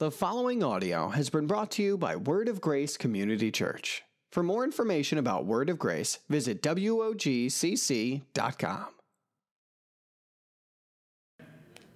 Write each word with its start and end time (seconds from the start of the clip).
The 0.00 0.12
following 0.12 0.62
audio 0.62 1.08
has 1.08 1.28
been 1.28 1.48
brought 1.48 1.72
to 1.72 1.82
you 1.82 1.98
by 1.98 2.14
Word 2.14 2.46
of 2.46 2.60
Grace 2.60 2.96
Community 2.96 3.50
Church. 3.50 4.04
For 4.30 4.44
more 4.44 4.62
information 4.62 5.18
about 5.18 5.44
Word 5.44 5.68
of 5.68 5.76
Grace, 5.76 6.20
visit 6.28 6.62
WOGCC.com. 6.62 8.20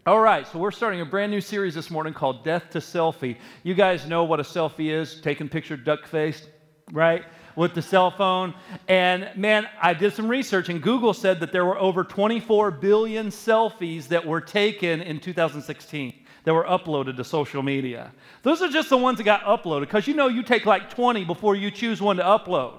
All 0.05 0.19
right, 0.19 0.45
so 0.49 0.59
we're 0.59 0.73
starting 0.73 1.01
a 1.01 1.05
brand 1.05 1.31
new 1.31 1.41
series 1.41 1.77
this 1.77 1.93
morning 1.93 2.13
called 2.13 2.45
Death 2.45 2.71
to 2.71 2.81
Selfie. 2.81 3.37
You 3.63 3.75
guys 3.75 4.05
know 4.05 4.25
what 4.25 4.41
a 4.41 4.43
selfie 4.43 4.91
is 4.91 5.21
taking 5.21 5.49
picture 5.49 5.77
duck 5.77 6.05
faced, 6.05 6.49
right? 6.91 7.25
With 7.55 7.73
the 7.73 7.83
cell 7.83 8.11
phone. 8.11 8.53
And 8.89 9.31
man, 9.37 9.69
I 9.81 9.95
did 9.95 10.13
some 10.13 10.27
research, 10.27 10.69
and 10.71 10.83
Google 10.83 11.15
said 11.15 11.39
that 11.39 11.53
there 11.53 11.65
were 11.65 11.79
over 11.79 12.03
24 12.03 12.73
billion 12.73 13.29
selfies 13.29 14.09
that 14.09 14.27
were 14.27 14.41
taken 14.41 15.03
in 15.03 15.21
2016 15.21 16.22
that 16.45 16.55
were 16.55 16.65
uploaded 16.65 17.17
to 17.17 17.25
social 17.25 17.63
media. 17.63 18.13
Those 18.43 18.63
are 18.63 18.69
just 18.69 18.91
the 18.91 18.97
ones 18.97 19.19
that 19.19 19.25
got 19.25 19.43
uploaded 19.43 19.83
because 19.83 20.07
you 20.07 20.15
know 20.15 20.29
you 20.29 20.43
take 20.43 20.67
like 20.67 20.91
20 20.91 21.25
before 21.25 21.55
you 21.55 21.71
choose 21.71 22.01
one 22.01 22.17
to 22.17 22.23
upload. 22.23 22.79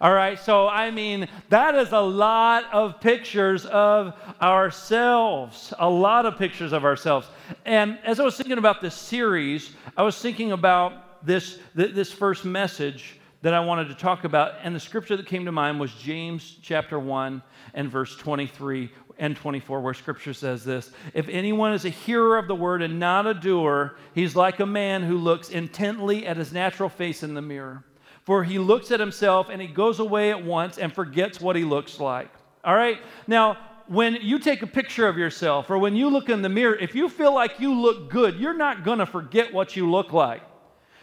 All 0.00 0.12
right, 0.12 0.38
so 0.38 0.68
I 0.68 0.90
mean, 0.90 1.28
that 1.48 1.74
is 1.74 1.92
a 1.92 2.00
lot 2.00 2.64
of 2.72 3.00
pictures 3.00 3.64
of 3.66 4.14
ourselves, 4.42 5.72
a 5.78 5.88
lot 5.88 6.26
of 6.26 6.36
pictures 6.36 6.72
of 6.72 6.84
ourselves. 6.84 7.28
And 7.64 7.98
as 8.04 8.20
I 8.20 8.24
was 8.24 8.36
thinking 8.36 8.58
about 8.58 8.80
this 8.80 8.94
series, 8.94 9.72
I 9.96 10.02
was 10.02 10.20
thinking 10.20 10.52
about 10.52 11.24
this, 11.24 11.58
this 11.74 12.12
first 12.12 12.44
message 12.44 13.18
that 13.42 13.54
I 13.54 13.60
wanted 13.60 13.88
to 13.88 13.94
talk 13.94 14.24
about. 14.24 14.54
And 14.62 14.74
the 14.74 14.80
scripture 14.80 15.16
that 15.16 15.26
came 15.26 15.44
to 15.44 15.52
mind 15.52 15.78
was 15.78 15.92
James 15.94 16.58
chapter 16.60 16.98
1 16.98 17.42
and 17.74 17.90
verse 17.90 18.16
23, 18.16 18.90
and 19.18 19.36
24, 19.36 19.80
where 19.80 19.94
scripture 19.94 20.34
says 20.34 20.64
this 20.64 20.90
If 21.12 21.28
anyone 21.28 21.72
is 21.72 21.84
a 21.84 21.90
hearer 21.90 22.36
of 22.38 22.48
the 22.48 22.54
word 22.54 22.82
and 22.82 22.98
not 22.98 23.26
a 23.26 23.34
doer, 23.34 23.96
he's 24.14 24.34
like 24.34 24.60
a 24.60 24.66
man 24.66 25.02
who 25.02 25.16
looks 25.18 25.50
intently 25.50 26.26
at 26.26 26.36
his 26.36 26.52
natural 26.52 26.88
face 26.88 27.22
in 27.22 27.34
the 27.34 27.42
mirror. 27.42 27.84
For 28.24 28.42
he 28.42 28.58
looks 28.58 28.90
at 28.90 29.00
himself 29.00 29.48
and 29.50 29.60
he 29.60 29.68
goes 29.68 30.00
away 30.00 30.30
at 30.30 30.42
once 30.44 30.78
and 30.78 30.92
forgets 30.92 31.40
what 31.40 31.56
he 31.56 31.64
looks 31.64 32.00
like. 32.00 32.30
All 32.64 32.74
right? 32.74 32.98
Now, 33.26 33.58
when 33.86 34.14
you 34.22 34.38
take 34.38 34.62
a 34.62 34.66
picture 34.66 35.06
of 35.06 35.18
yourself 35.18 35.70
or 35.70 35.78
when 35.78 35.94
you 35.94 36.08
look 36.08 36.30
in 36.30 36.40
the 36.40 36.48
mirror, 36.48 36.74
if 36.74 36.94
you 36.94 37.08
feel 37.10 37.34
like 37.34 37.60
you 37.60 37.74
look 37.74 38.08
good, 38.10 38.36
you're 38.36 38.56
not 38.56 38.82
going 38.82 38.98
to 38.98 39.06
forget 39.06 39.52
what 39.52 39.76
you 39.76 39.90
look 39.90 40.12
like. 40.12 40.42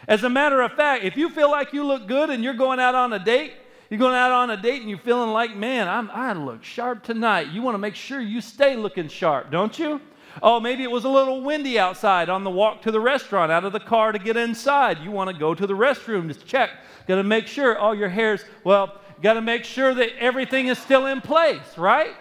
As 0.08 0.24
a 0.24 0.28
matter 0.28 0.60
of 0.62 0.72
fact, 0.72 1.04
if 1.04 1.16
you 1.16 1.28
feel 1.28 1.50
like 1.50 1.72
you 1.72 1.84
look 1.84 2.08
good 2.08 2.28
and 2.30 2.42
you're 2.42 2.54
going 2.54 2.80
out 2.80 2.96
on 2.96 3.12
a 3.12 3.20
date, 3.20 3.52
you're 3.92 3.98
going 3.98 4.14
out 4.14 4.32
on 4.32 4.48
a 4.48 4.56
date 4.56 4.80
and 4.80 4.88
you're 4.88 4.98
feeling 4.98 5.32
like, 5.32 5.54
man, 5.54 5.86
I'm, 5.86 6.10
I 6.12 6.32
look 6.32 6.64
sharp 6.64 7.02
tonight. 7.02 7.48
You 7.48 7.60
want 7.60 7.74
to 7.74 7.78
make 7.78 7.94
sure 7.94 8.22
you 8.22 8.40
stay 8.40 8.74
looking 8.74 9.06
sharp, 9.06 9.50
don't 9.50 9.78
you? 9.78 10.00
Oh, 10.42 10.60
maybe 10.60 10.82
it 10.82 10.90
was 10.90 11.04
a 11.04 11.10
little 11.10 11.42
windy 11.42 11.78
outside 11.78 12.30
on 12.30 12.42
the 12.42 12.48
walk 12.48 12.80
to 12.84 12.90
the 12.90 13.00
restaurant, 13.00 13.52
out 13.52 13.66
of 13.66 13.74
the 13.74 13.80
car 13.80 14.10
to 14.12 14.18
get 14.18 14.38
inside. 14.38 15.00
You 15.00 15.10
want 15.10 15.28
to 15.28 15.36
go 15.38 15.54
to 15.54 15.66
the 15.66 15.74
restroom 15.74 16.32
to 16.32 16.46
check. 16.46 16.70
Got 17.06 17.16
to 17.16 17.22
make 17.22 17.46
sure 17.46 17.76
all 17.76 17.94
your 17.94 18.08
hair's, 18.08 18.46
well, 18.64 18.98
got 19.20 19.34
to 19.34 19.42
make 19.42 19.62
sure 19.62 19.92
that 19.92 20.16
everything 20.18 20.68
is 20.68 20.78
still 20.78 21.04
in 21.04 21.20
place, 21.20 21.76
right? 21.76 22.14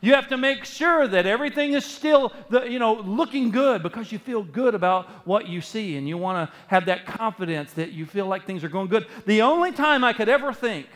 You 0.00 0.14
have 0.14 0.26
to 0.30 0.36
make 0.36 0.64
sure 0.64 1.06
that 1.06 1.24
everything 1.24 1.74
is 1.74 1.84
still, 1.84 2.32
the, 2.50 2.64
you 2.64 2.80
know, 2.80 2.94
looking 2.94 3.52
good 3.52 3.84
because 3.84 4.10
you 4.10 4.18
feel 4.18 4.42
good 4.42 4.74
about 4.74 5.08
what 5.24 5.46
you 5.46 5.60
see 5.60 5.96
and 5.96 6.08
you 6.08 6.18
want 6.18 6.50
to 6.50 6.56
have 6.66 6.86
that 6.86 7.06
confidence 7.06 7.72
that 7.74 7.92
you 7.92 8.06
feel 8.06 8.26
like 8.26 8.44
things 8.44 8.64
are 8.64 8.68
going 8.68 8.88
good. 8.88 9.06
The 9.24 9.42
only 9.42 9.70
time 9.70 10.02
I 10.02 10.12
could 10.12 10.28
ever 10.28 10.52
think 10.52 10.88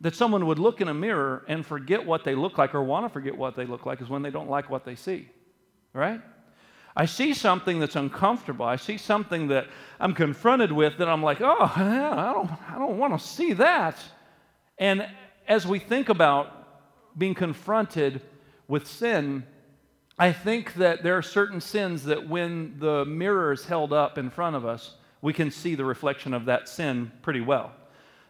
that 0.00 0.14
someone 0.14 0.46
would 0.46 0.58
look 0.58 0.80
in 0.80 0.88
a 0.88 0.94
mirror 0.94 1.44
and 1.48 1.64
forget 1.64 2.04
what 2.04 2.24
they 2.24 2.34
look 2.34 2.58
like 2.58 2.74
or 2.74 2.82
want 2.82 3.06
to 3.06 3.08
forget 3.08 3.36
what 3.36 3.56
they 3.56 3.64
look 3.64 3.86
like 3.86 4.02
is 4.02 4.08
when 4.08 4.22
they 4.22 4.30
don't 4.30 4.50
like 4.50 4.68
what 4.68 4.84
they 4.84 4.94
see, 4.94 5.28
right? 5.92 6.20
I 6.94 7.04
see 7.04 7.34
something 7.34 7.78
that's 7.78 7.96
uncomfortable. 7.96 8.64
I 8.64 8.76
see 8.76 8.96
something 8.96 9.48
that 9.48 9.68
I'm 10.00 10.14
confronted 10.14 10.72
with 10.72 10.98
that 10.98 11.08
I'm 11.08 11.22
like, 11.22 11.40
oh, 11.40 11.72
I 11.76 12.32
don't, 12.34 12.50
I 12.70 12.78
don't 12.78 12.98
want 12.98 13.18
to 13.18 13.26
see 13.26 13.52
that. 13.54 14.02
And 14.78 15.06
as 15.46 15.66
we 15.66 15.78
think 15.78 16.08
about 16.08 16.52
being 17.18 17.34
confronted 17.34 18.22
with 18.68 18.86
sin, 18.86 19.44
I 20.18 20.32
think 20.32 20.74
that 20.74 21.02
there 21.02 21.16
are 21.16 21.22
certain 21.22 21.60
sins 21.60 22.04
that 22.04 22.28
when 22.28 22.78
the 22.78 23.04
mirror 23.04 23.52
is 23.52 23.66
held 23.66 23.92
up 23.92 24.16
in 24.16 24.30
front 24.30 24.56
of 24.56 24.64
us, 24.64 24.96
we 25.20 25.34
can 25.34 25.50
see 25.50 25.74
the 25.74 25.84
reflection 25.84 26.32
of 26.32 26.46
that 26.46 26.68
sin 26.68 27.12
pretty 27.20 27.40
well. 27.40 27.72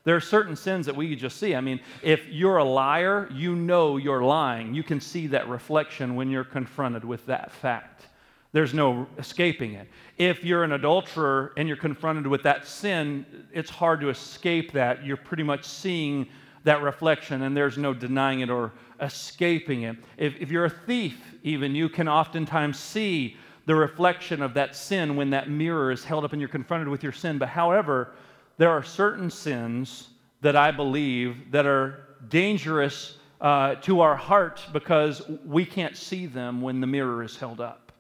There 0.07 0.15
are 0.15 0.21
certain 0.21 0.55
sins 0.55 0.87
that 0.87 0.95
we 0.95 1.17
just 1.17 1.37
see. 1.37 1.57
I 1.57 1.61
mean, 1.61 1.81
if 2.01 2.29
you're 2.29 2.59
a 2.59 2.65
liar, 2.65 3.29
you 3.33 3.57
know 3.57 3.97
you're 3.97 4.23
lying. 4.23 4.73
You 4.73 4.85
can 4.85 5.01
see 5.01 5.27
that 5.27 5.49
reflection 5.49 6.15
when 6.15 6.31
you're 6.31 6.45
confronted 6.45 7.05
with 7.05 7.27
that 7.27 7.51
fact. 7.51 8.07
There's 8.53 8.73
no 8.73 9.09
escaping 9.19 9.73
it. 9.73 9.89
If 10.17 10.45
you're 10.45 10.63
an 10.63 10.71
adulterer 10.71 11.53
and 11.57 11.67
you're 11.67 11.77
confronted 11.77 12.25
with 12.29 12.45
that 12.45 12.69
sin, 12.69 13.27
it's 13.53 13.69
hard 13.69 14.01
to 14.03 14.09
escape 14.09 14.71
that. 14.75 15.05
You're 15.05 15.17
pretty 15.17 15.43
much 15.43 15.65
seeing 15.65 16.29
that 16.63 16.83
reflection 16.83 17.43
and 17.43 17.57
there's 17.57 17.77
no 17.77 17.93
denying 17.93 18.41
it 18.41 18.49
or 18.49 18.75
escaping 19.01 19.83
it. 19.83 19.97
If, 20.17 20.37
if 20.41 20.53
you're 20.53 20.67
a 20.67 20.71
thief, 20.71 21.19
even, 21.43 21.75
you 21.75 21.89
can 21.89 22.07
oftentimes 22.07 22.79
see 22.79 23.37
the 23.65 23.75
reflection 23.75 24.41
of 24.41 24.55
that 24.55 24.77
sin 24.77 25.17
when 25.17 25.31
that 25.31 25.51
mirror 25.51 25.91
is 25.91 26.05
held 26.05 26.25
up 26.25 26.33
and 26.33 26.41
you're 26.41 26.49
confronted 26.49 26.87
with 26.87 27.03
your 27.03 27.11
sin. 27.11 27.39
But 27.39 27.49
however, 27.49 28.13
there 28.59 28.71
are 28.71 28.83
certain 28.83 29.31
sins 29.31 30.09
that 30.41 30.57
I 30.57 30.71
believe 30.71 31.51
that 31.51 31.67
are 31.67 32.05
dangerous 32.29 33.19
uh, 33.41 33.75
to 33.77 34.01
our 34.01 34.17
heart 34.17 34.63
because 34.73 35.23
we 35.45 35.65
can't 35.65 35.97
see 35.97 36.27
them 36.27 36.63
when 36.63 36.81
the 36.81 36.87
mirror 36.87 37.23
is 37.23 37.37
held 37.37 37.61
up. 37.61 37.93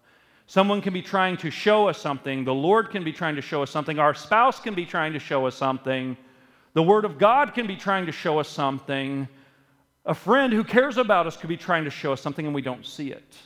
Someone 0.47 0.81
can 0.81 0.93
be 0.93 1.03
trying 1.03 1.37
to 1.39 1.50
show 1.50 1.89
us 1.89 1.99
something. 1.99 2.45
The 2.45 2.55
Lord 2.55 2.91
can 2.91 3.05
be 3.05 3.12
trying 3.12 3.37
to 3.37 3.43
show 3.43 3.62
us 3.62 3.71
something. 3.71 3.99
Our 3.99 4.15
spouse 4.15 4.61
can 4.61 4.75
be 4.75 4.87
trying 4.87 5.12
to 5.12 5.19
show 5.19 5.47
us 5.47 5.56
something. 5.56 6.16
The 6.72 6.83
Word 6.83 7.05
of 7.05 7.19
God 7.19 7.53
can 7.53 7.66
be 7.66 7.77
trying 7.77 8.06
to 8.06 8.12
show 8.12 8.39
us 8.39 8.49
something. 8.49 9.28
A 10.05 10.15
friend 10.15 10.53
who 10.53 10.62
cares 10.62 10.99
about 10.99 11.27
us 11.27 11.37
could 11.37 11.49
be 11.49 11.56
trying 11.56 11.84
to 11.84 11.91
show 11.91 12.12
us 12.12 12.21
something 12.21 12.47
and 12.47 12.55
we 12.55 12.62
don't 12.62 12.87
see 12.87 13.11
it, 13.11 13.37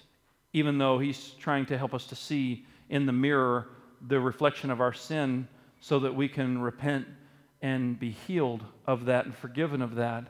even 0.52 0.76
though 0.76 0.98
he's 0.98 1.30
trying 1.40 1.64
to 1.66 1.78
help 1.78 1.94
us 1.94 2.04
to 2.06 2.14
see 2.14 2.66
in 2.90 3.06
the 3.06 3.12
mirror 3.12 3.68
the 4.08 4.20
reflection 4.20 4.70
of 4.70 4.80
our 4.80 4.92
sin 4.92 5.48
so 5.80 5.98
that 6.00 6.14
we 6.14 6.28
can 6.28 6.60
repent 6.60 7.06
and 7.62 7.98
be 7.98 8.10
healed 8.10 8.64
of 8.86 9.06
that 9.06 9.24
and 9.24 9.34
forgiven 9.34 9.82
of 9.82 9.96
that, 9.96 10.26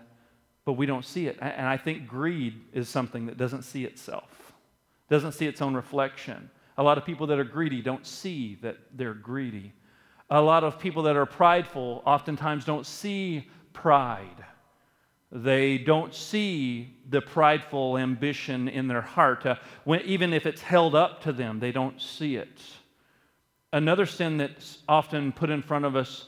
but 0.64 0.72
we 0.74 0.86
don't 0.86 1.04
see 1.04 1.26
it. 1.26 1.38
And 1.40 1.66
I 1.66 1.76
think 1.76 2.06
greed 2.06 2.60
is 2.72 2.88
something 2.88 3.26
that 3.26 3.36
doesn't 3.36 3.62
see 3.62 3.84
itself, 3.84 4.52
doesn't 5.08 5.32
see 5.32 5.46
its 5.46 5.60
own 5.60 5.74
reflection. 5.74 6.50
A 6.78 6.82
lot 6.82 6.98
of 6.98 7.04
people 7.04 7.26
that 7.28 7.38
are 7.38 7.44
greedy 7.44 7.82
don't 7.82 8.06
see 8.06 8.56
that 8.62 8.78
they're 8.94 9.14
greedy. 9.14 9.72
A 10.30 10.40
lot 10.40 10.62
of 10.62 10.78
people 10.78 11.02
that 11.04 11.16
are 11.16 11.26
prideful 11.26 12.02
oftentimes 12.06 12.64
don't 12.64 12.86
see 12.86 13.48
pride. 13.72 14.44
They 15.32 15.78
don't 15.78 16.14
see 16.14 16.96
the 17.08 17.20
prideful 17.20 17.98
ambition 17.98 18.68
in 18.68 18.88
their 18.88 19.00
heart. 19.00 19.46
Uh, 19.46 19.56
when, 19.84 20.00
even 20.02 20.32
if 20.32 20.46
it's 20.46 20.60
held 20.60 20.94
up 20.94 21.22
to 21.22 21.32
them, 21.32 21.60
they 21.60 21.70
don't 21.70 22.00
see 22.00 22.36
it. 22.36 22.60
Another 23.72 24.06
sin 24.06 24.36
that's 24.38 24.78
often 24.88 25.32
put 25.32 25.50
in 25.50 25.62
front 25.62 25.84
of 25.84 25.94
us 25.94 26.26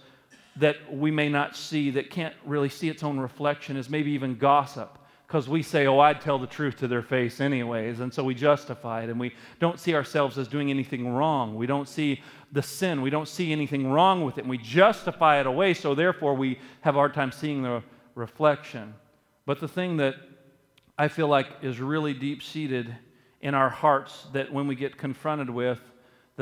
that 0.57 0.77
we 0.93 1.11
may 1.11 1.29
not 1.29 1.57
see, 1.57 1.91
that 1.91 2.11
can't 2.11 2.35
really 2.45 2.69
see 2.69 2.89
its 2.89 3.03
own 3.03 3.19
reflection, 3.19 3.77
is 3.77 3.89
maybe 3.89 4.13
even 4.13 4.37
gossip. 4.37 4.99
Because 5.27 5.49
we 5.49 5.63
say, 5.63 5.87
oh, 5.87 5.99
I'd 5.99 6.21
tell 6.21 6.39
the 6.39 6.47
truth 6.47 6.77
to 6.77 6.89
their 6.89 7.01
face 7.01 7.41
anyways. 7.41 8.01
And 8.01 8.13
so 8.13 8.23
we 8.23 8.35
justify 8.35 9.05
it 9.05 9.09
and 9.09 9.19
we 9.19 9.33
don't 9.61 9.81
see 9.81 9.95
ourselves 9.95 10.37
as 10.37 10.47
doing 10.47 10.69
anything 10.69 11.09
wrong. 11.09 11.57
We 11.57 11.67
don't 11.67 11.89
see 11.89 12.21
the 12.53 12.63
sin. 12.63 13.01
We 13.01 13.09
don't 13.09 13.27
see 13.27 13.51
anything 13.51 13.91
wrong 13.91 14.27
with 14.27 14.37
it. 14.37 14.43
And 14.43 14.51
we 14.51 14.59
justify 14.59 15.41
it 15.41 15.47
away. 15.47 15.73
So 15.73 15.95
therefore, 15.95 16.35
we 16.35 16.59
have 16.83 16.97
a 16.97 16.99
hard 16.99 17.15
time 17.15 17.33
seeing 17.33 17.63
the 17.63 17.83
reflection. 18.15 18.93
But 19.47 19.59
the 19.59 19.69
thing 19.69 19.97
that 19.97 20.17
I 20.99 21.09
feel 21.09 21.29
like 21.29 21.47
is 21.63 21.81
really 21.81 22.13
deep 22.13 22.43
seated 22.43 22.95
in 23.41 23.55
our 23.55 23.71
hearts 23.71 24.27
that 24.35 24.53
when 24.53 24.67
we 24.67 24.75
get 24.75 24.99
confronted 24.99 25.49
with 25.49 25.81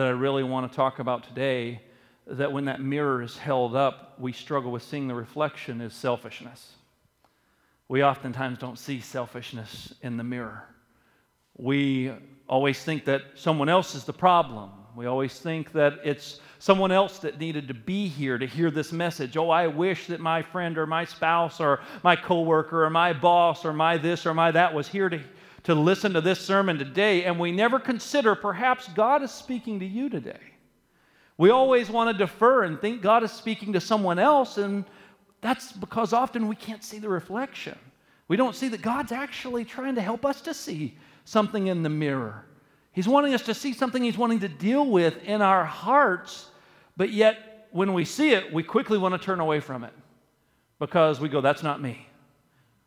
that 0.01 0.07
I 0.07 0.13
really 0.13 0.43
want 0.43 0.73
to 0.73 0.75
talk 0.75 0.99
about 0.99 1.25
today 1.25 1.83
that 2.27 2.51
when 2.51 2.65
that 2.65 2.81
mirror 2.81 3.21
is 3.21 3.37
held 3.37 3.77
up, 3.77 4.19
we 4.19 4.33
struggle 4.33 4.73
with 4.73 4.83
seeing 4.83 5.07
the 5.07 5.15
reflection 5.15 5.83
is 5.83 5.93
selfishness. 5.93 6.73
We 7.87 8.03
oftentimes 8.03 8.57
don't 8.57 8.79
see 8.79 9.01
selfishness 9.01 9.93
in 10.01 10.17
the 10.17 10.25
mirror. 10.25 10.65
We 11.59 12.15
always 12.49 12.83
think 12.83 13.05
that 13.05 13.21
someone 13.35 13.69
else 13.69 13.95
is 13.95 14.05
the 14.05 14.15
problem. 14.15 14.71
We 14.97 15.05
always 15.05 15.39
think 15.39 15.71
that 15.73 15.99
it's 16.03 16.41
someone 16.61 16.93
else 16.93 17.19
that 17.19 17.39
needed 17.39 17.69
to 17.69 17.75
be 17.75 18.09
here 18.09 18.39
to 18.39 18.47
hear 18.47 18.71
this 18.71 18.93
message. 18.93 19.37
Oh, 19.37 19.51
I 19.51 19.67
wish 19.67 20.07
that 20.07 20.21
my 20.21 20.41
friend 20.41 20.79
or 20.79 20.87
my 20.87 21.05
spouse 21.05 21.61
or 21.61 21.81
my 22.03 22.17
coworker 22.17 22.87
or 22.87 22.91
my 22.91 23.13
boss 23.13 23.67
or 23.67 23.75
my 23.75 23.99
this 23.99 24.25
or 24.25 24.33
my 24.33 24.51
that 24.51 24.73
was 24.73 24.89
here 24.89 25.11
to 25.11 25.21
to 25.65 25.75
listen 25.75 26.13
to 26.15 26.21
this 26.21 26.41
sermon 26.41 26.79
today, 26.79 27.25
and 27.25 27.39
we 27.39 27.53
never 27.53 27.79
consider 27.79 28.35
perhaps 28.35 28.89
God 28.89 29.23
is 29.23 29.31
speaking 29.31 29.81
to 29.81 29.87
you 29.87 30.09
today. 30.09 30.41
We 31.37 31.51
always 31.51 31.89
want 31.91 32.11
to 32.11 32.25
defer 32.25 32.65
and 32.65 32.81
think 32.81 33.03
God 33.03 33.23
is 33.23 33.33
speaking 33.33 33.73
to 33.73 33.81
someone 33.81 34.19
else, 34.19 34.59
and 34.59 34.85
that's 35.41 35.73
because 35.73 36.13
often 36.13 36.49
we 36.49 36.57
can't 36.57 36.85
see 36.85 36.99
the 36.99 37.09
reflection. 37.09 37.79
We 38.29 38.37
don't 38.37 38.55
see 38.55 38.69
that 38.69 38.83
God's 38.83 39.13
actually 39.13 39.65
trying 39.65 39.95
to 39.95 40.03
help 40.03 40.25
us 40.25 40.41
to 40.43 40.55
see 40.55 40.97
something 41.25 41.67
in 41.67 41.83
the 41.83 41.89
mirror. 41.89 42.45
He's 42.93 43.09
wanting 43.09 43.35
us 43.35 43.43
to 43.43 43.55
see 43.55 43.73
something 43.73 44.03
He's 44.03 44.19
wanting 44.19 44.41
to 44.41 44.49
deal 44.49 44.87
with 44.87 45.23
in 45.25 45.43
our 45.43 45.65
hearts, 45.65 46.51
but 46.97 47.11
yet 47.11 47.69
when 47.71 47.93
we 47.93 48.05
see 48.05 48.33
it, 48.33 48.53
we 48.53 48.63
quickly 48.63 48.99
want 48.99 49.15
to 49.15 49.19
turn 49.19 49.41
away 49.41 49.61
from 49.61 49.85
it 49.85 49.93
because 50.79 51.21
we 51.21 51.29
go, 51.29 51.41
that's 51.41 51.63
not 51.63 51.81
me. 51.81 52.07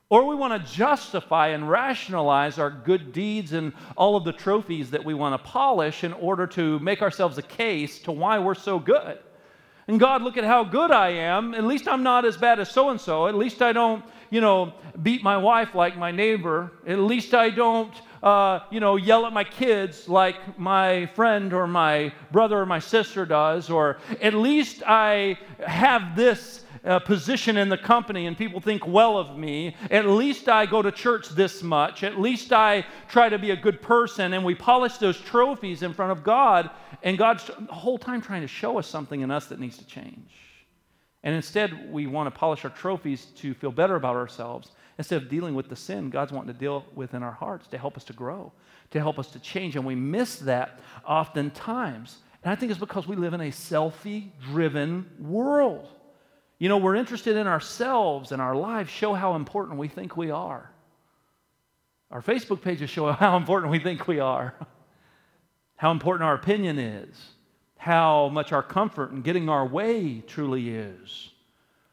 Or 0.10 0.28
we 0.28 0.36
want 0.36 0.64
to 0.66 0.72
justify 0.72 1.50
and 1.50 1.70
rationalize 1.70 2.60
our 2.60 2.70
good 2.70 3.14
deeds 3.14 3.54
and 3.54 3.74
all 3.98 4.16
of 4.16 4.26
the 4.26 4.34
trophies 4.34 4.92
that 4.92 5.04
we 5.04 5.14
want 5.14 5.42
to 5.42 5.50
polish 5.50 6.04
in 6.04 6.14
order 6.14 6.46
to 6.48 6.78
make 6.80 7.02
ourselves 7.02 7.38
a 7.38 7.42
case 7.42 8.00
to 8.02 8.12
why 8.12 8.38
we're 8.38 8.54
so 8.54 8.78
good. 8.80 9.18
And 9.88 10.00
God, 10.00 10.22
look 10.22 10.38
at 10.38 10.46
how 10.46 10.64
good 10.64 10.92
I 10.92 11.10
am. 11.10 11.54
At 11.54 11.66
least 11.66 11.88
I'm 11.88 12.04
not 12.04 12.26
as 12.26 12.38
bad 12.38 12.60
as 12.60 12.72
so 12.72 12.90
and 12.90 13.00
so. 13.00 13.28
At 13.28 13.36
least 13.36 13.62
I 13.62 13.74
don't, 13.74 14.04
you 14.30 14.40
know, 14.40 14.74
beat 15.02 15.24
my 15.24 15.36
wife 15.36 15.76
like 15.76 15.98
my 15.98 16.12
neighbor. 16.12 16.72
At 16.88 17.00
least 17.00 17.34
I 17.34 17.50
don't, 17.50 17.94
uh, 18.22 18.60
you 18.72 18.80
know, 18.80 18.96
yell 18.96 19.26
at 19.26 19.34
my 19.34 19.44
kids 19.44 20.08
like 20.08 20.58
my 20.58 21.08
friend 21.08 21.52
or 21.52 21.68
my 21.68 22.14
brother 22.32 22.60
or 22.60 22.66
my 22.66 22.80
sister 22.80 23.26
does. 23.26 23.70
Or 23.70 23.98
at 24.22 24.34
least 24.34 24.84
I 24.86 25.38
have 25.66 26.16
this 26.16 26.63
uh, 26.86 27.00
position 27.00 27.58
in 27.58 27.70
the 27.70 27.78
company 27.78 28.26
and 28.26 28.38
people 28.38 28.60
think 28.60 28.86
well 28.86 29.18
of 29.18 29.38
me. 29.38 29.76
At 29.90 30.06
least 30.06 30.50
I 30.50 30.66
go 30.66 30.82
to 30.82 30.92
church 30.92 31.30
this 31.30 31.64
much. 31.64 32.04
At 32.04 32.20
least 32.20 32.52
I 32.52 32.86
try 33.08 33.30
to 33.30 33.40
be 33.40 33.52
a 33.52 33.56
good 33.56 33.82
person. 33.82 34.34
And 34.34 34.44
we 34.44 34.56
polish 34.56 34.98
those 34.98 35.20
trophies 35.20 35.82
in 35.84 35.94
front 35.94 36.12
of 36.12 36.24
God. 36.24 36.70
And 37.02 37.18
God's 37.18 37.46
the 37.46 37.74
whole 37.74 37.98
time 37.98 38.22
trying 38.22 38.42
to 38.42 38.48
show 38.48 38.78
us 38.78 38.88
something 38.88 39.22
in 39.22 39.32
us 39.32 39.48
that 39.48 39.60
needs 39.60 39.78
to 39.78 39.86
change. 39.86 40.32
And 41.24 41.34
instead, 41.34 41.92
we 41.92 42.06
want 42.06 42.34
to 42.34 42.38
polish 42.38 42.66
our 42.66 42.72
trophies 42.72 43.26
to 43.38 43.54
feel 43.54 43.72
better 43.72 43.96
about 43.96 44.18
ourselves. 44.18 44.72
Instead 44.98 45.22
of 45.22 45.30
dealing 45.30 45.56
with 45.56 45.70
the 45.70 45.76
sin, 45.76 46.10
God's 46.10 46.34
wanting 46.34 46.54
to 46.54 46.60
deal 46.60 46.86
with 46.94 47.14
in 47.14 47.24
our 47.24 47.32
hearts 47.32 47.68
to 47.68 47.78
help 47.78 47.96
us 47.96 48.04
to 48.06 48.14
grow, 48.14 48.52
to 48.92 49.00
help 49.00 49.18
us 49.18 49.28
to 49.32 49.40
change. 49.40 49.78
And 49.78 49.86
we 49.86 49.96
miss 49.96 50.36
that 50.40 50.82
oftentimes. 51.08 52.18
And 52.44 52.52
I 52.52 52.56
think 52.56 52.72
it's 52.72 52.80
because 52.80 53.08
we 53.08 53.16
live 53.16 53.34
in 53.34 53.42
a 53.42 53.52
selfie 53.52 54.32
driven 54.42 55.10
world. 55.18 55.88
You 56.64 56.70
know, 56.70 56.78
we're 56.78 56.96
interested 56.96 57.36
in 57.36 57.46
ourselves 57.46 58.32
and 58.32 58.42
our 58.42 58.56
lives 58.56 58.90
show 58.90 59.14
how 59.14 59.36
important 59.36 59.78
we 59.78 59.90
think 59.90 60.16
we 60.16 60.32
are. 60.32 60.72
Our 62.10 62.22
Facebook 62.22 62.62
pages 62.62 62.90
show 62.90 63.12
how 63.12 63.36
important 63.36 63.70
we 63.70 63.80
think 63.80 64.08
we 64.08 64.22
are, 64.22 64.56
how 65.76 65.92
important 65.92 66.26
our 66.26 66.36
opinion 66.36 66.80
is, 66.80 67.32
how 67.76 68.30
much 68.30 68.54
our 68.54 68.64
comfort 68.64 69.12
and 69.12 69.26
getting 69.26 69.50
our 69.50 69.68
way 69.68 70.24
truly 70.26 70.70
is, 70.70 71.32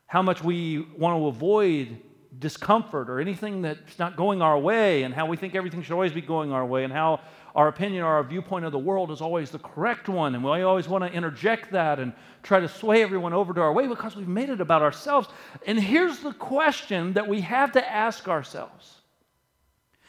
how 0.07 0.23
much 0.23 0.45
we 0.45 0.87
want 0.97 1.21
to 1.21 1.27
avoid 1.27 2.01
discomfort 2.39 3.11
or 3.11 3.19
anything 3.19 3.63
that's 3.63 3.99
not 3.99 4.15
going 4.17 4.41
our 4.41 4.57
way, 4.57 5.03
and 5.03 5.13
how 5.13 5.27
we 5.27 5.37
think 5.37 5.57
everything 5.57 5.83
should 5.83 5.95
always 5.95 6.13
be 6.13 6.21
going 6.21 6.53
our 6.53 6.65
way, 6.65 6.85
and 6.85 6.93
how 6.93 7.19
our 7.55 7.69
opinion 7.69 8.05
or 8.05 8.09
our 8.09 8.23
viewpoint 8.23 8.65
of 8.65 8.73
the 8.73 8.79
world 8.79 9.11
is 9.11 9.21
always 9.21 9.51
the 9.51 9.59
correct 9.59 10.09
one, 10.09 10.35
and 10.35 10.45
we 10.45 10.63
always 10.63 10.89
want 10.89 11.05
to 11.05 11.13
interject 11.13 11.73
that 11.73 11.99
and 11.99 12.13
try 12.43 12.61
to 12.61 12.69
sway 12.69 13.03
everyone 13.03 13.33
over 13.33 13.53
to 13.53 13.61
our 13.61 13.73
way 13.73 13.87
because 13.87 14.17
we've 14.17 14.29
made 14.29 14.51
it 14.51 14.61
about 14.61 14.83
ourselves. 14.83 15.29
And 15.67 15.79
here's 15.79 16.21
the 16.21 16.33
question 16.33 17.15
that 17.15 17.27
we 17.27 17.41
have 17.41 17.73
to 17.73 17.91
ask 17.91 18.29
ourselves. 18.29 19.01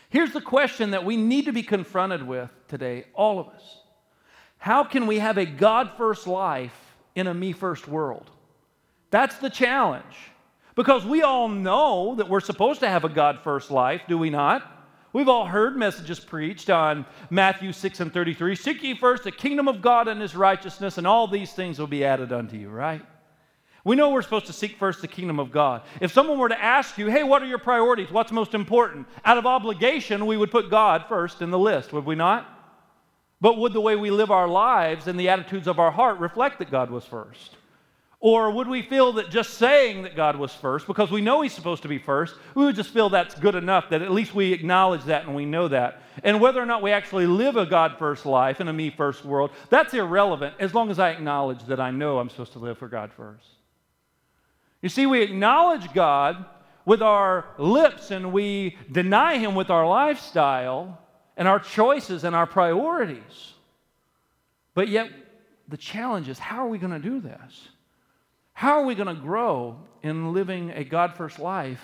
Here's 0.09 0.33
the 0.33 0.41
question 0.41 0.91
that 0.91 1.05
we 1.05 1.17
need 1.17 1.45
to 1.45 1.53
be 1.53 1.63
confronted 1.63 2.27
with 2.27 2.49
today, 2.67 3.05
all 3.13 3.39
of 3.39 3.47
us. 3.47 3.77
How 4.57 4.83
can 4.83 5.07
we 5.07 5.19
have 5.19 5.37
a 5.37 5.45
God 5.45 5.91
first 5.97 6.27
life 6.27 6.75
in 7.15 7.27
a 7.27 7.33
me 7.33 7.53
first 7.53 7.87
world? 7.87 8.29
That's 9.09 9.37
the 9.37 9.49
challenge. 9.49 10.31
Because 10.75 11.05
we 11.05 11.21
all 11.21 11.47
know 11.47 12.15
that 12.15 12.29
we're 12.29 12.39
supposed 12.39 12.79
to 12.81 12.89
have 12.89 13.03
a 13.03 13.09
God 13.09 13.39
first 13.43 13.71
life, 13.71 14.01
do 14.07 14.17
we 14.17 14.29
not? 14.29 14.80
We've 15.13 15.27
all 15.27 15.45
heard 15.45 15.75
messages 15.75 16.19
preached 16.19 16.69
on 16.69 17.05
Matthew 17.29 17.73
6 17.73 17.99
and 17.99 18.13
33 18.13 18.55
Seek 18.55 18.83
ye 18.83 18.95
first 18.95 19.23
the 19.23 19.31
kingdom 19.31 19.67
of 19.67 19.81
God 19.81 20.07
and 20.07 20.21
his 20.21 20.35
righteousness, 20.35 20.97
and 20.97 21.05
all 21.05 21.27
these 21.27 21.51
things 21.53 21.79
will 21.79 21.87
be 21.87 22.05
added 22.05 22.31
unto 22.31 22.55
you, 22.55 22.69
right? 22.69 23.05
We 23.83 23.95
know 23.95 24.11
we're 24.11 24.21
supposed 24.21 24.45
to 24.45 24.53
seek 24.53 24.77
first 24.77 25.01
the 25.01 25.07
kingdom 25.07 25.39
of 25.39 25.51
God. 25.51 25.81
If 25.99 26.13
someone 26.13 26.37
were 26.37 26.49
to 26.49 26.63
ask 26.63 26.97
you, 26.97 27.07
hey, 27.07 27.23
what 27.23 27.41
are 27.41 27.47
your 27.47 27.57
priorities? 27.57 28.11
What's 28.11 28.31
most 28.31 28.53
important? 28.53 29.07
Out 29.25 29.39
of 29.39 29.47
obligation, 29.47 30.27
we 30.27 30.37
would 30.37 30.51
put 30.51 30.69
God 30.69 31.05
first 31.09 31.41
in 31.41 31.49
the 31.49 31.59
list, 31.59 31.91
would 31.91 32.05
we 32.05 32.15
not? 32.15 32.47
But 33.41 33.57
would 33.57 33.73
the 33.73 33.81
way 33.81 33.95
we 33.95 34.11
live 34.11 34.29
our 34.29 34.47
lives 34.47 35.07
and 35.07 35.19
the 35.19 35.29
attitudes 35.29 35.67
of 35.67 35.79
our 35.79 35.91
heart 35.91 36.19
reflect 36.19 36.59
that 36.59 36.69
God 36.69 36.91
was 36.91 37.05
first? 37.05 37.57
Or 38.23 38.51
would 38.51 38.67
we 38.67 38.83
feel 38.83 39.13
that 39.13 39.31
just 39.31 39.55
saying 39.55 40.03
that 40.03 40.15
God 40.15 40.35
was 40.35 40.53
first, 40.53 40.85
because 40.85 41.09
we 41.09 41.21
know 41.21 41.41
He's 41.41 41.53
supposed 41.53 41.81
to 41.81 41.87
be 41.87 41.97
first, 41.97 42.35
we 42.53 42.63
would 42.63 42.75
just 42.75 42.91
feel 42.91 43.09
that's 43.09 43.33
good 43.33 43.55
enough, 43.55 43.89
that 43.89 44.03
at 44.03 44.11
least 44.11 44.35
we 44.35 44.53
acknowledge 44.53 45.03
that 45.05 45.25
and 45.25 45.35
we 45.35 45.43
know 45.43 45.67
that. 45.67 46.03
And 46.23 46.39
whether 46.39 46.61
or 46.61 46.67
not 46.67 46.83
we 46.83 46.91
actually 46.91 47.25
live 47.25 47.57
a 47.57 47.65
God 47.65 47.97
first 47.97 48.27
life 48.27 48.61
in 48.61 48.67
a 48.67 48.73
me 48.73 48.91
first 48.91 49.25
world, 49.25 49.49
that's 49.71 49.95
irrelevant 49.95 50.53
as 50.59 50.75
long 50.75 50.91
as 50.91 50.99
I 50.99 51.09
acknowledge 51.09 51.65
that 51.65 51.79
I 51.79 51.89
know 51.89 52.19
I'm 52.19 52.29
supposed 52.29 52.53
to 52.53 52.59
live 52.59 52.77
for 52.77 52.87
God 52.87 53.11
first. 53.11 53.47
You 54.83 54.89
see, 54.89 55.07
we 55.07 55.23
acknowledge 55.23 55.91
God 55.91 56.45
with 56.85 57.01
our 57.01 57.47
lips 57.57 58.11
and 58.11 58.31
we 58.31 58.77
deny 58.91 59.39
Him 59.39 59.55
with 59.55 59.71
our 59.71 59.87
lifestyle 59.87 60.99
and 61.37 61.47
our 61.47 61.59
choices 61.59 62.23
and 62.23 62.35
our 62.35 62.45
priorities. 62.45 63.53
But 64.75 64.89
yet, 64.89 65.09
the 65.67 65.77
challenge 65.77 66.29
is 66.29 66.37
how 66.37 66.67
are 66.67 66.69
we 66.69 66.77
going 66.77 66.93
to 66.93 66.99
do 66.99 67.19
this? 67.19 67.69
How 68.61 68.79
are 68.79 68.85
we 68.85 68.93
going 68.93 69.07
to 69.07 69.19
grow 69.19 69.75
in 70.03 70.33
living 70.33 70.69
a 70.69 70.83
God 70.83 71.15
first 71.15 71.39
life 71.39 71.81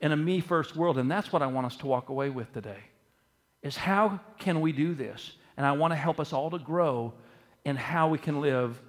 in 0.00 0.12
a 0.12 0.16
me 0.16 0.38
first 0.38 0.76
world? 0.76 0.96
And 0.96 1.10
that's 1.10 1.32
what 1.32 1.42
I 1.42 1.48
want 1.48 1.66
us 1.66 1.76
to 1.78 1.88
walk 1.88 2.08
away 2.08 2.30
with 2.30 2.52
today. 2.52 2.84
Is 3.64 3.76
how 3.76 4.20
can 4.38 4.60
we 4.60 4.70
do 4.70 4.94
this? 4.94 5.32
And 5.56 5.66
I 5.66 5.72
want 5.72 5.90
to 5.90 5.96
help 5.96 6.20
us 6.20 6.32
all 6.32 6.48
to 6.52 6.58
grow 6.60 7.12
in 7.64 7.74
how 7.74 8.06
we 8.06 8.16
can 8.16 8.40
live 8.40 8.80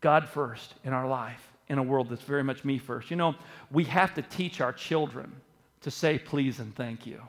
God 0.00 0.26
first 0.30 0.72
in 0.82 0.94
our 0.94 1.06
life 1.06 1.46
in 1.68 1.76
a 1.76 1.82
world 1.82 2.08
that's 2.08 2.22
very 2.22 2.42
much 2.42 2.64
me 2.64 2.78
first. 2.78 3.10
You 3.10 3.16
know, 3.16 3.34
we 3.70 3.84
have 3.84 4.14
to 4.14 4.22
teach 4.22 4.62
our 4.62 4.72
children 4.72 5.30
to 5.82 5.90
say 5.90 6.18
please 6.18 6.58
and 6.58 6.74
thank 6.74 7.06
you. 7.06 7.20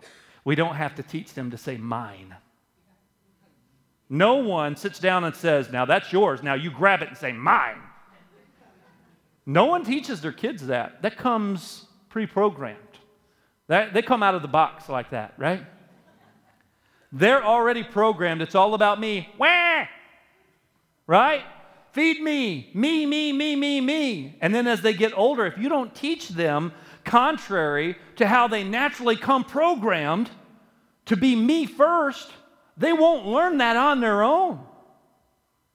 We 0.45 0.55
don't 0.55 0.75
have 0.75 0.95
to 0.95 1.03
teach 1.03 1.33
them 1.33 1.51
to 1.51 1.57
say 1.57 1.75
mine. 1.75 2.33
No 4.09 4.35
one 4.35 4.77
sits 4.77 4.99
down 4.99 5.25
and 5.25 5.35
says, 5.35 5.69
Now 5.69 5.83
that's 5.83 6.13
yours. 6.13 6.43
Now 6.43 6.53
you 6.53 6.71
grab 6.71 7.01
it 7.01 7.09
and 7.09 7.17
say 7.17 7.33
mine. 7.33 7.81
No 9.49 9.65
one 9.65 9.85
teaches 9.85 10.19
their 10.19 10.33
kids 10.33 10.67
that. 10.67 11.01
That 11.01 11.17
comes 11.17 11.85
pre 12.09 12.27
programmed. 12.27 12.77
They 13.67 14.01
come 14.01 14.21
out 14.21 14.35
of 14.35 14.41
the 14.41 14.47
box 14.49 14.89
like 14.89 15.11
that, 15.11 15.33
right? 15.37 15.65
They're 17.13 17.43
already 17.43 17.83
programmed. 17.83 18.41
It's 18.41 18.55
all 18.55 18.73
about 18.73 18.99
me. 18.99 19.29
Wah! 19.37 19.85
Right? 21.07 21.43
Feed 21.93 22.21
me. 22.21 22.69
Me, 22.73 23.05
me, 23.05 23.31
me, 23.31 23.55
me, 23.55 23.79
me. 23.79 24.37
And 24.41 24.53
then 24.53 24.67
as 24.67 24.81
they 24.81 24.93
get 24.93 25.17
older, 25.17 25.45
if 25.45 25.57
you 25.57 25.69
don't 25.69 25.95
teach 25.95 26.27
them 26.27 26.73
contrary 27.05 27.97
to 28.17 28.27
how 28.27 28.49
they 28.49 28.65
naturally 28.65 29.15
come 29.15 29.45
programmed 29.45 30.29
to 31.05 31.15
be 31.15 31.37
me 31.37 31.65
first, 31.65 32.29
they 32.75 32.91
won't 32.91 33.25
learn 33.25 33.59
that 33.59 33.77
on 33.77 34.01
their 34.01 34.23
own. 34.23 34.59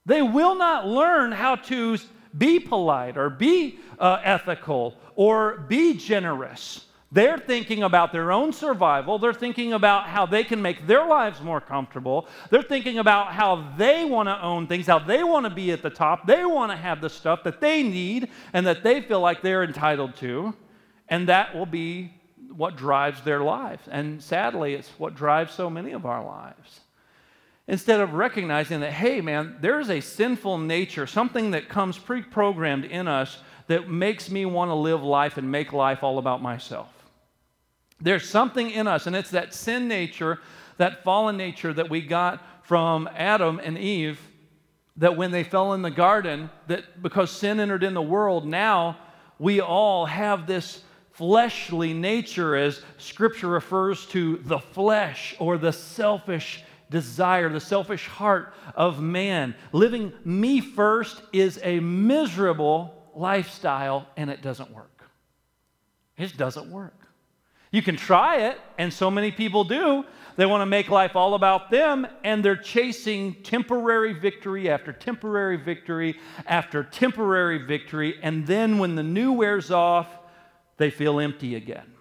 They 0.05 0.21
will 0.21 0.55
not 0.55 0.87
learn 0.87 1.31
how 1.31 1.55
to 1.55 1.97
be 2.37 2.59
polite 2.59 3.17
or 3.17 3.29
be 3.29 3.79
uh, 3.99 4.19
ethical 4.23 4.95
or 5.15 5.65
be 5.67 5.93
generous. 5.93 6.85
They're 7.11 7.37
thinking 7.37 7.83
about 7.83 8.11
their 8.11 8.31
own 8.31 8.51
survival. 8.51 9.19
They're 9.19 9.35
thinking 9.35 9.73
about 9.73 10.07
how 10.07 10.25
they 10.25 10.43
can 10.43 10.63
make 10.63 10.87
their 10.87 11.05
lives 11.05 11.41
more 11.41 11.61
comfortable. 11.61 12.27
They're 12.49 12.63
thinking 12.63 12.97
about 12.97 13.33
how 13.33 13.71
they 13.77 14.03
want 14.03 14.29
to 14.29 14.41
own 14.41 14.65
things, 14.65 14.87
how 14.87 14.97
they 14.97 15.23
want 15.23 15.45
to 15.45 15.51
be 15.51 15.71
at 15.71 15.83
the 15.83 15.91
top. 15.91 16.25
They 16.25 16.43
want 16.43 16.71
to 16.71 16.75
have 16.75 17.01
the 17.01 17.09
stuff 17.11 17.43
that 17.43 17.61
they 17.61 17.83
need 17.83 18.29
and 18.51 18.65
that 18.65 18.81
they 18.81 18.99
feel 19.01 19.19
like 19.19 19.43
they're 19.43 19.63
entitled 19.63 20.15
to. 20.17 20.55
And 21.07 21.29
that 21.29 21.55
will 21.55 21.67
be 21.67 22.11
what 22.51 22.77
drives 22.77 23.21
their 23.21 23.41
lives. 23.41 23.87
And 23.87 24.21
sadly, 24.21 24.73
it's 24.73 24.89
what 24.97 25.13
drives 25.13 25.53
so 25.53 25.69
many 25.69 25.91
of 25.91 26.07
our 26.07 26.25
lives 26.25 26.79
instead 27.67 27.99
of 27.99 28.13
recognizing 28.13 28.81
that, 28.81 28.91
hey, 28.91 29.21
man, 29.21 29.57
there's 29.61 29.89
a 29.89 30.01
sinful 30.01 30.57
nature, 30.57 31.07
something 31.07 31.51
that 31.51 31.69
comes 31.69 31.97
pre 31.97 32.21
programmed 32.21 32.85
in 32.85 33.07
us 33.07 33.37
that 33.67 33.89
makes 33.89 34.29
me 34.29 34.45
want 34.45 34.69
to 34.69 34.75
live 34.75 35.01
life 35.01 35.37
and 35.37 35.49
make 35.51 35.71
life 35.71 36.03
all 36.03 36.17
about 36.17 36.41
myself. 36.41 36.89
There's 38.01 38.29
something 38.29 38.69
in 38.69 38.87
us, 38.87 39.07
and 39.07 39.15
it's 39.15 39.31
that 39.31 39.53
sin 39.53 39.87
nature, 39.87 40.39
that 40.77 41.03
fallen 41.03 41.37
nature 41.37 41.73
that 41.73 41.89
we 41.89 42.01
got 42.01 42.43
from 42.63 43.09
Adam 43.15 43.59
and 43.63 43.77
Eve, 43.77 44.19
that 44.97 45.15
when 45.15 45.31
they 45.31 45.43
fell 45.43 45.73
in 45.73 45.81
the 45.81 45.91
garden, 45.91 46.49
that 46.67 47.01
because 47.01 47.31
sin 47.31 47.59
entered 47.59 47.83
in 47.83 47.93
the 47.93 48.01
world, 48.01 48.45
now 48.45 48.97
we 49.39 49.61
all 49.61 50.05
have 50.05 50.45
this 50.45 50.83
fleshly 51.11 51.93
nature, 51.93 52.55
as 52.55 52.81
scripture 52.97 53.47
refers 53.47 54.05
to 54.07 54.37
the 54.37 54.59
flesh 54.59 55.35
or 55.39 55.57
the 55.57 55.71
selfish 55.71 56.63
desire, 56.93 57.49
the 57.49 57.59
selfish 57.59 58.07
heart 58.07 58.53
of 58.75 59.01
man. 59.01 59.55
Living 59.73 60.13
me 60.23 60.61
first 60.61 61.21
is 61.33 61.59
a 61.63 61.79
miserable 61.81 63.09
lifestyle 63.15 64.07
and 64.15 64.29
it 64.29 64.41
doesn't 64.41 64.71
work. 64.71 65.03
It 66.17 66.37
doesn't 66.37 66.71
work. 66.71 66.93
You 67.71 67.81
can 67.81 67.95
try 67.95 68.49
it, 68.49 68.59
and 68.77 68.93
so 68.93 69.09
many 69.09 69.31
people 69.31 69.63
do. 69.63 70.05
They 70.35 70.45
want 70.45 70.61
to 70.61 70.67
make 70.67 70.89
life 70.89 71.15
all 71.15 71.33
about 71.33 71.71
them, 71.71 72.05
and 72.23 72.45
they're 72.45 72.55
chasing 72.55 73.33
temporary 73.41 74.13
victory 74.13 74.69
after 74.69 74.93
temporary 74.93 75.57
victory 75.57 76.19
after 76.45 76.83
temporary 76.83 77.65
victory. 77.65 78.19
And 78.21 78.45
then 78.45 78.77
when 78.77 78.93
the 78.93 79.01
new 79.01 79.31
wears 79.31 79.71
off, 79.71 80.07
they 80.77 80.91
feel 80.91 81.19
empty 81.19 81.55
again. 81.55 81.92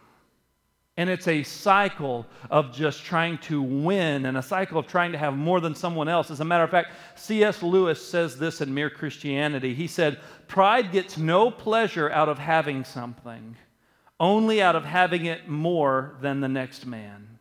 And 0.98 1.08
it's 1.08 1.26
a 1.26 1.42
cycle 1.42 2.26
of 2.50 2.72
just 2.72 3.02
trying 3.02 3.38
to 3.38 3.62
win 3.62 4.26
and 4.26 4.36
a 4.36 4.42
cycle 4.42 4.78
of 4.78 4.86
trying 4.86 5.12
to 5.12 5.18
have 5.18 5.34
more 5.34 5.58
than 5.58 5.74
someone 5.74 6.08
else. 6.08 6.30
As 6.30 6.40
a 6.40 6.44
matter 6.44 6.64
of 6.64 6.70
fact, 6.70 6.92
C.S. 7.14 7.62
Lewis 7.62 8.06
says 8.06 8.38
this 8.38 8.60
in 8.60 8.74
Mere 8.74 8.90
Christianity. 8.90 9.74
He 9.74 9.86
said, 9.86 10.20
Pride 10.48 10.92
gets 10.92 11.16
no 11.16 11.50
pleasure 11.50 12.10
out 12.10 12.28
of 12.28 12.38
having 12.38 12.84
something, 12.84 13.56
only 14.20 14.60
out 14.60 14.76
of 14.76 14.84
having 14.84 15.24
it 15.24 15.48
more 15.48 16.16
than 16.20 16.40
the 16.40 16.48
next 16.48 16.84
man. 16.84 17.38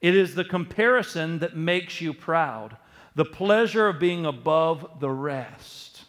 It 0.00 0.16
is 0.16 0.34
the 0.34 0.44
comparison 0.44 1.38
that 1.38 1.56
makes 1.56 2.00
you 2.00 2.12
proud, 2.12 2.76
the 3.14 3.24
pleasure 3.24 3.86
of 3.86 4.00
being 4.00 4.26
above 4.26 4.98
the 4.98 5.10
rest. 5.10 6.04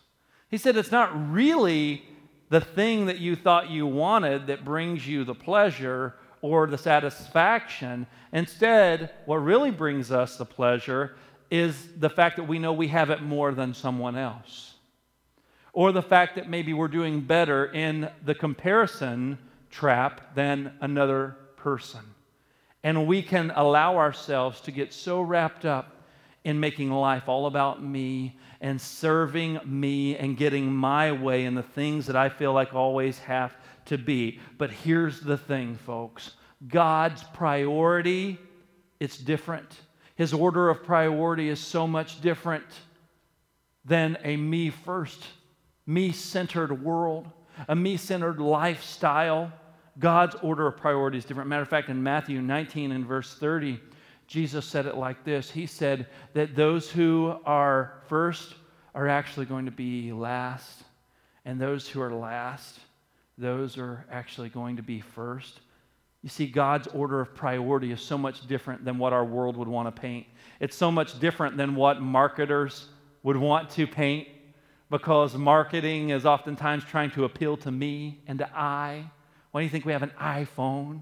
He 0.49 0.57
said, 0.57 0.77
It's 0.77 0.91
not 0.91 1.31
really 1.31 2.03
the 2.49 2.59
thing 2.59 3.05
that 3.05 3.19
you 3.19 3.35
thought 3.35 3.69
you 3.69 3.85
wanted 3.85 4.47
that 4.47 4.65
brings 4.65 5.07
you 5.07 5.23
the 5.23 5.35
pleasure 5.35 6.15
or 6.45 6.67
the 6.67 6.77
satisfaction. 6.77 8.05
Instead, 8.31 9.09
what 9.25 9.37
really 9.37 9.71
brings 9.71 10.11
us 10.11 10.37
the 10.37 10.45
pleasure 10.45 11.15
is 11.49 11.87
the 11.97 12.09
fact 12.09 12.35
that 12.37 12.47
we 12.47 12.59
know 12.59 12.71
we 12.71 12.87
have 12.87 13.09
it 13.09 13.21
more 13.21 13.51
than 13.53 13.73
someone 13.73 14.15
else. 14.15 14.75
Or 15.73 15.91
the 15.91 16.03
fact 16.03 16.35
that 16.35 16.49
maybe 16.49 16.71
we're 16.71 16.87
doing 16.87 17.21
better 17.21 17.65
in 17.65 18.09
the 18.23 18.35
comparison 18.35 19.39
trap 19.71 20.35
than 20.35 20.73
another 20.81 21.35
person. 21.57 22.01
And 22.83 23.07
we 23.07 23.23
can 23.23 23.51
allow 23.55 23.97
ourselves 23.97 24.61
to 24.61 24.71
get 24.71 24.93
so 24.93 25.21
wrapped 25.21 25.65
up 25.65 25.95
in 26.43 26.59
making 26.59 26.91
life 26.91 27.27
all 27.27 27.47
about 27.47 27.83
me 27.83 28.37
and 28.61 28.79
serving 28.79 29.59
me 29.65 30.15
and 30.15 30.37
getting 30.37 30.71
my 30.71 31.11
way 31.11 31.45
in 31.45 31.55
the 31.55 31.63
things 31.63 32.05
that 32.05 32.15
I 32.15 32.29
feel 32.29 32.53
like 32.53 32.75
always 32.75 33.17
have 33.19 33.55
to 33.85 33.97
be. 33.97 34.39
But 34.57 34.71
here's 34.71 35.19
the 35.19 35.37
thing, 35.37 35.75
folks 35.75 36.33
God's 36.67 37.23
priority, 37.33 38.39
it's 38.99 39.17
different. 39.17 39.79
His 40.15 40.33
order 40.33 40.69
of 40.69 40.83
priority 40.83 41.49
is 41.49 41.59
so 41.59 41.85
much 41.85 42.21
different 42.21 42.65
than 43.83 44.17
a 44.23 44.37
me 44.37 44.69
first, 44.69 45.23
me 45.85 46.11
centered 46.11 46.83
world, 46.83 47.29
a 47.67 47.75
me 47.75 47.97
centered 47.97 48.39
lifestyle. 48.39 49.51
God's 49.99 50.35
order 50.41 50.67
of 50.67 50.77
priority 50.77 51.17
is 51.17 51.25
different. 51.25 51.49
Matter 51.49 51.61
of 51.61 51.69
fact, 51.69 51.89
in 51.89 52.01
Matthew 52.01 52.41
19 52.41 52.91
and 52.91 53.05
verse 53.05 53.35
30, 53.35 53.79
Jesus 54.27 54.65
said 54.65 54.85
it 54.85 54.95
like 54.95 55.23
this 55.23 55.51
He 55.51 55.65
said 55.65 56.07
that 56.33 56.55
those 56.55 56.89
who 56.89 57.37
are 57.45 58.01
first 58.07 58.55
are 58.93 59.07
actually 59.07 59.45
going 59.45 59.65
to 59.65 59.71
be 59.71 60.11
last, 60.13 60.83
and 61.43 61.59
those 61.59 61.87
who 61.87 62.01
are 62.01 62.13
last 62.13 62.79
those 63.37 63.77
are 63.77 64.05
actually 64.11 64.49
going 64.49 64.77
to 64.77 64.83
be 64.83 65.01
first. 65.01 65.59
You 66.23 66.29
see, 66.29 66.47
God's 66.47 66.87
order 66.87 67.21
of 67.21 67.35
priority 67.35 67.91
is 67.91 68.01
so 68.01 68.17
much 68.17 68.47
different 68.47 68.83
than 68.83 68.97
what 68.97 69.13
our 69.13 69.25
world 69.25 69.57
would 69.57 69.67
want 69.67 69.93
to 69.93 70.01
paint. 70.01 70.25
It's 70.59 70.75
so 70.75 70.91
much 70.91 71.19
different 71.19 71.57
than 71.57 71.75
what 71.75 72.01
marketers 72.01 72.87
would 73.23 73.37
want 73.37 73.69
to 73.71 73.85
paint 73.85 74.27
because 74.89 75.35
marketing 75.35 76.09
is 76.09 76.25
oftentimes 76.25 76.83
trying 76.83 77.11
to 77.11 77.25
appeal 77.25 77.57
to 77.57 77.71
me 77.71 78.21
and 78.27 78.39
to 78.39 78.57
I. 78.57 79.09
Why 79.51 79.61
do 79.61 79.63
you 79.65 79.69
think 79.69 79.85
we 79.85 79.91
have 79.91 80.03
an 80.03 80.13
iPhone 80.19 81.01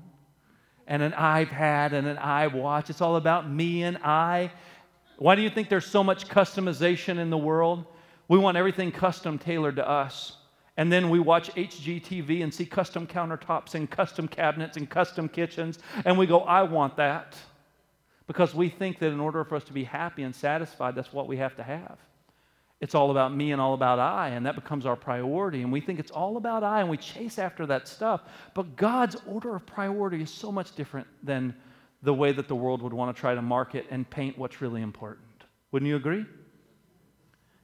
and 0.87 1.01
an 1.01 1.11
iPad 1.13 1.93
and 1.93 2.07
an 2.07 2.17
iWatch? 2.17 2.89
It's 2.89 3.01
all 3.01 3.15
about 3.15 3.49
me 3.49 3.83
and 3.83 3.97
I. 3.97 4.51
Why 5.17 5.35
do 5.35 5.41
you 5.41 5.49
think 5.49 5.69
there's 5.69 5.85
so 5.85 6.03
much 6.03 6.27
customization 6.27 7.17
in 7.17 7.29
the 7.29 7.37
world? 7.37 7.85
We 8.27 8.37
want 8.37 8.57
everything 8.57 8.91
custom 8.91 9.37
tailored 9.37 9.75
to 9.77 9.87
us. 9.87 10.37
And 10.77 10.91
then 10.91 11.09
we 11.09 11.19
watch 11.19 11.51
HGTV 11.51 12.43
and 12.43 12.53
see 12.53 12.65
custom 12.65 13.05
countertops 13.05 13.75
and 13.75 13.89
custom 13.89 14.27
cabinets 14.27 14.75
and 14.77 14.89
custom 14.89 15.29
kitchens, 15.29 15.79
and 16.05 16.17
we 16.17 16.25
go, 16.25 16.39
I 16.41 16.63
want 16.63 16.97
that. 16.97 17.37
Because 18.25 18.55
we 18.55 18.69
think 18.69 18.99
that 18.99 19.11
in 19.11 19.19
order 19.19 19.43
for 19.43 19.55
us 19.55 19.63
to 19.65 19.73
be 19.73 19.83
happy 19.83 20.23
and 20.23 20.35
satisfied, 20.35 20.95
that's 20.95 21.13
what 21.13 21.27
we 21.27 21.37
have 21.37 21.55
to 21.57 21.63
have. 21.63 21.97
It's 22.79 22.95
all 22.95 23.11
about 23.11 23.33
me 23.33 23.51
and 23.51 23.61
all 23.61 23.73
about 23.75 23.99
I, 23.99 24.29
and 24.29 24.45
that 24.45 24.55
becomes 24.55 24.85
our 24.85 24.95
priority. 24.95 25.61
And 25.61 25.71
we 25.71 25.79
think 25.79 25.99
it's 25.99 26.11
all 26.11 26.37
about 26.37 26.63
I, 26.63 26.81
and 26.81 26.89
we 26.89 26.97
chase 26.97 27.37
after 27.37 27.65
that 27.67 27.87
stuff. 27.87 28.21
But 28.53 28.75
God's 28.75 29.15
order 29.27 29.55
of 29.55 29.65
priority 29.65 30.21
is 30.21 30.29
so 30.29 30.51
much 30.51 30.75
different 30.75 31.07
than 31.21 31.55
the 32.01 32.13
way 32.13 32.31
that 32.33 32.47
the 32.47 32.55
world 32.55 32.81
would 32.81 32.93
want 32.93 33.15
to 33.15 33.19
try 33.19 33.35
to 33.35 33.41
market 33.41 33.85
and 33.89 34.09
paint 34.09 34.37
what's 34.37 34.61
really 34.61 34.81
important. 34.81 35.25
Wouldn't 35.71 35.87
you 35.87 35.95
agree? 35.95 36.25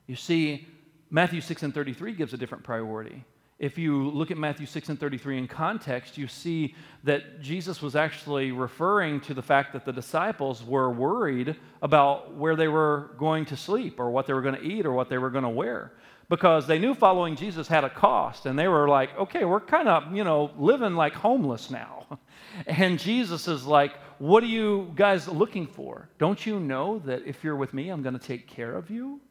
You 0.08 0.16
see, 0.16 0.68
Matthew 1.10 1.42
6 1.42 1.64
and 1.64 1.74
33 1.74 2.14
gives 2.14 2.34
a 2.34 2.38
different 2.38 2.64
priority. 2.64 3.24
If 3.58 3.78
you 3.78 4.10
look 4.10 4.32
at 4.32 4.38
Matthew 4.38 4.66
6 4.66 4.90
and 4.90 5.00
33 5.00 5.38
in 5.38 5.48
context, 5.48 6.18
you 6.18 6.28
see 6.28 6.76
that 7.04 7.42
Jesus 7.42 7.82
was 7.82 7.96
actually 7.96 8.54
referring 8.54 9.20
to 9.22 9.34
the 9.34 9.42
fact 9.42 9.74
that 9.74 9.84
the 9.84 9.92
disciples 9.92 10.64
were 10.64 10.90
worried 10.90 11.58
about 11.82 12.36
where 12.36 12.56
they 12.56 12.70
were 12.70 13.12
going 13.18 13.46
to 13.46 13.58
sleep 13.58 14.00
or 14.00 14.12
what 14.12 14.28
they 14.28 14.34
were 14.34 14.42
going 14.42 14.56
to 14.56 14.64
eat 14.64 14.86
or 14.86 14.94
what 14.94 15.10
they 15.10 15.18
were 15.18 15.30
going 15.30 15.44
to 15.44 15.50
wear 15.50 15.92
because 16.30 16.68
they 16.68 16.78
knew 16.78 16.94
following 16.94 17.36
Jesus 17.36 17.68
had 17.68 17.84
a 17.84 17.90
cost 17.90 18.46
and 18.46 18.58
they 18.58 18.68
were 18.68 18.88
like, 18.88 19.18
okay, 19.18 19.46
we're 19.46 19.60
kind 19.60 19.90
of, 19.90 20.16
you 20.16 20.24
know, 20.24 20.52
living 20.58 20.96
like 20.96 21.14
homeless 21.14 21.70
now. 21.70 22.06
And 22.66 22.98
Jesus 22.98 23.48
is 23.48 23.66
like, 23.66 23.96
what 24.18 24.44
are 24.44 24.48
you 24.48 24.92
guys 24.96 25.28
looking 25.28 25.68
for? 25.68 26.10
Don't 26.18 26.46
you 26.46 26.60
know 26.60 27.00
that 27.06 27.22
if 27.26 27.44
you're 27.44 27.56
with 27.56 27.74
me, 27.74 27.90
I'm 27.90 28.02
going 28.02 28.18
to 28.18 28.28
take 28.28 28.48
care 28.48 28.76
of 28.76 28.90
you? 28.90 29.22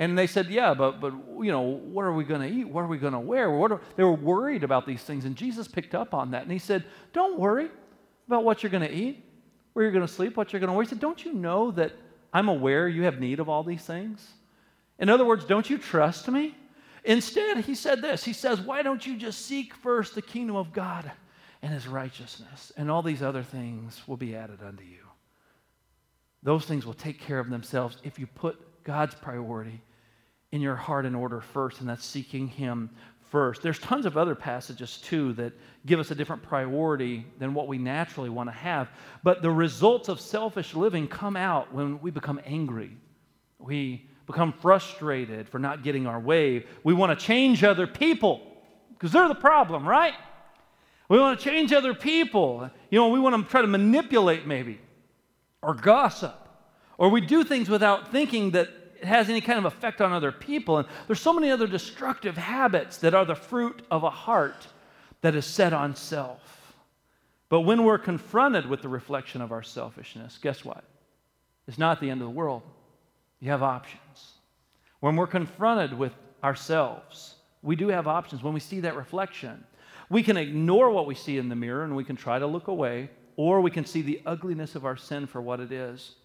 And 0.00 0.16
they 0.16 0.26
said, 0.26 0.48
Yeah, 0.48 0.72
but, 0.72 0.98
but 0.98 1.12
you 1.40 1.52
know, 1.52 1.60
what 1.60 2.06
are 2.06 2.12
we 2.14 2.24
going 2.24 2.40
to 2.40 2.48
eat? 2.48 2.66
What 2.66 2.80
are 2.80 2.86
we 2.86 2.96
going 2.96 3.12
to 3.12 3.20
wear? 3.20 3.50
What 3.50 3.70
are, 3.70 3.82
they 3.96 4.02
were 4.02 4.14
worried 4.14 4.64
about 4.64 4.86
these 4.86 5.02
things. 5.02 5.26
And 5.26 5.36
Jesus 5.36 5.68
picked 5.68 5.94
up 5.94 6.14
on 6.14 6.30
that. 6.30 6.42
And 6.42 6.50
he 6.50 6.58
said, 6.58 6.84
Don't 7.12 7.38
worry 7.38 7.68
about 8.26 8.42
what 8.42 8.62
you're 8.62 8.70
going 8.70 8.88
to 8.88 8.92
eat, 8.92 9.22
where 9.74 9.84
you're 9.84 9.92
going 9.92 10.06
to 10.06 10.12
sleep, 10.12 10.38
what 10.38 10.52
you're 10.52 10.60
going 10.60 10.68
to 10.68 10.72
wear. 10.72 10.82
He 10.84 10.88
said, 10.88 11.00
Don't 11.00 11.22
you 11.22 11.34
know 11.34 11.70
that 11.72 11.92
I'm 12.32 12.48
aware 12.48 12.88
you 12.88 13.02
have 13.02 13.20
need 13.20 13.40
of 13.40 13.50
all 13.50 13.62
these 13.62 13.82
things? 13.82 14.26
In 14.98 15.10
other 15.10 15.26
words, 15.26 15.44
don't 15.44 15.68
you 15.68 15.76
trust 15.76 16.28
me? 16.28 16.56
Instead, 17.04 17.58
he 17.58 17.74
said 17.74 18.00
this 18.00 18.24
He 18.24 18.32
says, 18.32 18.58
Why 18.58 18.80
don't 18.80 19.06
you 19.06 19.18
just 19.18 19.44
seek 19.44 19.74
first 19.74 20.14
the 20.14 20.22
kingdom 20.22 20.56
of 20.56 20.72
God 20.72 21.12
and 21.60 21.74
his 21.74 21.86
righteousness, 21.86 22.72
and 22.78 22.90
all 22.90 23.02
these 23.02 23.22
other 23.22 23.42
things 23.42 24.00
will 24.08 24.16
be 24.16 24.34
added 24.34 24.60
unto 24.66 24.82
you? 24.82 25.04
Those 26.42 26.64
things 26.64 26.86
will 26.86 26.94
take 26.94 27.20
care 27.20 27.38
of 27.38 27.50
themselves 27.50 27.98
if 28.02 28.18
you 28.18 28.26
put 28.26 28.82
God's 28.82 29.14
priority 29.14 29.82
in 30.52 30.60
your 30.60 30.76
heart 30.76 31.06
in 31.06 31.14
order 31.14 31.40
first, 31.40 31.80
and 31.80 31.88
that's 31.88 32.04
seeking 32.04 32.48
Him 32.48 32.90
first. 33.30 33.62
There's 33.62 33.78
tons 33.78 34.06
of 34.06 34.16
other 34.16 34.34
passages 34.34 34.98
too 34.98 35.32
that 35.34 35.52
give 35.86 36.00
us 36.00 36.10
a 36.10 36.14
different 36.14 36.42
priority 36.42 37.24
than 37.38 37.54
what 37.54 37.68
we 37.68 37.78
naturally 37.78 38.28
want 38.28 38.48
to 38.48 38.54
have. 38.54 38.90
But 39.22 39.42
the 39.42 39.50
results 39.50 40.08
of 40.08 40.20
selfish 40.20 40.74
living 40.74 41.06
come 41.06 41.36
out 41.36 41.72
when 41.72 42.00
we 42.00 42.10
become 42.10 42.40
angry. 42.44 42.96
We 43.58 44.08
become 44.26 44.52
frustrated 44.52 45.48
for 45.48 45.58
not 45.58 45.82
getting 45.82 46.06
our 46.06 46.18
way. 46.18 46.66
We 46.82 46.94
want 46.94 47.18
to 47.18 47.24
change 47.24 47.62
other 47.62 47.86
people 47.86 48.40
because 48.90 49.12
they're 49.12 49.28
the 49.28 49.34
problem, 49.34 49.88
right? 49.88 50.14
We 51.08 51.18
want 51.18 51.38
to 51.38 51.44
change 51.44 51.72
other 51.72 51.94
people. 51.94 52.70
You 52.90 52.98
know, 52.98 53.08
we 53.08 53.20
want 53.20 53.36
to 53.36 53.50
try 53.50 53.60
to 53.60 53.66
manipulate 53.66 54.46
maybe 54.46 54.80
or 55.62 55.74
gossip. 55.74 56.36
Or 56.98 57.08
we 57.08 57.20
do 57.20 57.44
things 57.44 57.68
without 57.68 58.12
thinking 58.12 58.50
that 58.52 58.68
it 59.00 59.06
has 59.06 59.30
any 59.30 59.40
kind 59.40 59.58
of 59.58 59.64
effect 59.64 60.02
on 60.02 60.12
other 60.12 60.30
people. 60.30 60.78
And 60.78 60.88
there's 61.06 61.20
so 61.20 61.32
many 61.32 61.50
other 61.50 61.66
destructive 61.66 62.36
habits 62.36 62.98
that 62.98 63.14
are 63.14 63.24
the 63.24 63.34
fruit 63.34 63.82
of 63.90 64.02
a 64.02 64.10
heart 64.10 64.66
that 65.22 65.34
is 65.34 65.46
set 65.46 65.72
on 65.72 65.96
self. 65.96 66.74
But 67.48 67.62
when 67.62 67.82
we're 67.84 67.98
confronted 67.98 68.66
with 68.66 68.82
the 68.82 68.88
reflection 68.88 69.40
of 69.40 69.52
our 69.52 69.62
selfishness, 69.62 70.38
guess 70.38 70.64
what? 70.64 70.84
It's 71.66 71.78
not 71.78 72.00
the 72.00 72.10
end 72.10 72.20
of 72.20 72.26
the 72.26 72.34
world. 72.34 72.62
You 73.40 73.50
have 73.50 73.62
options. 73.62 74.32
When 75.00 75.16
we're 75.16 75.26
confronted 75.26 75.94
with 75.94 76.12
ourselves, 76.44 77.36
we 77.62 77.76
do 77.76 77.88
have 77.88 78.06
options. 78.06 78.42
When 78.42 78.54
we 78.54 78.60
see 78.60 78.80
that 78.80 78.96
reflection, 78.96 79.64
we 80.10 80.22
can 80.22 80.36
ignore 80.36 80.90
what 80.90 81.06
we 81.06 81.14
see 81.14 81.38
in 81.38 81.48
the 81.48 81.56
mirror 81.56 81.84
and 81.84 81.96
we 81.96 82.04
can 82.04 82.16
try 82.16 82.38
to 82.38 82.46
look 82.46 82.68
away, 82.68 83.08
or 83.36 83.62
we 83.62 83.70
can 83.70 83.86
see 83.86 84.02
the 84.02 84.20
ugliness 84.26 84.74
of 84.74 84.84
our 84.84 84.96
sin 84.96 85.26
for 85.26 85.40
what 85.40 85.60
it 85.60 85.72
is 85.72 86.16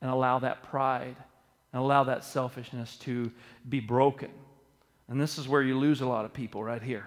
and 0.00 0.10
allow 0.10 0.38
that 0.38 0.62
pride 0.62 1.16
and 1.72 1.82
allow 1.82 2.04
that 2.04 2.24
selfishness 2.24 2.96
to 2.98 3.30
be 3.68 3.80
broken. 3.80 4.30
And 5.08 5.20
this 5.20 5.38
is 5.38 5.48
where 5.48 5.62
you 5.62 5.78
lose 5.78 6.00
a 6.00 6.06
lot 6.06 6.24
of 6.24 6.32
people 6.32 6.62
right 6.62 6.82
here. 6.82 7.06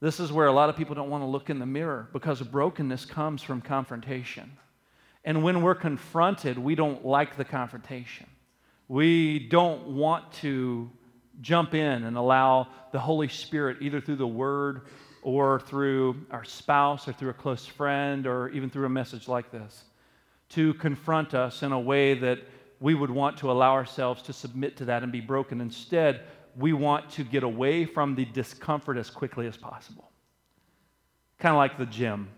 This 0.00 0.20
is 0.20 0.30
where 0.30 0.46
a 0.46 0.52
lot 0.52 0.68
of 0.68 0.76
people 0.76 0.94
don't 0.94 1.10
want 1.10 1.22
to 1.22 1.26
look 1.26 1.50
in 1.50 1.58
the 1.58 1.66
mirror 1.66 2.08
because 2.12 2.40
brokenness 2.40 3.04
comes 3.04 3.42
from 3.42 3.60
confrontation. 3.60 4.56
And 5.24 5.42
when 5.42 5.62
we're 5.62 5.74
confronted, 5.74 6.56
we 6.56 6.76
don't 6.76 7.04
like 7.04 7.36
the 7.36 7.44
confrontation. 7.44 8.26
We 8.86 9.40
don't 9.40 9.88
want 9.88 10.32
to 10.34 10.88
jump 11.40 11.74
in 11.74 12.04
and 12.04 12.16
allow 12.16 12.68
the 12.92 13.00
Holy 13.00 13.28
Spirit, 13.28 13.78
either 13.80 14.00
through 14.00 14.16
the 14.16 14.26
Word 14.26 14.82
or 15.22 15.60
through 15.60 16.16
our 16.30 16.44
spouse 16.44 17.08
or 17.08 17.12
through 17.12 17.30
a 17.30 17.34
close 17.34 17.66
friend 17.66 18.26
or 18.26 18.48
even 18.50 18.70
through 18.70 18.86
a 18.86 18.90
message 18.90 19.28
like 19.28 19.50
this 19.50 19.84
to 20.50 20.72
confront 20.74 21.34
us 21.34 21.62
in 21.62 21.72
a 21.72 21.80
way 21.80 22.14
that 22.14 22.38
we 22.80 22.94
would 22.94 23.10
want 23.10 23.38
to 23.38 23.50
allow 23.50 23.72
ourselves 23.72 24.22
to 24.22 24.32
submit 24.32 24.76
to 24.76 24.84
that 24.86 25.02
and 25.02 25.10
be 25.10 25.20
broken. 25.20 25.60
Instead, 25.60 26.22
we 26.56 26.72
want 26.72 27.10
to 27.10 27.24
get 27.24 27.42
away 27.42 27.84
from 27.84 28.14
the 28.14 28.24
discomfort 28.26 28.96
as 28.96 29.10
quickly 29.10 29.46
as 29.46 29.56
possible. 29.56 30.10
Kind 31.38 31.54
of 31.54 31.58
like 31.58 31.78
the 31.78 31.86
gym. 31.86 32.28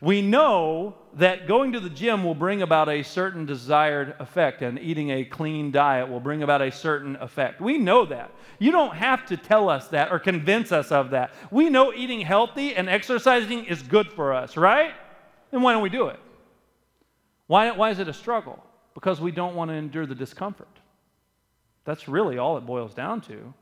We 0.00 0.20
know 0.20 0.94
that 1.14 1.48
going 1.48 1.72
to 1.72 1.80
the 1.80 1.88
gym 1.88 2.22
will 2.22 2.34
bring 2.34 2.60
about 2.60 2.88
a 2.88 3.02
certain 3.02 3.46
desired 3.46 4.14
effect, 4.18 4.60
and 4.60 4.78
eating 4.78 5.10
a 5.10 5.24
clean 5.24 5.70
diet 5.70 6.08
will 6.08 6.20
bring 6.20 6.42
about 6.42 6.60
a 6.60 6.70
certain 6.70 7.16
effect. 7.16 7.60
We 7.60 7.78
know 7.78 8.04
that. 8.04 8.30
You 8.58 8.72
don't 8.72 8.94
have 8.94 9.24
to 9.26 9.36
tell 9.36 9.70
us 9.70 9.88
that 9.88 10.12
or 10.12 10.18
convince 10.18 10.70
us 10.70 10.92
of 10.92 11.10
that. 11.10 11.32
We 11.50 11.70
know 11.70 11.94
eating 11.94 12.20
healthy 12.20 12.74
and 12.74 12.88
exercising 12.88 13.64
is 13.64 13.82
good 13.82 14.12
for 14.12 14.34
us, 14.34 14.56
right? 14.56 14.92
Then 15.50 15.62
why 15.62 15.72
don't 15.72 15.82
we 15.82 15.88
do 15.88 16.08
it? 16.08 16.20
Why, 17.46 17.70
why 17.70 17.90
is 17.90 17.98
it 17.98 18.08
a 18.08 18.12
struggle? 18.12 18.62
Because 18.96 19.20
we 19.20 19.30
don't 19.30 19.54
want 19.54 19.68
to 19.70 19.74
endure 19.74 20.06
the 20.06 20.14
discomfort. 20.14 20.80
That's 21.84 22.08
really 22.08 22.38
all 22.38 22.56
it 22.56 22.62
boils 22.62 22.94
down 22.94 23.20
to. 23.22 23.52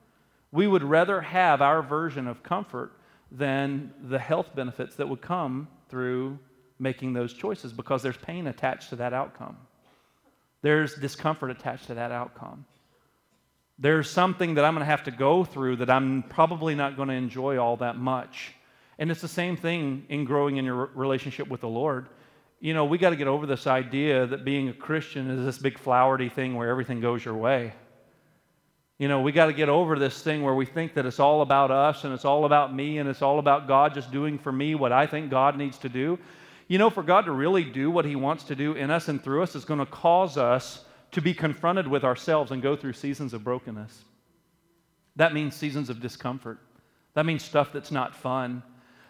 We 0.52 0.68
would 0.68 0.84
rather 0.84 1.20
have 1.20 1.60
our 1.60 1.82
version 1.82 2.28
of 2.28 2.44
comfort 2.44 2.92
than 3.32 3.92
the 4.00 4.20
health 4.20 4.54
benefits 4.54 4.94
that 4.94 5.08
would 5.08 5.20
come 5.20 5.66
through 5.88 6.38
making 6.78 7.14
those 7.14 7.34
choices 7.34 7.72
because 7.72 8.00
there's 8.00 8.16
pain 8.16 8.46
attached 8.46 8.90
to 8.90 8.96
that 8.96 9.12
outcome. 9.12 9.56
There's 10.62 10.94
discomfort 10.94 11.50
attached 11.50 11.88
to 11.88 11.94
that 11.94 12.12
outcome. 12.12 12.64
There's 13.76 14.08
something 14.08 14.54
that 14.54 14.64
I'm 14.64 14.74
going 14.74 14.86
to 14.86 14.90
have 14.90 15.02
to 15.02 15.10
go 15.10 15.42
through 15.42 15.76
that 15.76 15.90
I'm 15.90 16.22
probably 16.22 16.76
not 16.76 16.94
going 16.94 17.08
to 17.08 17.14
enjoy 17.14 17.58
all 17.58 17.76
that 17.78 17.98
much. 17.98 18.54
And 19.00 19.10
it's 19.10 19.20
the 19.20 19.26
same 19.26 19.56
thing 19.56 20.06
in 20.08 20.24
growing 20.24 20.58
in 20.58 20.64
your 20.64 20.90
relationship 20.94 21.48
with 21.48 21.60
the 21.60 21.68
Lord. 21.68 22.08
You 22.64 22.72
know, 22.72 22.86
we 22.86 22.96
got 22.96 23.10
to 23.10 23.16
get 23.16 23.28
over 23.28 23.44
this 23.44 23.66
idea 23.66 24.24
that 24.24 24.42
being 24.42 24.70
a 24.70 24.72
Christian 24.72 25.28
is 25.28 25.44
this 25.44 25.58
big 25.58 25.78
flowery 25.78 26.30
thing 26.30 26.54
where 26.54 26.70
everything 26.70 26.98
goes 26.98 27.22
your 27.22 27.34
way. 27.34 27.74
You 28.96 29.06
know, 29.06 29.20
we 29.20 29.32
got 29.32 29.46
to 29.46 29.52
get 29.52 29.68
over 29.68 29.98
this 29.98 30.22
thing 30.22 30.42
where 30.42 30.54
we 30.54 30.64
think 30.64 30.94
that 30.94 31.04
it's 31.04 31.20
all 31.20 31.42
about 31.42 31.70
us 31.70 32.04
and 32.04 32.14
it's 32.14 32.24
all 32.24 32.46
about 32.46 32.74
me 32.74 32.96
and 32.96 33.06
it's 33.06 33.20
all 33.20 33.38
about 33.38 33.68
God 33.68 33.92
just 33.92 34.10
doing 34.10 34.38
for 34.38 34.50
me 34.50 34.74
what 34.74 34.92
I 34.92 35.06
think 35.06 35.30
God 35.30 35.58
needs 35.58 35.76
to 35.80 35.90
do. 35.90 36.18
You 36.66 36.78
know, 36.78 36.88
for 36.88 37.02
God 37.02 37.26
to 37.26 37.32
really 37.32 37.64
do 37.64 37.90
what 37.90 38.06
He 38.06 38.16
wants 38.16 38.44
to 38.44 38.56
do 38.56 38.72
in 38.72 38.90
us 38.90 39.08
and 39.08 39.22
through 39.22 39.42
us 39.42 39.54
is 39.54 39.66
going 39.66 39.80
to 39.80 39.84
cause 39.84 40.38
us 40.38 40.86
to 41.10 41.20
be 41.20 41.34
confronted 41.34 41.86
with 41.86 42.02
ourselves 42.02 42.50
and 42.50 42.62
go 42.62 42.76
through 42.76 42.94
seasons 42.94 43.34
of 43.34 43.44
brokenness. 43.44 44.04
That 45.16 45.34
means 45.34 45.54
seasons 45.54 45.90
of 45.90 46.00
discomfort. 46.00 46.60
That 47.12 47.26
means 47.26 47.44
stuff 47.44 47.74
that's 47.74 47.90
not 47.90 48.16
fun. 48.16 48.62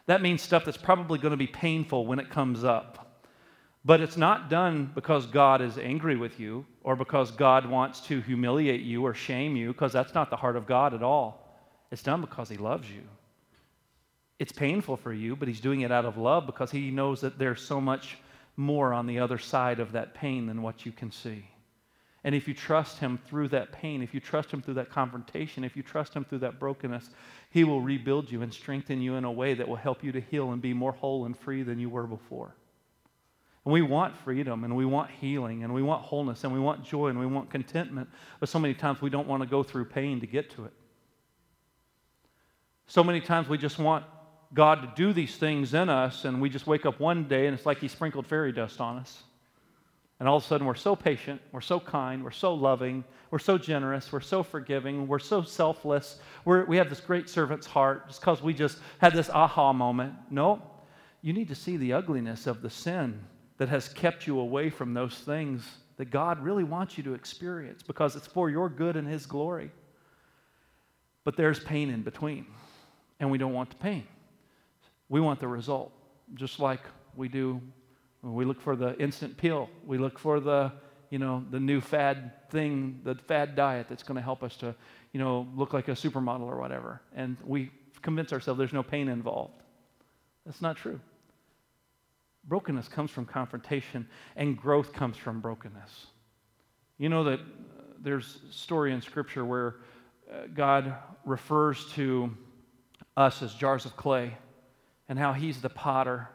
That 0.07 0.23
means 0.23 0.43
stuff 0.43 0.65
that's 0.65 0.77
probably 0.77 1.21
going 1.21 1.31
to 1.31 1.37
be 1.37 1.47
painful 1.47 2.05
when 2.05 2.19
it 2.19 2.31
comes 2.31 2.65
up. 2.65 3.04
But 3.85 4.01
it's 4.01 4.17
not 4.17 4.49
done 4.49 4.91
because 4.95 5.27
God 5.27 5.61
is 5.61 5.77
angry 5.77 6.17
with 6.17 6.41
you 6.41 6.65
or 6.83 6.97
because 6.97 7.31
God 7.31 7.67
wants 7.67 8.01
to 8.03 8.21
humiliate 8.23 8.81
you 8.81 9.05
or 9.05 9.13
shame 9.13 9.57
you, 9.57 9.73
because 9.73 9.93
that's 9.93 10.15
not 10.15 10.31
the 10.31 10.37
heart 10.37 10.57
of 10.57 10.67
God 10.67 10.95
at 10.95 11.03
all. 11.03 11.59
It's 11.91 12.03
done 12.03 12.23
because 12.23 12.49
He 12.49 12.57
loves 12.57 12.91
you. 12.91 13.03
It's 14.39 14.53
painful 14.53 14.97
for 14.97 15.13
you, 15.13 15.37
but 15.37 15.49
He's 15.49 15.61
doing 15.61 15.83
it 15.83 15.93
out 15.93 16.07
of 16.07 16.17
love 16.17 16.47
because 16.47 16.71
He 16.71 16.91
knows 16.91 17.21
that 17.21 17.39
there's 17.39 17.61
so 17.61 17.79
much 17.79 18.17
more 18.57 18.95
on 18.95 19.07
the 19.07 19.19
other 19.19 19.39
side 19.39 19.81
of 19.81 19.93
that 19.93 20.15
pain 20.15 20.47
than 20.47 20.63
what 20.63 20.87
you 20.87 20.93
can 20.93 21.13
see. 21.13 21.45
And 22.25 22.35
if 22.35 22.49
you 22.49 22.55
trust 22.55 22.99
Him 22.99 23.19
through 23.27 23.49
that 23.49 23.71
pain, 23.71 24.03
if 24.03 24.15
you 24.15 24.21
trust 24.21 24.51
Him 24.51 24.63
through 24.63 24.75
that 24.75 24.91
confrontation, 24.91 25.63
if 25.63 25.77
you 25.77 25.83
trust 25.83 26.15
Him 26.15 26.25
through 26.25 26.39
that 26.39 26.59
brokenness, 26.59 27.11
He 27.51 27.65
will 27.65 27.83
rebuild 27.83 28.31
you 28.31 28.41
and 28.41 28.53
strengthen 28.53 29.03
you 29.03 29.17
in 29.17 29.25
a 29.25 29.33
way 29.33 29.53
that 29.53 29.69
will 29.69 29.77
help 29.77 30.03
you 30.03 30.11
to 30.13 30.23
heal 30.23 30.53
and 30.53 30.63
be 30.63 30.73
more 30.73 30.93
whole 30.93 31.27
and 31.27 31.39
free 31.39 31.63
than 31.63 31.79
you 31.79 31.91
were 31.91 32.07
before. 32.07 32.57
And 33.65 33.73
we 33.73 33.83
want 33.83 34.17
freedom 34.19 34.65
and 34.65 34.77
we 34.77 34.85
want 34.85 35.11
healing 35.11 35.65
and 35.65 35.73
we 35.73 35.83
want 35.83 36.03
wholeness 36.03 36.45
and 36.45 36.53
we 36.53 36.61
want 36.61 36.85
joy 36.85 37.09
and 37.09 37.19
we 37.19 37.27
want 37.27 37.51
contentment. 37.51 38.09
But 38.41 38.49
so 38.49 38.59
many 38.59 38.75
times 38.75 39.01
we 39.01 39.11
don't 39.11 39.27
want 39.27 39.43
to 39.43 39.49
go 39.49 39.63
through 39.63 39.87
pain 39.87 40.21
to 40.21 40.27
get 40.27 40.51
to 40.51 40.67
it. 40.67 40.73
So 42.87 43.03
many 43.03 43.21
times 43.21 43.49
we 43.49 43.57
just 43.57 43.79
want 43.79 44.05
God 44.53 44.83
to 44.83 44.93
do 44.95 45.13
these 45.15 45.37
things 45.37 45.73
in 45.73 45.89
us 45.89 46.27
and 46.27 46.43
we 46.43 46.51
just 46.51 46.67
wake 46.67 46.85
up 46.85 47.01
one 47.01 47.25
day 47.25 47.47
and 47.47 47.57
it's 47.57 47.65
like 47.65 47.79
He 47.79 47.89
sprinkled 47.89 48.27
fairy 48.27 48.53
dust 48.53 48.81
on 48.81 48.99
us. 48.99 49.23
And 50.21 50.29
all 50.29 50.37
of 50.37 50.45
a 50.45 50.47
sudden 50.47 50.67
we're 50.67 50.75
so 50.75 50.95
patient, 50.95 51.41
we're 51.51 51.63
so 51.63 51.81
kind, 51.81 52.23
we're 52.23 52.31
so 52.31 52.55
loving, 52.55 53.03
we're 53.31 53.39
so 53.39 53.57
generous, 53.57 54.13
we're 54.13 54.21
so 54.21 54.43
forgiving, 54.43 55.09
we're 55.09 55.19
so 55.19 55.43
selfless, 55.43 56.21
we're, 56.45 56.67
we 56.67 56.77
have 56.77 56.89
this 56.89 57.01
great 57.01 57.29
servant's 57.29 57.67
heart 57.67 58.09
just 58.09 58.21
because 58.21 58.43
we 58.43 58.53
just 58.53 58.79
had 58.99 59.15
this 59.15 59.31
aha 59.31 59.73
moment. 59.73 60.15
No, 60.31 60.63
you 61.23 61.33
need 61.33 61.49
to 61.49 61.55
see 61.55 61.79
the 61.79 61.95
ugliness 61.95 62.47
of 62.47 62.61
the 62.61 62.71
sin 62.71 63.21
that 63.59 63.69
has 63.69 63.89
kept 63.89 64.27
you 64.27 64.39
away 64.41 64.71
from 64.71 64.95
those 64.95 65.15
things 65.19 65.65
that 65.97 66.07
God 66.07 66.43
really 66.43 66.65
wants 66.65 66.99
you 66.99 67.05
to 67.05 67.15
experience 67.15 67.83
because 67.83 68.17
it's 68.17 68.27
for 68.27 68.51
your 68.51 68.69
good 68.69 68.97
and 68.97 69.07
His 69.07 69.27
glory. 69.27 69.71
But 71.23 71.37
there's 71.37 71.61
pain 71.61 71.89
in 71.89 72.03
between, 72.03 72.47
and 73.21 73.31
we 73.31 73.39
don't 73.39 73.53
want 73.53 73.71
the 73.71 73.77
pain. 73.77 74.05
We 75.09 75.21
want 75.21 75.41
the 75.41 75.49
result, 75.49 75.93
just 76.35 76.59
like 76.59 76.81
we 77.17 77.29
do 77.29 77.61
when 78.21 78.35
we 78.35 78.45
look 78.45 78.61
for 78.61 78.75
the 78.75 78.99
instant 78.99 79.37
pill. 79.37 79.71
We 79.87 79.99
look 79.99 80.19
for 80.19 80.41
the, 80.41 80.73
you 81.11 81.19
know, 81.19 81.45
the 81.51 81.61
new 81.61 81.81
fad 81.81 82.51
thing, 82.51 83.01
the 83.05 83.15
fad 83.15 83.55
diet 83.55 83.87
that's 83.89 84.03
going 84.03 84.17
to 84.17 84.23
help 84.23 84.43
us 84.43 84.57
to, 84.57 84.75
you 85.13 85.21
know, 85.21 85.47
look 85.55 85.73
like 85.73 85.89
a 85.89 85.93
supermodel 85.93 86.43
or 86.43 86.59
whatever. 86.59 87.01
And 87.15 87.37
we 87.45 87.71
convince 88.03 88.33
ourselves 88.33 88.59
there's 88.59 88.73
no 88.73 88.83
pain 88.83 89.09
involved. 89.09 89.63
That's 90.45 90.61
not 90.61 90.77
true. 90.77 91.01
Brokenness 92.47 92.89
comes 92.89 93.11
from 93.11 93.25
confrontation, 93.25 94.07
and 94.37 94.57
growth 94.57 94.93
comes 94.93 95.17
from 95.17 95.41
brokenness. 95.41 96.07
You 96.99 97.09
know 97.09 97.25
that 97.25 97.41
there's 98.01 98.39
a 98.49 98.53
story 98.53 98.93
in 98.93 99.01
Scripture 99.01 99.45
where 99.45 99.77
uh, 100.31 100.47
God 100.53 100.95
refers 101.25 101.87
to 101.93 102.37
us 103.17 103.43
as 103.43 103.55
jars 103.55 103.87
of 103.87 103.97
clay 103.97 104.37
and 105.09 105.19
how 105.19 105.33
He's 105.33 105.61
the 105.61 105.71
potter 105.71 106.29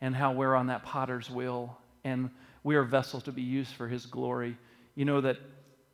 and 0.00 0.14
how 0.14 0.32
we're 0.32 0.54
on 0.54 0.68
that 0.68 0.84
potter's 0.84 1.30
wheel 1.30 1.78
and 2.04 2.30
we 2.64 2.76
are 2.76 2.82
vessels 2.82 3.22
to 3.24 3.32
be 3.32 3.42
used 3.42 3.74
for 3.74 3.88
His 3.88 4.06
glory. 4.06 4.56
You 4.94 5.04
know 5.04 5.20
that 5.20 5.36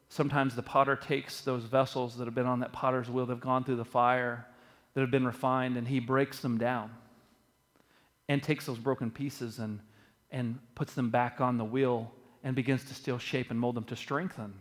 sometimes 0.08 0.54
the 0.54 0.62
potter 0.62 0.96
takes 0.96 1.40
those 1.40 1.64
vessels 1.64 2.16
that 2.16 2.26
have 2.26 2.34
been 2.34 2.46
on 2.46 2.60
that 2.60 2.72
potter's 2.72 3.10
wheel, 3.10 3.26
that 3.26 3.32
have 3.32 3.40
gone 3.40 3.64
through 3.64 3.76
the 3.76 3.84
fire, 3.84 4.46
that 4.94 5.00
have 5.00 5.10
been 5.10 5.26
refined, 5.26 5.76
and 5.76 5.88
He 5.88 6.00
breaks 6.00 6.40
them 6.40 6.58
down 6.58 6.90
and 8.28 8.42
takes 8.42 8.66
those 8.66 8.78
broken 8.78 9.10
pieces 9.10 9.58
and, 9.58 9.80
and 10.30 10.58
puts 10.74 10.94
them 10.94 11.10
back 11.10 11.40
on 11.40 11.56
the 11.56 11.64
wheel 11.64 12.12
and 12.44 12.54
begins 12.54 12.84
to 12.84 12.94
still 12.94 13.18
shape 13.18 13.50
and 13.50 13.58
mold 13.58 13.74
them 13.74 13.84
to 13.84 13.96
strengthen 13.96 14.52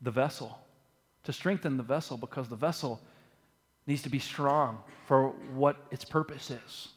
the 0.00 0.10
vessel. 0.10 0.58
To 1.24 1.32
strengthen 1.32 1.76
the 1.76 1.82
vessel 1.82 2.16
because 2.16 2.48
the 2.48 2.56
vessel 2.56 3.00
needs 3.86 4.02
to 4.02 4.08
be 4.08 4.18
strong 4.18 4.78
for 5.06 5.30
what 5.54 5.76
its 5.90 6.04
purpose 6.04 6.50
is. 6.50 6.88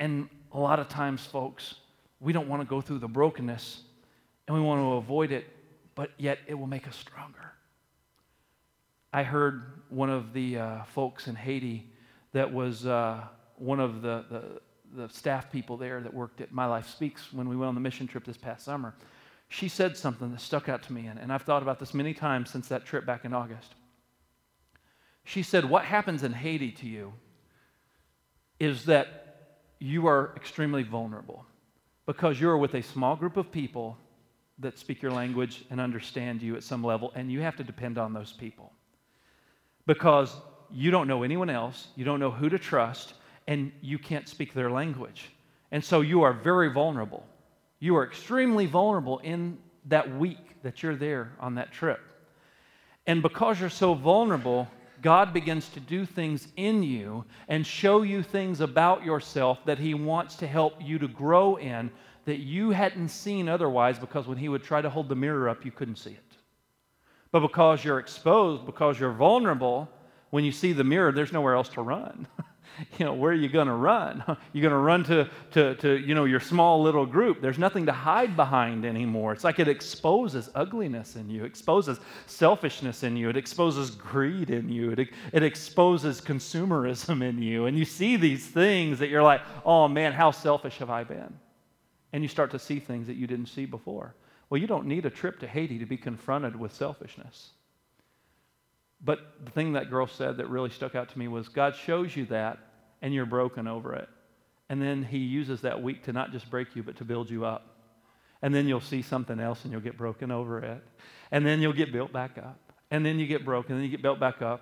And 0.00 0.28
a 0.52 0.58
lot 0.58 0.78
of 0.78 0.88
times, 0.88 1.24
folks, 1.24 1.74
we 2.20 2.32
don't 2.32 2.48
want 2.48 2.62
to 2.62 2.66
go 2.66 2.80
through 2.80 2.98
the 2.98 3.08
brokenness 3.08 3.82
and 4.46 4.56
we 4.56 4.62
want 4.62 4.80
to 4.80 4.92
avoid 4.94 5.32
it, 5.32 5.46
but 5.94 6.10
yet 6.18 6.38
it 6.46 6.54
will 6.54 6.66
make 6.66 6.88
us 6.88 6.96
stronger. 6.96 7.52
I 9.12 9.22
heard 9.22 9.82
one 9.90 10.08
of 10.08 10.32
the 10.32 10.58
uh, 10.58 10.84
folks 10.84 11.28
in 11.28 11.34
Haiti 11.34 11.90
that 12.32 12.52
was 12.52 12.86
uh, 12.86 13.24
one 13.56 13.78
of 13.78 14.02
the, 14.02 14.24
the 14.30 14.60
the 14.92 15.08
staff 15.08 15.50
people 15.50 15.76
there 15.76 16.00
that 16.00 16.12
worked 16.12 16.40
at 16.40 16.52
My 16.52 16.66
Life 16.66 16.88
Speaks 16.88 17.32
when 17.32 17.48
we 17.48 17.56
went 17.56 17.68
on 17.68 17.74
the 17.74 17.80
mission 17.80 18.06
trip 18.06 18.24
this 18.24 18.36
past 18.36 18.64
summer, 18.64 18.94
she 19.48 19.68
said 19.68 19.96
something 19.96 20.30
that 20.32 20.40
stuck 20.40 20.68
out 20.68 20.82
to 20.84 20.92
me, 20.92 21.06
and, 21.06 21.18
and 21.18 21.32
I've 21.32 21.42
thought 21.42 21.62
about 21.62 21.78
this 21.78 21.92
many 21.92 22.14
times 22.14 22.50
since 22.50 22.68
that 22.68 22.86
trip 22.86 23.04
back 23.04 23.24
in 23.24 23.34
August. 23.34 23.74
She 25.24 25.42
said, 25.42 25.64
What 25.64 25.84
happens 25.84 26.22
in 26.22 26.32
Haiti 26.32 26.72
to 26.72 26.86
you 26.86 27.12
is 28.58 28.84
that 28.86 29.66
you 29.78 30.06
are 30.06 30.32
extremely 30.36 30.82
vulnerable 30.82 31.44
because 32.06 32.40
you're 32.40 32.56
with 32.56 32.74
a 32.74 32.82
small 32.82 33.16
group 33.16 33.36
of 33.36 33.50
people 33.50 33.98
that 34.58 34.78
speak 34.78 35.02
your 35.02 35.12
language 35.12 35.64
and 35.70 35.80
understand 35.80 36.42
you 36.42 36.56
at 36.56 36.62
some 36.62 36.84
level, 36.84 37.12
and 37.14 37.30
you 37.30 37.40
have 37.40 37.56
to 37.56 37.64
depend 37.64 37.98
on 37.98 38.12
those 38.12 38.32
people 38.32 38.72
because 39.86 40.34
you 40.70 40.90
don't 40.90 41.08
know 41.08 41.22
anyone 41.22 41.50
else, 41.50 41.88
you 41.96 42.04
don't 42.04 42.20
know 42.20 42.30
who 42.30 42.48
to 42.48 42.58
trust, 42.58 43.14
and 43.52 43.70
you 43.82 43.98
can't 43.98 44.26
speak 44.26 44.54
their 44.54 44.70
language. 44.70 45.30
And 45.72 45.84
so 45.84 46.00
you 46.00 46.22
are 46.22 46.32
very 46.32 46.72
vulnerable. 46.72 47.22
You 47.80 47.96
are 47.96 48.04
extremely 48.04 48.64
vulnerable 48.64 49.18
in 49.18 49.58
that 49.86 50.16
week 50.16 50.62
that 50.62 50.82
you're 50.82 50.96
there 50.96 51.32
on 51.38 51.54
that 51.56 51.70
trip. 51.70 52.00
And 53.06 53.20
because 53.20 53.60
you're 53.60 53.68
so 53.68 53.92
vulnerable, 53.92 54.68
God 55.02 55.34
begins 55.34 55.68
to 55.70 55.80
do 55.80 56.06
things 56.06 56.48
in 56.56 56.82
you 56.82 57.26
and 57.48 57.66
show 57.66 58.02
you 58.02 58.22
things 58.22 58.60
about 58.60 59.04
yourself 59.04 59.58
that 59.66 59.78
He 59.78 59.92
wants 59.92 60.36
to 60.36 60.46
help 60.46 60.74
you 60.80 60.98
to 60.98 61.08
grow 61.08 61.56
in 61.56 61.90
that 62.24 62.38
you 62.38 62.70
hadn't 62.70 63.08
seen 63.08 63.48
otherwise 63.48 63.98
because 63.98 64.26
when 64.26 64.38
He 64.38 64.48
would 64.48 64.62
try 64.62 64.80
to 64.80 64.88
hold 64.88 65.10
the 65.10 65.16
mirror 65.16 65.50
up, 65.50 65.64
you 65.64 65.72
couldn't 65.72 65.96
see 65.96 66.12
it. 66.12 66.36
But 67.32 67.40
because 67.40 67.84
you're 67.84 67.98
exposed, 67.98 68.64
because 68.64 68.98
you're 68.98 69.12
vulnerable, 69.12 69.90
when 70.30 70.44
you 70.44 70.52
see 70.52 70.72
the 70.72 70.84
mirror, 70.84 71.12
there's 71.12 71.32
nowhere 71.32 71.54
else 71.54 71.68
to 71.70 71.82
run. 71.82 72.26
you 72.98 73.04
know, 73.04 73.14
where 73.14 73.32
are 73.32 73.34
you 73.34 73.48
going 73.48 73.66
to 73.66 73.74
run? 73.74 74.22
You're 74.52 74.62
going 74.62 74.72
to 74.72 74.76
run 74.76 75.04
to, 75.04 75.28
to, 75.52 75.74
to, 75.76 75.98
you 75.98 76.14
know, 76.14 76.24
your 76.24 76.40
small 76.40 76.82
little 76.82 77.06
group. 77.06 77.40
There's 77.40 77.58
nothing 77.58 77.86
to 77.86 77.92
hide 77.92 78.36
behind 78.36 78.84
anymore. 78.84 79.32
It's 79.32 79.44
like 79.44 79.58
it 79.58 79.68
exposes 79.68 80.50
ugliness 80.54 81.16
in 81.16 81.28
you, 81.28 81.44
exposes 81.44 82.00
selfishness 82.26 83.02
in 83.02 83.16
you, 83.16 83.28
it 83.28 83.36
exposes 83.36 83.90
greed 83.90 84.50
in 84.50 84.68
you, 84.68 84.90
it, 84.92 85.08
it 85.32 85.42
exposes 85.42 86.20
consumerism 86.20 87.22
in 87.22 87.42
you. 87.42 87.66
And 87.66 87.78
you 87.78 87.84
see 87.84 88.16
these 88.16 88.46
things 88.46 88.98
that 88.98 89.08
you're 89.08 89.22
like, 89.22 89.42
oh 89.64 89.88
man, 89.88 90.12
how 90.12 90.30
selfish 90.30 90.78
have 90.78 90.90
I 90.90 91.04
been? 91.04 91.32
And 92.12 92.22
you 92.22 92.28
start 92.28 92.50
to 92.50 92.58
see 92.58 92.78
things 92.78 93.06
that 93.06 93.16
you 93.16 93.26
didn't 93.26 93.46
see 93.46 93.64
before. 93.64 94.14
Well, 94.50 94.60
you 94.60 94.66
don't 94.66 94.86
need 94.86 95.06
a 95.06 95.10
trip 95.10 95.38
to 95.40 95.48
Haiti 95.48 95.78
to 95.78 95.86
be 95.86 95.96
confronted 95.96 96.54
with 96.54 96.74
selfishness. 96.74 97.52
But 99.04 99.44
the 99.44 99.50
thing 99.50 99.72
that 99.72 99.90
girl 99.90 100.06
said 100.06 100.36
that 100.36 100.48
really 100.48 100.70
stuck 100.70 100.94
out 100.94 101.08
to 101.10 101.18
me 101.18 101.28
was 101.28 101.48
God 101.48 101.74
shows 101.74 102.14
you 102.14 102.26
that 102.26 102.58
and 103.00 103.12
you're 103.12 103.26
broken 103.26 103.66
over 103.66 103.94
it. 103.94 104.08
And 104.68 104.80
then 104.80 105.02
he 105.02 105.18
uses 105.18 105.60
that 105.62 105.82
week 105.82 106.04
to 106.04 106.12
not 106.12 106.32
just 106.32 106.48
break 106.48 106.76
you, 106.76 106.82
but 106.82 106.96
to 106.98 107.04
build 107.04 107.28
you 107.28 107.44
up. 107.44 107.66
And 108.42 108.54
then 108.54 108.66
you'll 108.66 108.80
see 108.80 109.02
something 109.02 109.38
else 109.38 109.64
and 109.64 109.72
you'll 109.72 109.82
get 109.82 109.98
broken 109.98 110.30
over 110.30 110.60
it. 110.60 110.82
And 111.30 111.44
then 111.44 111.60
you'll 111.60 111.72
get 111.72 111.92
built 111.92 112.12
back 112.12 112.38
up. 112.38 112.58
And 112.90 113.04
then 113.04 113.18
you 113.18 113.26
get 113.26 113.44
broken, 113.44 113.72
and 113.72 113.80
then 113.80 113.84
you 113.84 113.90
get 113.90 114.02
built 114.02 114.20
back 114.20 114.42
up. 114.42 114.60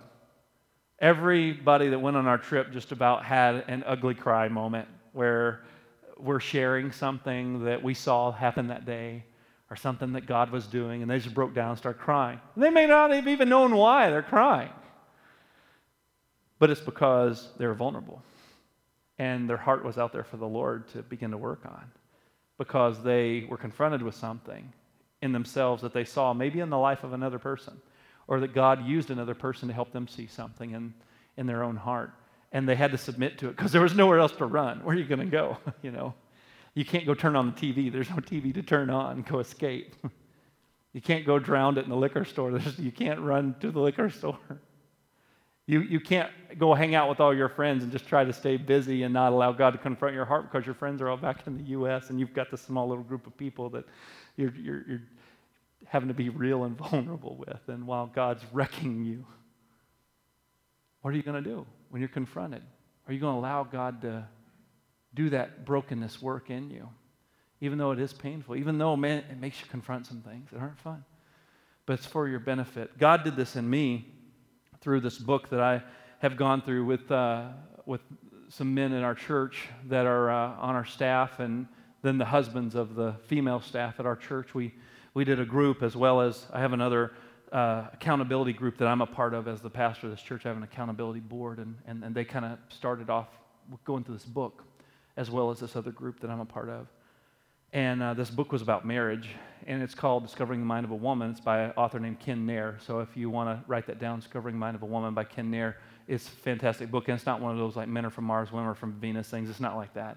Everybody 1.00 1.88
that 1.88 1.98
went 1.98 2.16
on 2.16 2.28
our 2.28 2.38
trip 2.38 2.72
just 2.72 2.92
about 2.92 3.24
had 3.24 3.64
an 3.66 3.82
ugly 3.84 4.14
cry 4.14 4.48
moment 4.48 4.86
where 5.12 5.64
we're 6.16 6.38
sharing 6.38 6.92
something 6.92 7.64
that 7.64 7.82
we 7.82 7.94
saw 7.94 8.30
happen 8.30 8.68
that 8.68 8.84
day 8.86 9.24
or 9.70 9.76
something 9.76 10.12
that 10.14 10.26
God 10.26 10.50
was 10.50 10.66
doing, 10.66 11.00
and 11.00 11.10
they 11.10 11.18
just 11.18 11.34
broke 11.34 11.54
down 11.54 11.70
and 11.70 11.78
started 11.78 12.00
crying. 12.00 12.40
They 12.56 12.70
may 12.70 12.86
not 12.86 13.12
have 13.12 13.28
even 13.28 13.48
known 13.48 13.74
why 13.74 14.10
they're 14.10 14.22
crying, 14.22 14.72
but 16.58 16.70
it's 16.70 16.80
because 16.80 17.48
they're 17.56 17.74
vulnerable 17.74 18.22
and 19.20 19.46
their 19.46 19.58
heart 19.58 19.84
was 19.84 19.98
out 19.98 20.14
there 20.14 20.24
for 20.24 20.38
the 20.38 20.48
Lord 20.48 20.88
to 20.88 21.02
begin 21.02 21.32
to 21.32 21.36
work 21.36 21.60
on 21.66 21.84
because 22.56 23.02
they 23.02 23.46
were 23.50 23.58
confronted 23.58 24.00
with 24.00 24.14
something 24.14 24.72
in 25.20 25.30
themselves 25.32 25.82
that 25.82 25.92
they 25.92 26.04
saw 26.04 26.32
maybe 26.32 26.60
in 26.60 26.70
the 26.70 26.78
life 26.78 27.04
of 27.04 27.12
another 27.12 27.38
person 27.38 27.78
or 28.28 28.40
that 28.40 28.54
God 28.54 28.86
used 28.86 29.10
another 29.10 29.34
person 29.34 29.68
to 29.68 29.74
help 29.74 29.92
them 29.92 30.08
see 30.08 30.26
something 30.26 30.70
in, 30.70 30.94
in 31.36 31.46
their 31.46 31.62
own 31.62 31.76
heart. 31.76 32.14
And 32.52 32.66
they 32.66 32.74
had 32.74 32.92
to 32.92 32.98
submit 32.98 33.36
to 33.38 33.48
it 33.48 33.56
because 33.58 33.72
there 33.72 33.82
was 33.82 33.94
nowhere 33.94 34.20
else 34.20 34.32
to 34.32 34.46
run. 34.46 34.82
Where 34.84 34.96
are 34.96 34.98
you 34.98 35.04
going 35.04 35.20
to 35.20 35.26
go? 35.26 35.58
you 35.82 35.90
know, 35.90 36.14
you 36.80 36.86
can't 36.86 37.04
go 37.04 37.12
turn 37.12 37.36
on 37.36 37.44
the 37.44 37.52
TV. 37.52 37.92
There's 37.92 38.08
no 38.08 38.16
TV 38.16 38.54
to 38.54 38.62
turn 38.62 38.88
on. 38.88 39.20
Go 39.20 39.40
escape. 39.40 39.94
you 40.94 41.02
can't 41.02 41.26
go 41.26 41.38
drown 41.38 41.76
it 41.76 41.84
in 41.84 41.90
the 41.90 41.96
liquor 41.96 42.24
store. 42.24 42.52
There's, 42.58 42.78
you 42.78 42.90
can't 42.90 43.20
run 43.20 43.54
to 43.60 43.70
the 43.70 43.78
liquor 43.78 44.08
store. 44.08 44.38
You, 45.66 45.82
you 45.82 46.00
can't 46.00 46.30
go 46.58 46.72
hang 46.72 46.94
out 46.94 47.10
with 47.10 47.20
all 47.20 47.36
your 47.36 47.50
friends 47.50 47.82
and 47.82 47.92
just 47.92 48.08
try 48.08 48.24
to 48.24 48.32
stay 48.32 48.56
busy 48.56 49.02
and 49.02 49.12
not 49.12 49.30
allow 49.32 49.52
God 49.52 49.72
to 49.72 49.78
confront 49.78 50.14
your 50.14 50.24
heart 50.24 50.50
because 50.50 50.64
your 50.64 50.74
friends 50.74 51.02
are 51.02 51.10
all 51.10 51.18
back 51.18 51.46
in 51.46 51.58
the 51.58 51.64
U.S. 51.64 52.08
and 52.08 52.18
you've 52.18 52.32
got 52.32 52.50
this 52.50 52.62
small 52.62 52.88
little 52.88 53.04
group 53.04 53.26
of 53.26 53.36
people 53.36 53.68
that 53.68 53.84
you're, 54.38 54.54
you're, 54.56 54.82
you're 54.88 55.02
having 55.84 56.08
to 56.08 56.14
be 56.14 56.30
real 56.30 56.64
and 56.64 56.78
vulnerable 56.90 57.36
with. 57.36 57.60
And 57.68 57.86
while 57.86 58.06
God's 58.06 58.42
wrecking 58.54 59.04
you, 59.04 59.26
what 61.02 61.12
are 61.12 61.16
you 61.18 61.22
going 61.22 61.44
to 61.44 61.46
do 61.46 61.66
when 61.90 62.00
you're 62.00 62.08
confronted? 62.08 62.62
Are 63.06 63.12
you 63.12 63.20
going 63.20 63.34
to 63.34 63.38
allow 63.38 63.64
God 63.64 64.00
to 64.00 64.26
do 65.14 65.30
that 65.30 65.64
brokenness 65.64 66.22
work 66.22 66.50
in 66.50 66.70
you? 66.70 66.88
Even 67.60 67.78
though 67.78 67.90
it 67.90 67.98
is 67.98 68.12
painful, 68.12 68.56
even 68.56 68.78
though, 68.78 68.96
man, 68.96 69.24
it 69.30 69.38
makes 69.38 69.60
you 69.60 69.66
confront 69.66 70.06
some 70.06 70.22
things 70.22 70.48
that 70.50 70.60
aren't 70.60 70.78
fun. 70.78 71.04
But 71.84 71.94
it's 71.94 72.06
for 72.06 72.28
your 72.28 72.40
benefit. 72.40 72.96
God 72.98 73.24
did 73.24 73.36
this 73.36 73.56
in 73.56 73.68
me 73.68 74.06
through 74.80 75.00
this 75.00 75.18
book 75.18 75.50
that 75.50 75.60
I 75.60 75.82
have 76.20 76.36
gone 76.36 76.62
through 76.62 76.86
with, 76.86 77.10
uh, 77.10 77.48
with 77.84 78.00
some 78.48 78.72
men 78.72 78.92
in 78.92 79.02
our 79.02 79.14
church 79.14 79.68
that 79.88 80.06
are 80.06 80.30
uh, 80.30 80.56
on 80.58 80.74
our 80.74 80.86
staff, 80.86 81.38
and 81.38 81.66
then 82.02 82.16
the 82.16 82.24
husbands 82.24 82.74
of 82.74 82.94
the 82.94 83.14
female 83.26 83.60
staff 83.60 84.00
at 84.00 84.06
our 84.06 84.16
church. 84.16 84.54
We, 84.54 84.74
we 85.12 85.24
did 85.24 85.38
a 85.38 85.44
group 85.44 85.82
as 85.82 85.96
well 85.96 86.20
as 86.20 86.46
I 86.52 86.60
have 86.60 86.72
another 86.72 87.12
uh, 87.52 87.88
accountability 87.92 88.54
group 88.54 88.78
that 88.78 88.86
I'm 88.86 89.02
a 89.02 89.06
part 89.06 89.34
of 89.34 89.48
as 89.48 89.60
the 89.60 89.70
pastor 89.70 90.06
of 90.06 90.12
this 90.12 90.22
church. 90.22 90.46
I 90.46 90.48
have 90.48 90.56
an 90.56 90.62
accountability 90.62 91.20
board, 91.20 91.58
and, 91.58 91.76
and, 91.86 92.04
and 92.04 92.14
they 92.14 92.24
kind 92.24 92.44
of 92.44 92.58
started 92.70 93.10
off 93.10 93.28
going 93.84 94.04
through 94.04 94.14
this 94.14 94.24
book 94.24 94.64
as 95.20 95.30
well 95.30 95.50
as 95.50 95.60
this 95.60 95.76
other 95.76 95.90
group 95.90 96.18
that 96.20 96.30
I'm 96.30 96.40
a 96.40 96.46
part 96.46 96.70
of. 96.70 96.86
And 97.74 98.02
uh, 98.02 98.14
this 98.14 98.30
book 98.30 98.52
was 98.52 98.62
about 98.62 98.86
marriage, 98.86 99.28
and 99.66 99.82
it's 99.82 99.94
called 99.94 100.24
Discovering 100.24 100.60
the 100.60 100.66
Mind 100.66 100.86
of 100.86 100.92
a 100.92 100.96
Woman. 100.96 101.30
It's 101.30 101.40
by 101.40 101.60
an 101.60 101.72
author 101.76 102.00
named 102.00 102.20
Ken 102.20 102.46
Nair. 102.46 102.78
So 102.86 103.00
if 103.00 103.14
you 103.18 103.28
want 103.28 103.50
to 103.50 103.62
write 103.68 103.86
that 103.88 103.98
down, 103.98 104.20
Discovering 104.20 104.54
the 104.54 104.58
Mind 104.58 104.76
of 104.76 104.82
a 104.82 104.86
Woman 104.86 105.12
by 105.12 105.24
Ken 105.24 105.50
Nair, 105.50 105.76
it's 106.08 106.26
a 106.26 106.30
fantastic 106.30 106.90
book. 106.90 107.06
And 107.08 107.16
it's 107.16 107.26
not 107.26 107.38
one 107.38 107.52
of 107.52 107.58
those 107.58 107.76
like 107.76 107.86
men 107.86 108.06
are 108.06 108.10
from 108.10 108.24
Mars, 108.24 108.50
women 108.50 108.66
are 108.70 108.74
from 108.74 108.94
Venus 108.94 109.28
things. 109.28 109.50
It's 109.50 109.60
not 109.60 109.76
like 109.76 109.92
that. 109.92 110.16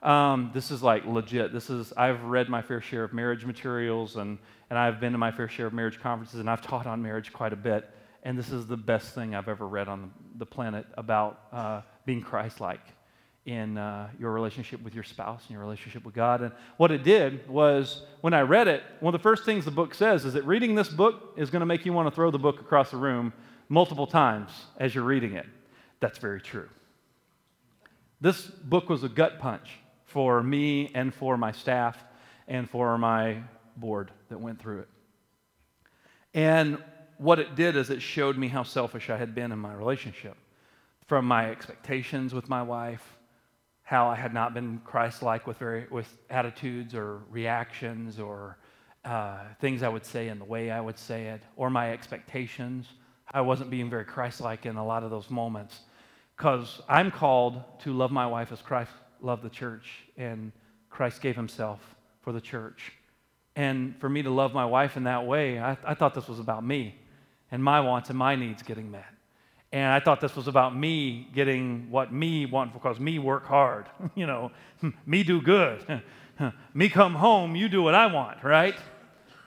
Um, 0.00 0.52
this 0.54 0.70
is 0.70 0.80
like 0.80 1.04
legit. 1.04 1.52
This 1.52 1.68
is, 1.68 1.92
I've 1.96 2.22
read 2.22 2.48
my 2.48 2.62
fair 2.62 2.80
share 2.80 3.02
of 3.02 3.12
marriage 3.12 3.44
materials, 3.44 4.14
and, 4.14 4.38
and 4.70 4.78
I've 4.78 5.00
been 5.00 5.10
to 5.10 5.18
my 5.18 5.32
fair 5.32 5.48
share 5.48 5.66
of 5.66 5.72
marriage 5.72 5.98
conferences, 6.00 6.38
and 6.38 6.48
I've 6.48 6.62
taught 6.62 6.86
on 6.86 7.02
marriage 7.02 7.32
quite 7.32 7.52
a 7.52 7.56
bit. 7.56 7.90
And 8.22 8.38
this 8.38 8.52
is 8.52 8.68
the 8.68 8.76
best 8.76 9.12
thing 9.12 9.34
I've 9.34 9.48
ever 9.48 9.66
read 9.66 9.88
on 9.88 10.12
the 10.36 10.46
planet 10.46 10.86
about 10.96 11.40
uh, 11.52 11.80
being 12.04 12.22
Christ 12.22 12.60
like 12.60 12.80
in 13.46 13.78
uh, 13.78 14.08
your 14.18 14.32
relationship 14.32 14.82
with 14.82 14.94
your 14.94 15.04
spouse 15.04 15.42
and 15.42 15.52
your 15.52 15.60
relationship 15.60 16.04
with 16.04 16.14
God. 16.14 16.42
And 16.42 16.52
what 16.76 16.90
it 16.90 17.04
did 17.04 17.48
was, 17.48 18.02
when 18.20 18.34
I 18.34 18.40
read 18.40 18.66
it, 18.66 18.82
one 19.00 19.14
of 19.14 19.20
the 19.20 19.22
first 19.22 19.44
things 19.44 19.64
the 19.64 19.70
book 19.70 19.94
says 19.94 20.24
is 20.24 20.34
that 20.34 20.44
reading 20.44 20.74
this 20.74 20.88
book 20.88 21.32
is 21.36 21.48
going 21.48 21.60
to 21.60 21.66
make 21.66 21.86
you 21.86 21.92
want 21.92 22.08
to 22.08 22.14
throw 22.14 22.32
the 22.32 22.38
book 22.38 22.60
across 22.60 22.90
the 22.90 22.96
room 22.96 23.32
multiple 23.68 24.06
times 24.06 24.50
as 24.78 24.94
you're 24.94 25.04
reading 25.04 25.34
it. 25.34 25.46
That's 26.00 26.18
very 26.18 26.40
true. 26.40 26.68
This 28.20 28.42
book 28.42 28.88
was 28.88 29.04
a 29.04 29.08
gut 29.08 29.38
punch 29.38 29.68
for 30.06 30.42
me 30.42 30.90
and 30.94 31.14
for 31.14 31.36
my 31.36 31.52
staff 31.52 31.96
and 32.48 32.68
for 32.68 32.98
my 32.98 33.42
board 33.76 34.10
that 34.28 34.38
went 34.38 34.60
through 34.60 34.80
it. 34.80 34.88
And 36.34 36.82
what 37.18 37.38
it 37.38 37.54
did 37.54 37.76
is 37.76 37.90
it 37.90 38.02
showed 38.02 38.36
me 38.36 38.48
how 38.48 38.64
selfish 38.64 39.08
I 39.08 39.16
had 39.16 39.34
been 39.34 39.52
in 39.52 39.58
my 39.58 39.72
relationship. 39.72 40.36
From 41.06 41.24
my 41.26 41.50
expectations 41.50 42.34
with 42.34 42.48
my 42.48 42.62
wife, 42.62 43.15
how 43.86 44.08
I 44.08 44.16
had 44.16 44.34
not 44.34 44.52
been 44.52 44.80
Christ 44.84 45.22
like 45.22 45.46
with, 45.46 45.58
very 45.58 45.86
with 45.92 46.08
attitudes 46.28 46.92
or 46.92 47.20
reactions 47.30 48.18
or 48.18 48.58
uh, 49.04 49.38
things 49.60 49.84
I 49.84 49.88
would 49.88 50.04
say 50.04 50.26
and 50.26 50.40
the 50.40 50.44
way 50.44 50.72
I 50.72 50.80
would 50.80 50.98
say 50.98 51.26
it, 51.26 51.40
or 51.54 51.70
my 51.70 51.92
expectations. 51.92 52.88
I 53.30 53.42
wasn't 53.42 53.70
being 53.70 53.88
very 53.88 54.04
Christ 54.04 54.40
like 54.40 54.66
in 54.66 54.74
a 54.74 54.84
lot 54.84 55.04
of 55.04 55.10
those 55.10 55.30
moments 55.30 55.82
because 56.36 56.82
I'm 56.88 57.12
called 57.12 57.62
to 57.82 57.92
love 57.92 58.10
my 58.10 58.26
wife 58.26 58.50
as 58.50 58.60
Christ 58.60 58.90
loved 59.20 59.44
the 59.44 59.50
church, 59.50 59.86
and 60.16 60.50
Christ 60.90 61.22
gave 61.22 61.36
himself 61.36 61.78
for 62.22 62.32
the 62.32 62.40
church. 62.40 62.92
And 63.54 63.94
for 64.00 64.08
me 64.08 64.20
to 64.24 64.30
love 64.30 64.52
my 64.52 64.66
wife 64.66 64.96
in 64.96 65.04
that 65.04 65.24
way, 65.24 65.60
I, 65.60 65.78
I 65.84 65.94
thought 65.94 66.12
this 66.12 66.26
was 66.26 66.40
about 66.40 66.64
me 66.64 66.96
and 67.52 67.62
my 67.62 67.78
wants 67.78 68.10
and 68.10 68.18
my 68.18 68.34
needs 68.34 68.64
getting 68.64 68.90
met. 68.90 69.15
And 69.76 69.92
I 69.92 70.00
thought 70.00 70.22
this 70.22 70.34
was 70.34 70.48
about 70.48 70.74
me 70.74 71.28
getting 71.34 71.90
what 71.90 72.10
me 72.10 72.46
want 72.46 72.72
because 72.72 72.98
me 72.98 73.18
work 73.18 73.44
hard. 73.44 73.84
you 74.14 74.26
know, 74.26 74.50
me 75.06 75.22
do 75.22 75.42
good. 75.42 76.02
me 76.74 76.88
come 76.88 77.14
home, 77.14 77.54
you 77.54 77.68
do 77.68 77.82
what 77.82 77.94
I 77.94 78.06
want, 78.06 78.42
right? 78.42 78.74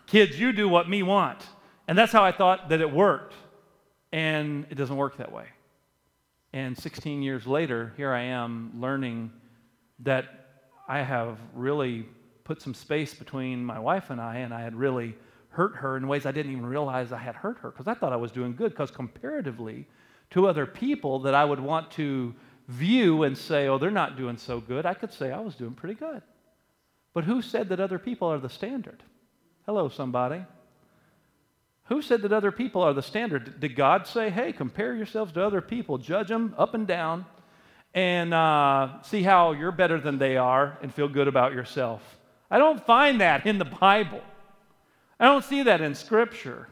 Kids, 0.05 0.39
you 0.39 0.53
do 0.53 0.69
what 0.69 0.87
me 0.87 1.01
want. 1.01 1.43
And 1.87 1.97
that's 1.97 2.11
how 2.11 2.23
I 2.23 2.31
thought 2.31 2.69
that 2.69 2.79
it 2.79 2.91
worked. 2.91 3.33
And 4.11 4.67
it 4.69 4.75
doesn't 4.75 4.95
work 4.95 5.17
that 5.17 5.31
way. 5.31 5.47
And 6.53 6.77
16 6.77 7.23
years 7.23 7.47
later, 7.47 7.91
here 7.97 8.13
I 8.13 8.21
am 8.21 8.73
learning 8.79 9.31
that 9.97 10.25
I 10.87 11.01
have 11.01 11.39
really 11.55 12.05
put 12.43 12.61
some 12.61 12.75
space 12.75 13.15
between 13.15 13.65
my 13.65 13.79
wife 13.79 14.11
and 14.11 14.21
I, 14.21 14.37
and 14.37 14.53
I 14.53 14.61
had 14.61 14.75
really 14.75 15.15
hurt 15.47 15.75
her 15.77 15.97
in 15.97 16.07
ways 16.07 16.27
I 16.27 16.31
didn't 16.31 16.51
even 16.51 16.67
realize 16.67 17.11
I 17.11 17.17
had 17.17 17.33
hurt 17.33 17.57
her 17.61 17.71
because 17.71 17.87
I 17.87 17.95
thought 17.95 18.13
I 18.13 18.15
was 18.15 18.31
doing 18.31 18.55
good 18.55 18.73
because 18.73 18.91
comparatively, 18.91 19.87
to 20.31 20.47
other 20.47 20.65
people 20.65 21.19
that 21.19 21.33
I 21.33 21.43
would 21.45 21.59
want 21.59 21.91
to 21.91 22.33
view 22.67 23.23
and 23.23 23.37
say, 23.37 23.67
oh, 23.67 23.77
they're 23.77 23.91
not 23.91 24.17
doing 24.17 24.37
so 24.37 24.59
good, 24.59 24.85
I 24.85 24.93
could 24.93 25.11
say 25.11 25.31
I 25.31 25.39
was 25.39 25.55
doing 25.55 25.73
pretty 25.73 25.95
good. 25.95 26.21
But 27.13 27.23
who 27.23 27.41
said 27.41 27.69
that 27.69 27.79
other 27.79 27.99
people 27.99 28.27
are 28.27 28.37
the 28.37 28.49
standard? 28.49 29.01
Hello, 29.65 29.89
somebody. 29.89 30.43
Who 31.85 32.03
said 32.03 32.21
that 32.21 32.31
other 32.31 32.51
people 32.51 32.83
are 32.83 32.93
the 32.93 33.01
standard? 33.01 33.59
Did 33.59 33.75
God 33.75 34.05
say, 34.05 34.29
hey, 34.29 34.53
compare 34.53 34.93
yourselves 34.93 35.31
to 35.33 35.43
other 35.43 35.61
people, 35.61 35.97
judge 35.97 36.27
them 36.27 36.53
up 36.57 36.75
and 36.75 36.85
down, 36.85 37.25
and 37.95 38.31
uh, 38.31 39.01
see 39.01 39.23
how 39.23 39.53
you're 39.53 39.71
better 39.71 39.99
than 39.99 40.19
they 40.19 40.37
are 40.37 40.77
and 40.83 40.93
feel 40.93 41.07
good 41.07 41.27
about 41.27 41.53
yourself? 41.53 42.01
I 42.51 42.59
don't 42.59 42.85
find 42.85 43.21
that 43.21 43.47
in 43.47 43.57
the 43.57 43.65
Bible. 43.65 44.21
I 45.19 45.25
don't 45.25 45.43
see 45.43 45.63
that 45.63 45.81
in 45.81 45.95
Scripture. 45.95 46.67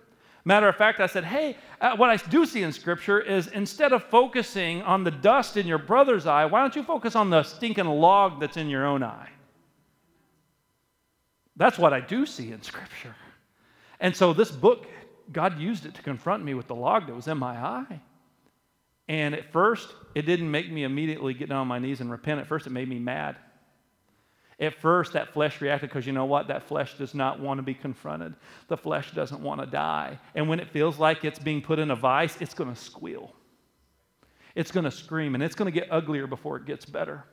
Matter 0.47 0.69
of 0.69 0.77
fact, 0.77 1.01
I 1.01 1.07
said, 1.07 1.25
hey, 1.25 1.57
uh, 1.81 1.97
what 1.97 2.09
I 2.09 2.15
do 2.15 2.45
see 2.45 2.63
in 2.63 2.71
Scripture 2.71 3.19
is 3.19 3.47
instead 3.47 3.91
of 3.91 4.01
focusing 4.05 4.81
on 4.83 5.03
the 5.03 5.11
dust 5.11 5.57
in 5.57 5.67
your 5.67 5.77
brother's 5.77 6.25
eye, 6.25 6.45
why 6.45 6.61
don't 6.61 6.73
you 6.73 6.83
focus 6.83 7.17
on 7.17 7.29
the 7.29 7.43
stinking 7.43 7.83
log 7.83 8.39
that's 8.39 8.55
in 8.55 8.69
your 8.69 8.85
own 8.85 9.03
eye? 9.03 9.27
That's 11.57 11.77
what 11.77 11.91
I 11.91 11.99
do 11.99 12.25
see 12.25 12.53
in 12.53 12.61
Scripture. 12.61 13.13
And 13.99 14.15
so 14.15 14.31
this 14.31 14.49
book, 14.49 14.87
God 15.33 15.59
used 15.59 15.85
it 15.85 15.93
to 15.95 16.01
confront 16.01 16.45
me 16.45 16.53
with 16.53 16.67
the 16.67 16.75
log 16.75 17.07
that 17.07 17.13
was 17.13 17.27
in 17.27 17.37
my 17.37 17.57
eye. 17.57 17.99
And 19.09 19.35
at 19.35 19.51
first, 19.51 19.93
it 20.15 20.21
didn't 20.21 20.49
make 20.49 20.71
me 20.71 20.85
immediately 20.85 21.33
get 21.33 21.49
down 21.49 21.57
on 21.57 21.67
my 21.67 21.79
knees 21.79 21.99
and 21.99 22.09
repent. 22.09 22.39
At 22.39 22.47
first, 22.47 22.67
it 22.67 22.69
made 22.69 22.87
me 22.87 22.99
mad. 22.99 23.35
At 24.59 24.73
first, 24.73 25.13
that 25.13 25.33
flesh 25.33 25.61
reacted 25.61 25.89
because 25.89 26.07
you 26.07 26.13
know 26.13 26.25
what? 26.25 26.47
That 26.47 26.63
flesh 26.63 26.97
does 26.97 27.13
not 27.13 27.39
want 27.39 27.59
to 27.59 27.61
be 27.61 27.75
confronted. 27.75 28.33
The 28.67 28.77
flesh 28.77 29.11
doesn't 29.11 29.41
want 29.41 29.61
to 29.61 29.67
die. 29.67 30.19
And 30.33 30.49
when 30.49 30.59
it 30.59 30.69
feels 30.69 30.97
like 30.97 31.23
it's 31.23 31.37
being 31.37 31.61
put 31.61 31.77
in 31.77 31.91
a 31.91 31.95
vice, 31.95 32.41
it's 32.41 32.55
going 32.55 32.73
to 32.73 32.79
squeal. 32.79 33.33
It's 34.55 34.71
going 34.71 34.85
to 34.85 34.91
scream, 34.91 35.35
and 35.35 35.43
it's 35.43 35.53
going 35.53 35.71
to 35.71 35.79
get 35.79 35.91
uglier 35.91 36.25
before 36.25 36.57
it 36.57 36.65
gets 36.65 36.85
better 36.85 37.23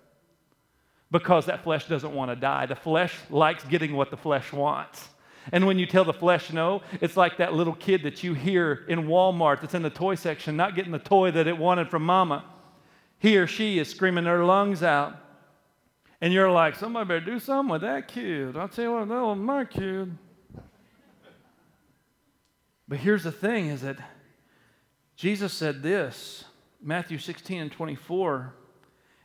because 1.11 1.47
that 1.47 1.63
flesh 1.63 1.87
doesn't 1.87 2.13
want 2.13 2.31
to 2.31 2.37
die. 2.37 2.67
The 2.67 2.75
flesh 2.75 3.17
likes 3.31 3.65
getting 3.65 3.95
what 3.95 4.11
the 4.11 4.17
flesh 4.17 4.53
wants. 4.53 5.09
And 5.53 5.67
when 5.67 5.79
you 5.79 5.87
tell 5.87 6.05
the 6.05 6.13
flesh 6.13 6.53
no, 6.53 6.83
it's 7.01 7.17
like 7.17 7.37
that 7.37 7.55
little 7.55 7.75
kid 7.75 8.03
that 8.03 8.23
you 8.23 8.35
hear 8.35 8.85
in 8.89 9.05
Walmart 9.05 9.61
that's 9.61 9.75
in 9.75 9.83
the 9.83 9.91
toy 9.91 10.17
section, 10.17 10.57
not 10.57 10.75
getting 10.75 10.93
the 10.93 10.99
toy 10.99 11.31
that 11.31 11.47
it 11.47 11.57
wanted 11.57 11.89
from 11.89 12.05
mama. 12.05 12.45
He 13.19 13.39
or 13.39 13.47
she 13.47 13.79
is 13.79 13.89
screaming 13.89 14.25
their 14.25 14.45
lungs 14.45 14.83
out. 14.83 15.17
And 16.21 16.33
you're 16.33 16.51
like, 16.51 16.77
somebody 16.77 17.09
better 17.09 17.25
do 17.25 17.39
something 17.39 17.73
with 17.73 17.83
that 17.83 18.09
kid. 18.09 18.57
I'll 18.57 18.69
tell 18.69 18.85
you 18.85 18.93
what, 18.93 19.09
that 19.09 19.23
was 19.23 19.39
my 19.39 19.65
kid. 19.65 20.17
But 22.87 22.99
here's 22.99 23.25
the 23.25 23.33
thing 23.33 23.69
is 23.69 23.83
that 23.83 23.99
Jesus 25.17 25.53
said 25.53 25.83
this, 25.83 26.45
Matthew 26.83 27.19
16 27.19 27.61
and 27.61 27.73
24, 27.73 28.55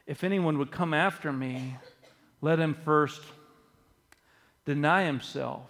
if 0.07 0.23
anyone 0.23 0.57
would 0.57 0.71
come 0.71 0.93
after 0.93 1.31
me, 1.31 1.77
let 2.41 2.59
him 2.59 2.73
first 2.85 3.21
deny 4.65 5.03
himself 5.03 5.69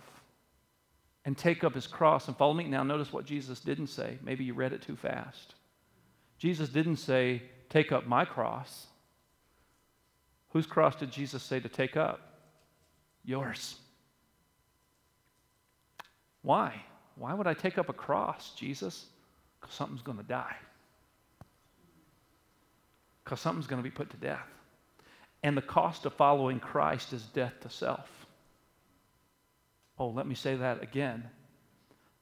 and 1.25 1.38
take 1.38 1.63
up 1.63 1.73
his 1.73 1.88
cross 1.88 2.27
and 2.27 2.38
follow 2.38 2.53
me. 2.53 2.65
Now, 2.65 2.84
notice 2.84 3.12
what 3.12 3.25
Jesus 3.25 3.60
didn't 3.60 3.88
say. 3.88 4.17
Maybe 4.21 4.43
you 4.43 4.53
read 4.53 4.73
it 4.73 4.82
too 4.82 4.95
fast. 4.95 5.55
Jesus 6.38 6.69
didn't 6.69 6.97
say, 6.97 7.43
Take 7.69 7.91
up 7.91 8.08
my 8.08 8.25
cross. 8.25 8.88
Whose 10.49 10.65
cross 10.65 10.95
did 10.95 11.12
Jesus 11.12 11.43
say 11.43 11.59
to 11.59 11.69
take 11.69 11.95
up? 11.95 12.21
Yours. 13.23 13.75
Why? 16.41 16.73
Why 17.15 17.33
would 17.33 17.47
I 17.47 17.53
take 17.53 17.77
up 17.77 17.89
a 17.89 17.93
cross, 17.93 18.53
Jesus? 18.55 19.05
Because 19.59 19.75
something's 19.75 20.01
going 20.01 20.17
to 20.17 20.23
die. 20.23 20.55
Because 23.23 23.39
something's 23.39 23.67
going 23.67 23.81
to 23.81 23.88
be 23.88 23.93
put 23.93 24.09
to 24.12 24.17
death. 24.17 24.47
And 25.43 25.55
the 25.55 25.62
cost 25.62 26.05
of 26.05 26.13
following 26.13 26.59
Christ 26.59 27.13
is 27.13 27.23
death 27.23 27.53
to 27.62 27.69
self. 27.69 28.09
Oh, 29.97 30.09
let 30.09 30.25
me 30.25 30.35
say 30.35 30.55
that 30.55 30.81
again. 30.81 31.29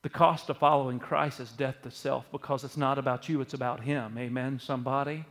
The 0.01 0.09
cost 0.09 0.49
of 0.49 0.57
following 0.57 0.99
Christ 0.99 1.39
is 1.39 1.51
death 1.51 1.81
to 1.83 1.91
self 1.91 2.25
because 2.31 2.63
it's 2.63 2.77
not 2.77 2.97
about 2.97 3.29
you, 3.29 3.41
it's 3.41 3.53
about 3.53 3.83
Him. 3.83 4.17
Amen, 4.17 4.59
somebody? 4.59 5.25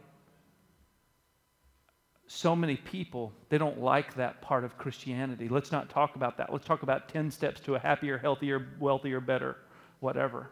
So 2.26 2.56
many 2.56 2.76
people, 2.76 3.32
they 3.48 3.58
don't 3.58 3.80
like 3.80 4.14
that 4.14 4.42
part 4.42 4.64
of 4.64 4.76
Christianity. 4.76 5.48
Let's 5.48 5.70
not 5.70 5.88
talk 5.88 6.16
about 6.16 6.36
that. 6.38 6.52
Let's 6.52 6.66
talk 6.66 6.82
about 6.82 7.08
10 7.08 7.30
steps 7.30 7.60
to 7.62 7.76
a 7.76 7.78
happier, 7.78 8.18
healthier, 8.18 8.66
wealthier, 8.80 9.20
better, 9.20 9.56
whatever. 10.00 10.50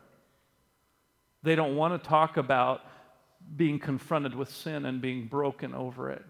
They 1.42 1.56
don't 1.56 1.76
want 1.76 2.00
to 2.00 2.08
talk 2.08 2.36
about 2.36 2.82
being 3.56 3.78
confronted 3.78 4.34
with 4.34 4.50
sin 4.50 4.86
and 4.86 5.02
being 5.02 5.26
broken 5.26 5.74
over 5.74 6.10
it. 6.10 6.24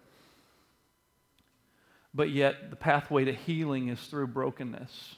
But 2.14 2.30
yet, 2.30 2.70
the 2.70 2.76
pathway 2.76 3.24
to 3.24 3.32
healing 3.32 3.88
is 3.88 4.00
through 4.06 4.28
brokenness. 4.28 5.16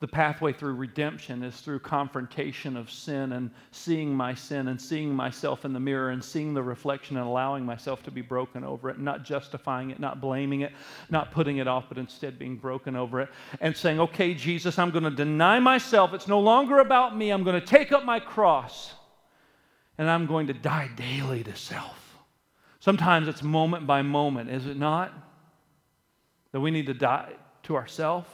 The 0.00 0.06
pathway 0.06 0.52
through 0.52 0.74
redemption 0.74 1.42
is 1.42 1.60
through 1.60 1.80
confrontation 1.80 2.76
of 2.76 2.88
sin 2.88 3.32
and 3.32 3.50
seeing 3.72 4.14
my 4.14 4.32
sin 4.32 4.68
and 4.68 4.80
seeing 4.80 5.12
myself 5.12 5.64
in 5.64 5.72
the 5.72 5.80
mirror 5.80 6.10
and 6.10 6.22
seeing 6.22 6.54
the 6.54 6.62
reflection 6.62 7.16
and 7.16 7.26
allowing 7.26 7.66
myself 7.66 8.04
to 8.04 8.12
be 8.12 8.20
broken 8.20 8.62
over 8.62 8.90
it, 8.90 9.00
not 9.00 9.24
justifying 9.24 9.90
it, 9.90 9.98
not 9.98 10.20
blaming 10.20 10.60
it, 10.60 10.72
not 11.10 11.32
putting 11.32 11.56
it 11.56 11.66
off, 11.66 11.86
but 11.88 11.98
instead 11.98 12.38
being 12.38 12.56
broken 12.56 12.94
over 12.94 13.20
it 13.20 13.28
and 13.60 13.76
saying, 13.76 13.98
Okay, 13.98 14.34
Jesus, 14.34 14.78
I'm 14.78 14.90
going 14.90 15.02
to 15.02 15.10
deny 15.10 15.58
myself. 15.58 16.14
It's 16.14 16.28
no 16.28 16.38
longer 16.38 16.78
about 16.78 17.16
me. 17.16 17.30
I'm 17.30 17.42
going 17.42 17.60
to 17.60 17.66
take 17.66 17.90
up 17.90 18.04
my 18.04 18.20
cross 18.20 18.92
and 19.98 20.08
I'm 20.08 20.26
going 20.26 20.46
to 20.46 20.54
die 20.54 20.90
daily 20.94 21.42
to 21.42 21.56
self. 21.56 22.16
Sometimes 22.78 23.26
it's 23.26 23.42
moment 23.42 23.84
by 23.88 24.02
moment, 24.02 24.48
is 24.48 24.66
it 24.66 24.76
not? 24.76 25.12
That 26.52 26.60
we 26.60 26.70
need 26.70 26.86
to 26.86 26.94
die 26.94 27.32
to 27.64 27.74
ourselves 27.74 28.28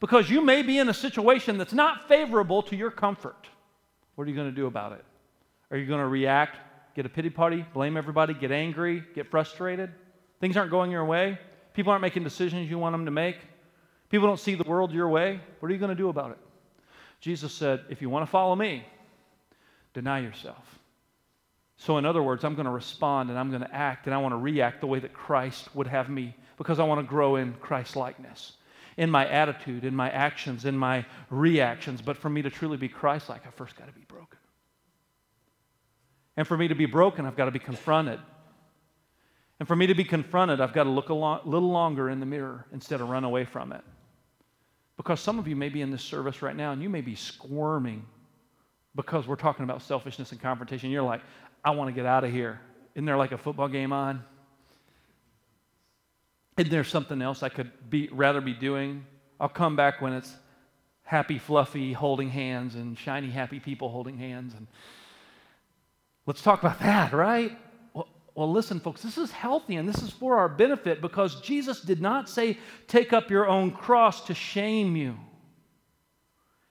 because 0.00 0.28
you 0.28 0.40
may 0.40 0.62
be 0.62 0.78
in 0.78 0.88
a 0.88 0.94
situation 0.94 1.58
that's 1.58 1.72
not 1.72 2.08
favorable 2.08 2.62
to 2.64 2.76
your 2.76 2.90
comfort. 2.90 3.46
What 4.14 4.26
are 4.26 4.30
you 4.30 4.36
going 4.36 4.50
to 4.50 4.54
do 4.54 4.66
about 4.66 4.92
it? 4.92 5.04
Are 5.70 5.76
you 5.76 5.86
going 5.86 6.00
to 6.00 6.08
react, 6.08 6.58
get 6.94 7.06
a 7.06 7.08
pity 7.08 7.30
party, 7.30 7.64
blame 7.74 7.96
everybody, 7.96 8.34
get 8.34 8.52
angry, 8.52 9.02
get 9.14 9.30
frustrated? 9.30 9.90
Things 10.40 10.56
aren't 10.56 10.70
going 10.70 10.90
your 10.90 11.04
way. 11.04 11.38
People 11.74 11.92
aren't 11.92 12.02
making 12.02 12.24
decisions 12.24 12.70
you 12.70 12.78
want 12.78 12.94
them 12.94 13.04
to 13.04 13.10
make. 13.10 13.36
People 14.08 14.28
don't 14.28 14.40
see 14.40 14.54
the 14.54 14.64
world 14.64 14.92
your 14.92 15.08
way. 15.08 15.40
What 15.60 15.70
are 15.70 15.72
you 15.72 15.80
going 15.80 15.90
to 15.90 15.94
do 15.94 16.08
about 16.08 16.30
it? 16.30 16.38
Jesus 17.20 17.52
said, 17.52 17.84
if 17.88 18.00
you 18.00 18.08
want 18.08 18.24
to 18.24 18.30
follow 18.30 18.54
me, 18.54 18.86
deny 19.94 20.20
yourself. 20.20 20.78
So, 21.78 21.98
in 21.98 22.06
other 22.06 22.22
words, 22.22 22.44
I'm 22.44 22.54
going 22.54 22.66
to 22.66 22.72
respond 22.72 23.28
and 23.28 23.38
I'm 23.38 23.50
going 23.50 23.62
to 23.62 23.74
act 23.74 24.06
and 24.06 24.14
I 24.14 24.18
want 24.18 24.32
to 24.32 24.38
react 24.38 24.80
the 24.80 24.86
way 24.86 24.98
that 25.00 25.12
Christ 25.12 25.74
would 25.74 25.86
have 25.86 26.08
me 26.08 26.34
because 26.56 26.78
I 26.78 26.84
want 26.84 27.00
to 27.00 27.06
grow 27.06 27.36
in 27.36 27.54
Christ 27.54 27.96
likeness 27.96 28.52
in 28.96 29.10
my 29.10 29.28
attitude, 29.28 29.84
in 29.84 29.94
my 29.94 30.10
actions, 30.10 30.64
in 30.64 30.76
my 30.76 31.04
reactions. 31.30 32.00
But 32.00 32.16
for 32.16 32.30
me 32.30 32.42
to 32.42 32.50
truly 32.50 32.76
be 32.76 32.88
Christ 32.88 33.28
like, 33.28 33.46
I 33.46 33.50
first 33.50 33.76
got 33.76 33.86
to 33.86 33.92
be 33.92 34.04
broken. 34.08 34.38
And 36.36 36.46
for 36.46 36.56
me 36.56 36.68
to 36.68 36.74
be 36.74 36.86
broken, 36.86 37.26
I've 37.26 37.36
got 37.36 37.46
to 37.46 37.50
be 37.50 37.58
confronted. 37.58 38.20
And 39.58 39.66
for 39.66 39.76
me 39.76 39.86
to 39.86 39.94
be 39.94 40.04
confronted, 40.04 40.60
I've 40.60 40.74
got 40.74 40.84
to 40.84 40.90
look 40.90 41.08
a 41.08 41.14
lo- 41.14 41.40
little 41.44 41.70
longer 41.70 42.10
in 42.10 42.20
the 42.20 42.26
mirror 42.26 42.66
instead 42.72 43.00
of 43.00 43.08
run 43.08 43.24
away 43.24 43.44
from 43.44 43.72
it. 43.72 43.82
Because 44.96 45.20
some 45.20 45.38
of 45.38 45.46
you 45.48 45.56
may 45.56 45.68
be 45.68 45.82
in 45.82 45.90
this 45.90 46.02
service 46.02 46.42
right 46.42 46.56
now 46.56 46.72
and 46.72 46.82
you 46.82 46.88
may 46.88 47.00
be 47.00 47.14
squirming 47.14 48.04
because 48.94 49.26
we're 49.26 49.36
talking 49.36 49.64
about 49.64 49.82
selfishness 49.82 50.32
and 50.32 50.40
confrontation. 50.40 50.90
You're 50.90 51.02
like, 51.02 51.20
I 51.64 51.70
want 51.70 51.88
to 51.88 51.92
get 51.92 52.06
out 52.06 52.24
of 52.24 52.32
here. 52.32 52.60
Isn't 52.94 53.04
there 53.04 53.16
like 53.16 53.32
a 53.32 53.38
football 53.38 53.68
game 53.68 53.92
on? 53.92 54.24
Isn't 56.56 56.70
there 56.70 56.84
something 56.84 57.20
else 57.20 57.42
I 57.42 57.48
could 57.48 57.70
be, 57.90 58.08
rather 58.10 58.40
be 58.40 58.54
doing? 58.54 59.04
I'll 59.38 59.48
come 59.48 59.76
back 59.76 60.00
when 60.00 60.14
it's 60.14 60.34
happy, 61.02 61.38
fluffy, 61.38 61.92
holding 61.92 62.30
hands 62.30 62.74
and 62.74 62.98
shiny, 62.98 63.30
happy 63.30 63.60
people 63.60 63.90
holding 63.90 64.16
hands. 64.16 64.54
And 64.54 64.66
let's 66.24 66.40
talk 66.40 66.60
about 66.60 66.80
that, 66.80 67.12
right? 67.12 67.56
Well, 67.92 68.08
well, 68.34 68.50
listen, 68.50 68.80
folks, 68.80 69.02
this 69.02 69.18
is 69.18 69.30
healthy 69.30 69.76
and 69.76 69.88
this 69.88 70.02
is 70.02 70.10
for 70.10 70.38
our 70.38 70.48
benefit 70.48 71.00
because 71.00 71.40
Jesus 71.42 71.80
did 71.80 72.00
not 72.00 72.28
say, 72.28 72.58
take 72.88 73.12
up 73.12 73.30
your 73.30 73.46
own 73.46 73.70
cross 73.70 74.26
to 74.26 74.34
shame 74.34 74.96
you. 74.96 75.16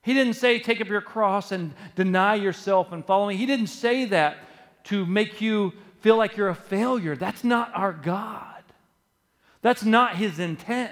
He 0.01 0.13
didn't 0.13 0.33
say, 0.33 0.59
take 0.59 0.81
up 0.81 0.87
your 0.87 1.01
cross 1.01 1.51
and 1.51 1.73
deny 1.95 2.35
yourself 2.35 2.91
and 2.91 3.05
follow 3.05 3.27
me. 3.27 3.37
He 3.37 3.45
didn't 3.45 3.67
say 3.67 4.05
that 4.05 4.37
to 4.85 5.05
make 5.05 5.41
you 5.41 5.73
feel 6.01 6.17
like 6.17 6.37
you're 6.37 6.49
a 6.49 6.55
failure. 6.55 7.15
That's 7.15 7.43
not 7.43 7.71
our 7.73 7.93
God. 7.93 8.54
That's 9.65 9.83
not 9.83 10.15
his 10.15 10.37
intent. 10.37 10.91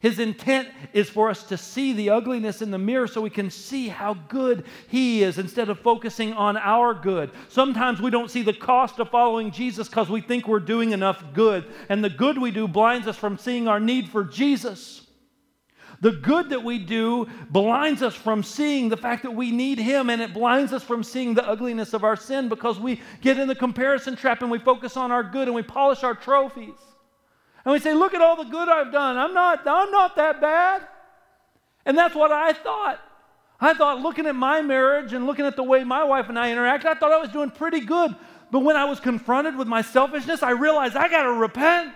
His 0.00 0.18
intent 0.18 0.68
is 0.92 1.08
for 1.08 1.30
us 1.30 1.44
to 1.44 1.56
see 1.56 1.92
the 1.92 2.10
ugliness 2.10 2.60
in 2.60 2.72
the 2.72 2.78
mirror 2.78 3.06
so 3.06 3.20
we 3.20 3.30
can 3.30 3.48
see 3.48 3.86
how 3.86 4.14
good 4.14 4.64
He 4.88 5.22
is 5.22 5.38
instead 5.38 5.68
of 5.68 5.78
focusing 5.78 6.32
on 6.32 6.56
our 6.56 6.94
good. 6.94 7.30
Sometimes 7.48 8.02
we 8.02 8.10
don't 8.10 8.28
see 8.28 8.42
the 8.42 8.52
cost 8.52 8.98
of 8.98 9.08
following 9.10 9.52
Jesus 9.52 9.88
because 9.88 10.10
we 10.10 10.20
think 10.20 10.48
we're 10.48 10.58
doing 10.58 10.90
enough 10.90 11.22
good, 11.32 11.64
and 11.88 12.02
the 12.02 12.10
good 12.10 12.38
we 12.38 12.50
do 12.50 12.66
blinds 12.66 13.06
us 13.06 13.16
from 13.16 13.38
seeing 13.38 13.68
our 13.68 13.78
need 13.78 14.08
for 14.08 14.24
Jesus. 14.24 15.06
The 16.00 16.10
good 16.10 16.50
that 16.50 16.64
we 16.64 16.80
do 16.80 17.28
blinds 17.50 18.02
us 18.02 18.16
from 18.16 18.42
seeing 18.42 18.88
the 18.88 18.96
fact 18.96 19.22
that 19.22 19.30
we 19.36 19.52
need 19.52 19.78
Him, 19.78 20.10
and 20.10 20.20
it 20.20 20.34
blinds 20.34 20.72
us 20.72 20.82
from 20.82 21.04
seeing 21.04 21.34
the 21.34 21.48
ugliness 21.48 21.94
of 21.94 22.02
our 22.02 22.16
sin 22.16 22.48
because 22.48 22.80
we 22.80 23.00
get 23.20 23.38
in 23.38 23.46
the 23.46 23.54
comparison 23.54 24.16
trap 24.16 24.42
and 24.42 24.50
we 24.50 24.58
focus 24.58 24.96
on 24.96 25.12
our 25.12 25.22
good 25.22 25.46
and 25.46 25.54
we 25.54 25.62
polish 25.62 26.02
our 26.02 26.16
trophies. 26.16 26.74
And 27.64 27.72
we 27.72 27.78
say, 27.78 27.94
look 27.94 28.14
at 28.14 28.20
all 28.20 28.36
the 28.36 28.50
good 28.50 28.68
I've 28.68 28.92
done. 28.92 29.16
I'm 29.16 29.34
not, 29.34 29.66
I'm 29.66 29.90
not 29.90 30.16
that 30.16 30.40
bad. 30.40 30.82
And 31.84 31.96
that's 31.96 32.14
what 32.14 32.32
I 32.32 32.52
thought. 32.52 33.00
I 33.60 33.74
thought 33.74 34.00
looking 34.00 34.26
at 34.26 34.34
my 34.34 34.60
marriage 34.60 35.12
and 35.12 35.26
looking 35.26 35.46
at 35.46 35.54
the 35.54 35.62
way 35.62 35.84
my 35.84 36.02
wife 36.02 36.28
and 36.28 36.38
I 36.38 36.50
interact, 36.50 36.84
I 36.84 36.94
thought 36.94 37.12
I 37.12 37.18
was 37.18 37.30
doing 37.30 37.50
pretty 37.50 37.80
good. 37.80 38.14
But 38.50 38.60
when 38.60 38.76
I 38.76 38.84
was 38.84 38.98
confronted 38.98 39.56
with 39.56 39.68
my 39.68 39.82
selfishness, 39.82 40.42
I 40.42 40.50
realized 40.50 40.96
I 40.96 41.08
got 41.08 41.22
to 41.22 41.32
repent. 41.32 41.94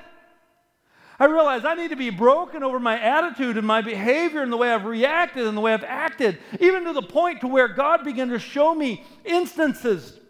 I 1.18 1.24
realized 1.24 1.64
I 1.64 1.74
need 1.74 1.90
to 1.90 1.96
be 1.96 2.10
broken 2.10 2.62
over 2.62 2.78
my 2.78 3.00
attitude 3.00 3.56
and 3.56 3.66
my 3.66 3.80
behavior 3.80 4.42
and 4.42 4.52
the 4.52 4.56
way 4.56 4.70
I've 4.70 4.84
reacted 4.84 5.46
and 5.46 5.56
the 5.56 5.60
way 5.60 5.72
I've 5.72 5.84
acted, 5.84 6.38
even 6.60 6.84
to 6.84 6.92
the 6.92 7.02
point 7.02 7.40
to 7.40 7.48
where 7.48 7.68
God 7.68 8.04
began 8.04 8.28
to 8.28 8.38
show 8.38 8.74
me 8.74 9.04
instances 9.24 10.20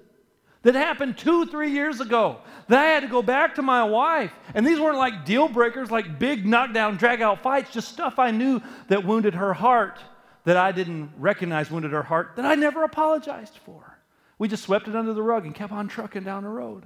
that 0.67 0.75
happened 0.75 1.17
two, 1.17 1.47
three 1.47 1.71
years 1.71 2.01
ago 2.01 2.39
that 2.67 2.81
I 2.81 2.87
had 2.87 3.05
to 3.05 3.07
go 3.07 3.23
back 3.23 3.55
to 3.55 3.63
my 3.63 3.85
wife. 3.85 4.33
And 4.53 4.67
these 4.67 4.81
weren't 4.81 4.99
like 4.99 5.25
deal 5.25 5.47
breakers, 5.47 5.93
like 5.93 6.19
big 6.19 6.45
knockdown, 6.45 6.97
drag 6.97 7.23
out 7.23 7.41
fights, 7.41 7.73
just 7.73 7.89
stuff 7.89 8.19
I 8.19 8.33
knew 8.33 8.61
that 8.89 9.05
wounded 9.05 9.35
her 9.35 9.55
heart, 9.55 10.01
that 10.43 10.57
I 10.57 10.73
didn't 10.73 11.13
recognize 11.19 11.71
wounded 11.71 11.93
her 11.93 12.03
heart, 12.03 12.33
that 12.35 12.45
I 12.45 12.57
never 12.57 12.83
apologized 12.83 13.59
for. 13.65 13.97
We 14.39 14.49
just 14.49 14.65
swept 14.65 14.89
it 14.89 14.97
under 14.97 15.15
the 15.15 15.23
rug 15.23 15.47
and 15.47 15.55
kept 15.55 15.73
on 15.73 15.87
trucking 15.87 16.25
down 16.25 16.43
the 16.43 16.49
road. 16.49 16.83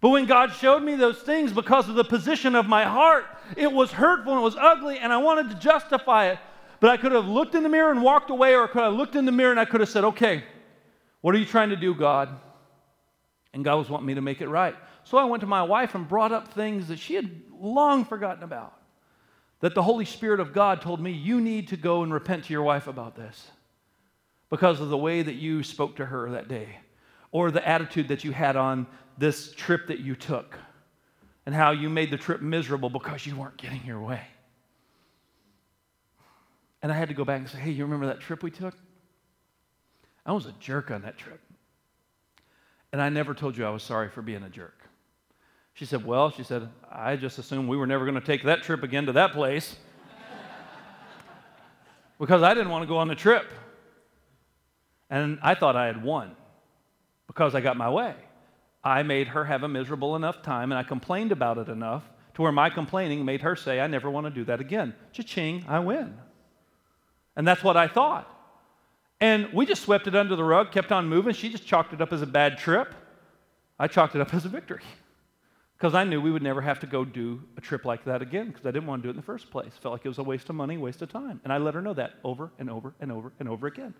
But 0.00 0.08
when 0.08 0.24
God 0.24 0.54
showed 0.54 0.82
me 0.82 0.94
those 0.94 1.18
things 1.18 1.52
because 1.52 1.90
of 1.90 1.96
the 1.96 2.04
position 2.04 2.54
of 2.54 2.64
my 2.64 2.84
heart, 2.84 3.26
it 3.58 3.70
was 3.70 3.92
hurtful 3.92 4.32
and 4.32 4.40
it 4.40 4.42
was 4.44 4.56
ugly, 4.58 4.98
and 4.98 5.12
I 5.12 5.18
wanted 5.18 5.50
to 5.50 5.56
justify 5.56 6.28
it. 6.28 6.38
But 6.80 6.88
I 6.88 6.96
could 6.96 7.12
have 7.12 7.26
looked 7.26 7.54
in 7.54 7.62
the 7.62 7.68
mirror 7.68 7.90
and 7.90 8.02
walked 8.02 8.30
away, 8.30 8.54
or 8.54 8.64
I 8.64 8.68
could 8.68 8.84
have 8.84 8.94
looked 8.94 9.16
in 9.16 9.26
the 9.26 9.32
mirror 9.32 9.50
and 9.50 9.60
I 9.60 9.66
could 9.66 9.80
have 9.80 9.90
said, 9.90 10.04
Okay, 10.04 10.44
what 11.20 11.34
are 11.34 11.38
you 11.38 11.44
trying 11.44 11.68
to 11.68 11.76
do, 11.76 11.94
God? 11.94 12.40
And 13.54 13.64
God 13.64 13.76
was 13.76 13.88
wanting 13.88 14.06
me 14.06 14.14
to 14.14 14.20
make 14.20 14.40
it 14.40 14.48
right. 14.48 14.74
So 15.04 15.16
I 15.16 15.24
went 15.24 15.40
to 15.42 15.46
my 15.46 15.62
wife 15.62 15.94
and 15.94 16.06
brought 16.06 16.32
up 16.32 16.52
things 16.52 16.88
that 16.88 16.98
she 16.98 17.14
had 17.14 17.30
long 17.58 18.04
forgotten 18.04 18.42
about. 18.42 18.74
That 19.60 19.74
the 19.74 19.82
Holy 19.82 20.04
Spirit 20.04 20.40
of 20.40 20.52
God 20.52 20.82
told 20.82 21.00
me, 21.00 21.12
You 21.12 21.40
need 21.40 21.68
to 21.68 21.76
go 21.76 22.02
and 22.02 22.12
repent 22.12 22.44
to 22.44 22.52
your 22.52 22.64
wife 22.64 22.88
about 22.88 23.14
this 23.14 23.50
because 24.50 24.80
of 24.80 24.88
the 24.88 24.98
way 24.98 25.22
that 25.22 25.34
you 25.34 25.62
spoke 25.62 25.96
to 25.96 26.04
her 26.04 26.32
that 26.32 26.48
day 26.48 26.68
or 27.30 27.50
the 27.50 27.66
attitude 27.66 28.08
that 28.08 28.24
you 28.24 28.32
had 28.32 28.56
on 28.56 28.86
this 29.16 29.52
trip 29.52 29.86
that 29.86 30.00
you 30.00 30.16
took 30.16 30.58
and 31.46 31.54
how 31.54 31.70
you 31.70 31.88
made 31.88 32.10
the 32.10 32.16
trip 32.16 32.42
miserable 32.42 32.90
because 32.90 33.24
you 33.24 33.36
weren't 33.36 33.56
getting 33.56 33.82
your 33.86 34.00
way. 34.00 34.20
And 36.82 36.90
I 36.90 36.96
had 36.96 37.08
to 37.08 37.14
go 37.14 37.24
back 37.24 37.38
and 37.38 37.48
say, 37.48 37.58
Hey, 37.58 37.70
you 37.70 37.84
remember 37.84 38.06
that 38.06 38.20
trip 38.20 38.42
we 38.42 38.50
took? 38.50 38.74
I 40.26 40.32
was 40.32 40.46
a 40.46 40.52
jerk 40.58 40.90
on 40.90 41.02
that 41.02 41.16
trip. 41.16 41.40
And 42.94 43.02
I 43.02 43.08
never 43.08 43.34
told 43.34 43.58
you 43.58 43.66
I 43.66 43.70
was 43.70 43.82
sorry 43.82 44.08
for 44.08 44.22
being 44.22 44.44
a 44.44 44.48
jerk. 44.48 44.78
She 45.72 45.84
said, 45.84 46.06
Well, 46.06 46.30
she 46.30 46.44
said, 46.44 46.68
I 46.88 47.16
just 47.16 47.40
assumed 47.40 47.68
we 47.68 47.76
were 47.76 47.88
never 47.88 48.04
going 48.04 48.14
to 48.14 48.24
take 48.24 48.44
that 48.44 48.62
trip 48.62 48.84
again 48.84 49.06
to 49.06 49.12
that 49.14 49.32
place 49.32 49.74
because 52.20 52.44
I 52.44 52.54
didn't 52.54 52.68
want 52.68 52.84
to 52.84 52.86
go 52.86 52.98
on 52.98 53.08
the 53.08 53.16
trip. 53.16 53.50
And 55.10 55.40
I 55.42 55.56
thought 55.56 55.74
I 55.74 55.86
had 55.86 56.04
won 56.04 56.36
because 57.26 57.56
I 57.56 57.60
got 57.60 57.76
my 57.76 57.90
way. 57.90 58.14
I 58.84 59.02
made 59.02 59.26
her 59.26 59.44
have 59.44 59.64
a 59.64 59.68
miserable 59.68 60.14
enough 60.14 60.42
time 60.42 60.70
and 60.70 60.78
I 60.78 60.84
complained 60.84 61.32
about 61.32 61.58
it 61.58 61.68
enough 61.68 62.04
to 62.34 62.42
where 62.42 62.52
my 62.52 62.70
complaining 62.70 63.24
made 63.24 63.40
her 63.40 63.56
say, 63.56 63.80
I 63.80 63.88
never 63.88 64.08
want 64.08 64.26
to 64.26 64.30
do 64.30 64.44
that 64.44 64.60
again. 64.60 64.94
Cha-ching, 65.10 65.64
I 65.66 65.80
win. 65.80 66.16
And 67.34 67.44
that's 67.44 67.64
what 67.64 67.76
I 67.76 67.88
thought. 67.88 68.30
And 69.24 69.50
we 69.54 69.64
just 69.64 69.80
swept 69.80 70.06
it 70.06 70.14
under 70.14 70.36
the 70.36 70.44
rug, 70.44 70.70
kept 70.70 70.92
on 70.92 71.08
moving. 71.08 71.32
She 71.32 71.48
just 71.48 71.64
chalked 71.64 71.94
it 71.94 72.02
up 72.02 72.12
as 72.12 72.20
a 72.20 72.26
bad 72.26 72.58
trip. 72.58 72.94
I 73.78 73.88
chalked 73.88 74.14
it 74.14 74.20
up 74.20 74.34
as 74.34 74.44
a 74.44 74.50
victory 74.50 74.82
because 75.78 75.94
I 75.94 76.04
knew 76.04 76.20
we 76.20 76.30
would 76.30 76.42
never 76.42 76.60
have 76.60 76.78
to 76.80 76.86
go 76.86 77.06
do 77.06 77.42
a 77.56 77.62
trip 77.62 77.86
like 77.86 78.04
that 78.04 78.20
again 78.20 78.48
because 78.48 78.66
I 78.66 78.70
didn't 78.70 78.86
want 78.86 79.00
to 79.00 79.06
do 79.06 79.08
it 79.08 79.12
in 79.12 79.16
the 79.16 79.22
first 79.22 79.50
place. 79.50 79.72
Felt 79.80 79.92
like 79.92 80.04
it 80.04 80.08
was 80.08 80.18
a 80.18 80.22
waste 80.22 80.50
of 80.50 80.56
money, 80.56 80.76
waste 80.76 81.00
of 81.00 81.10
time. 81.10 81.40
And 81.42 81.54
I 81.54 81.56
let 81.56 81.72
her 81.72 81.80
know 81.80 81.94
that 81.94 82.16
over 82.22 82.50
and 82.58 82.68
over 82.68 82.92
and 83.00 83.10
over 83.10 83.32
and 83.40 83.48
over 83.48 83.66
again 83.66 83.94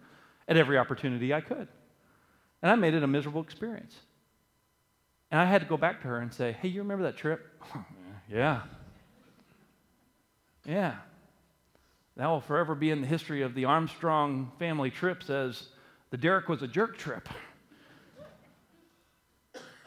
at 0.46 0.58
every 0.58 0.76
opportunity 0.76 1.32
I 1.32 1.40
could. 1.40 1.68
And 2.60 2.70
I 2.70 2.74
made 2.74 2.92
it 2.92 3.02
a 3.02 3.06
miserable 3.06 3.40
experience. 3.40 3.96
And 5.30 5.40
I 5.40 5.46
had 5.46 5.62
to 5.62 5.66
go 5.66 5.78
back 5.78 6.02
to 6.02 6.08
her 6.08 6.18
and 6.18 6.34
say, 6.34 6.52
Hey, 6.52 6.68
you 6.68 6.82
remember 6.82 7.04
that 7.04 7.16
trip? 7.16 7.50
yeah. 8.30 8.60
Yeah. 10.66 10.96
That 12.16 12.26
will 12.26 12.40
forever 12.40 12.74
be 12.74 12.90
in 12.90 13.00
the 13.00 13.06
history 13.06 13.42
of 13.42 13.54
the 13.54 13.64
Armstrong 13.64 14.52
family 14.58 14.90
trips 14.90 15.30
as 15.30 15.68
the 16.10 16.16
Derek 16.16 16.48
was 16.48 16.62
a 16.62 16.68
jerk 16.68 16.96
trip. 16.96 17.28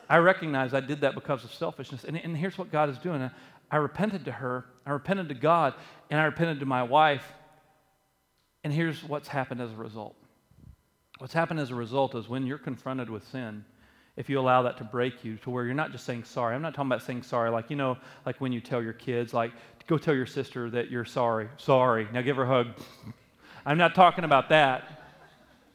I 0.10 0.18
recognize 0.18 0.74
I 0.74 0.80
did 0.80 1.02
that 1.02 1.16
because 1.16 1.44
of 1.44 1.54
selfishness. 1.54 2.04
And, 2.04 2.18
and 2.18 2.36
here's 2.36 2.58
what 2.58 2.72
God 2.72 2.90
is 2.90 2.98
doing 2.98 3.22
I, 3.22 3.32
I 3.70 3.78
repented 3.78 4.26
to 4.26 4.32
her, 4.32 4.66
I 4.86 4.92
repented 4.92 5.30
to 5.30 5.36
God, 5.36 5.74
and 6.10 6.20
I 6.20 6.26
repented 6.26 6.60
to 6.62 6.66
my 6.66 6.84
wife. 6.84 7.24
And 8.64 8.74
here's 8.74 9.04
what's 9.04 9.28
happened 9.28 9.62
as 9.62 9.72
a 9.72 9.76
result. 9.76 10.16
What's 11.20 11.34
happened 11.34 11.60
as 11.60 11.72
a 11.72 11.76
result 11.76 12.16
is 12.16 12.30
when 12.30 12.46
you're 12.46 12.58
confronted 12.58 13.10
with 13.10 13.28
sin, 13.28 13.66
if 14.18 14.30
you 14.30 14.40
allow 14.40 14.64
that 14.64 14.78
to 14.78 14.84
break 14.84 15.24
you 15.24 15.38
to 15.38 15.50
where 15.50 15.66
you're 15.66 15.76
not 15.76 15.92
just 15.92 16.06
saying 16.06 16.24
sorry. 16.24 16.56
I'm 16.56 16.62
not 16.62 16.74
talking 16.74 16.92
about 16.92 17.04
saying 17.04 17.24
sorry, 17.24 17.50
like, 17.52 17.70
you 17.70 17.76
know, 17.76 17.98
like 18.26 18.42
when 18.42 18.52
you 18.52 18.60
tell 18.60 18.82
your 18.82 18.94
kids, 18.94 19.34
like, 19.34 19.52
go 19.88 19.98
tell 19.98 20.14
your 20.14 20.26
sister 20.26 20.70
that 20.70 20.92
you're 20.92 21.06
sorry. 21.06 21.48
Sorry. 21.58 22.08
Now 22.14 22.22
give 22.22 22.36
her 22.36 22.44
a 22.44 22.48
hug. 22.48 22.68
I'm 23.66 23.78
not 23.78 23.96
talking 23.96 24.24
about 24.24 24.50
that 24.50 25.02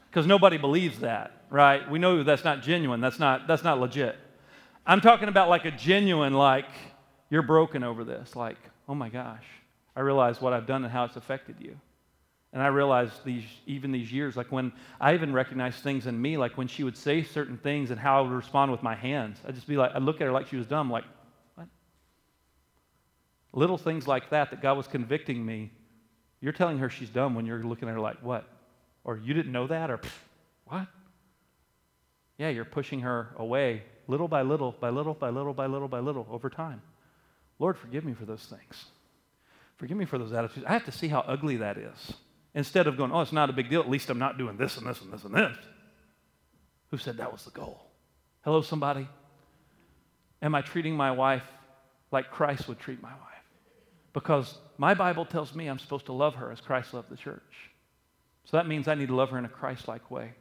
because 0.09 0.27
nobody 0.27 0.59
believes 0.59 1.01
that, 1.01 1.33
right? 1.51 1.91
We 1.91 1.99
know 1.99 2.23
that's 2.23 2.45
not 2.45 2.63
genuine. 2.63 3.01
That's 3.01 3.19
not, 3.19 3.47
that's 3.47 3.65
not 3.65 3.81
legit. 3.81 4.17
I'm 4.87 5.01
talking 5.01 5.29
about 5.29 5.49
like 5.49 5.65
a 5.65 5.71
genuine, 5.71 6.35
like, 6.35 6.67
you're 7.31 7.43
broken 7.43 7.83
over 7.83 8.05
this. 8.05 8.37
Like, 8.37 8.59
oh 8.89 8.95
my 8.95 9.09
gosh, 9.09 9.45
I 9.97 10.01
realize 10.01 10.41
what 10.41 10.53
I've 10.53 10.67
done 10.67 10.85
and 10.85 10.93
how 10.93 11.05
it's 11.05 11.17
affected 11.17 11.57
you. 11.59 11.77
And 12.53 12.63
I 12.63 12.67
realized 12.67 13.25
these, 13.25 13.45
even 13.67 13.93
these 13.93 14.13
years, 14.13 14.37
like 14.37 14.53
when 14.53 14.73
I 15.01 15.15
even 15.15 15.33
recognized 15.33 15.83
things 15.83 16.07
in 16.07 16.21
me, 16.21 16.37
like 16.37 16.59
when 16.59 16.69
she 16.69 16.85
would 16.85 16.99
say 16.99 17.23
certain 17.23 17.57
things 17.57 17.91
and 17.91 17.99
how 17.99 18.19
I 18.19 18.21
would 18.21 18.33
respond 18.33 18.71
with 18.71 18.83
my 18.83 18.95
hands. 18.95 19.39
I'd 19.49 19.55
just 19.55 19.67
be 19.67 19.79
like, 19.79 19.93
I'd 19.95 20.03
look 20.03 20.21
at 20.21 20.25
her 20.27 20.33
like 20.33 20.49
she 20.49 20.57
was 20.57 20.67
dumb, 20.67 20.91
like? 20.91 21.05
Little 23.53 23.79
things 23.79 24.09
like 24.09 24.31
that, 24.31 24.51
that 24.51 24.63
God 24.63 24.77
was 24.77 24.87
convicting 24.87 25.45
me. 25.45 25.71
You're 26.41 26.53
telling 26.53 26.79
her 26.79 26.89
she's 26.89 27.11
dumb 27.11 27.35
when 27.35 27.47
you're 27.47 27.63
looking 27.63 27.89
at 27.89 27.95
her 27.95 28.01
like, 28.01 28.23
what? 28.23 28.49
Or 29.05 29.17
you 29.17 29.35
didn't 29.35 29.53
know 29.53 29.67
that? 29.67 29.91
Or 29.91 30.01
what? 30.67 30.87
Yeah, 32.39 32.49
you're 32.49 32.65
pushing 32.65 33.01
her 33.01 33.35
away 33.37 33.83
little 34.09 34.29
by 34.29 34.43
little, 34.43 34.73
by 34.73 34.91
little, 34.91 35.15
by 35.15 35.31
little, 35.31 35.55
by 35.55 35.67
little, 35.67 35.89
by 35.89 36.01
little 36.01 36.27
over 36.31 36.51
time. 36.51 36.83
Lord, 37.59 37.79
forgive 37.79 38.05
me 38.05 38.15
for 38.15 38.25
those 38.25 38.45
things. 38.45 38.87
Forgive 39.77 39.97
me 39.97 40.05
for 40.05 40.19
those 40.19 40.33
attitudes. 40.33 40.67
I 40.69 40.73
have 40.73 40.85
to 40.87 40.93
see 40.93 41.09
how 41.09 41.21
ugly 41.21 41.59
that 41.59 41.77
is. 41.77 42.15
Instead 42.55 42.87
of 42.87 42.97
going, 42.97 43.13
oh, 43.13 43.21
it's 43.21 43.33
not 43.33 43.51
a 43.51 43.53
big 43.53 43.71
deal, 43.71 43.81
at 43.81 43.89
least 43.89 44.11
I'm 44.11 44.19
not 44.19 44.39
doing 44.39 44.57
this 44.57 44.77
and 44.77 44.87
this 44.87 45.01
and 45.01 45.13
this 45.13 45.25
and 45.25 45.35
this. 45.35 45.57
Who 46.91 46.99
said 46.99 47.17
that 47.19 47.33
was 47.33 47.45
the 47.45 47.51
goal? 47.51 47.81
Hello, 48.43 48.61
somebody? 48.61 49.09
Am 50.43 50.55
I 50.55 50.61
treating 50.61 50.97
my 50.97 51.13
wife 51.13 51.45
like 52.11 52.31
Christ 52.31 52.69
would 52.69 52.79
treat 52.79 53.01
my 53.01 53.11
wife? 53.11 53.32
Because 54.13 54.59
my 54.77 54.95
Bible 54.95 55.25
tells 55.25 55.55
me 55.55 55.67
I'm 55.69 55.79
supposed 55.79 56.07
to 56.07 56.13
love 56.13 56.35
her 56.35 56.51
as 56.51 56.61
Christ 56.61 56.93
loved 56.95 57.09
the 57.09 57.17
church. 57.17 57.71
So 58.45 58.57
that 58.57 58.67
means 58.67 58.89
I 58.89 58.95
need 58.95 59.09
to 59.09 59.15
love 59.15 59.31
her 59.31 59.39
in 59.39 59.45
a 59.45 59.49
Christ 59.49 59.89
like 59.89 60.11
way. 60.11 60.35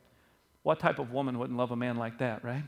What 0.64 0.80
type 0.80 1.00
of 1.00 1.12
woman 1.12 1.40
wouldn't 1.40 1.58
love 1.58 1.72
a 1.72 1.76
man 1.76 1.96
like 1.96 2.20
that, 2.20 2.44
right? 2.44 2.64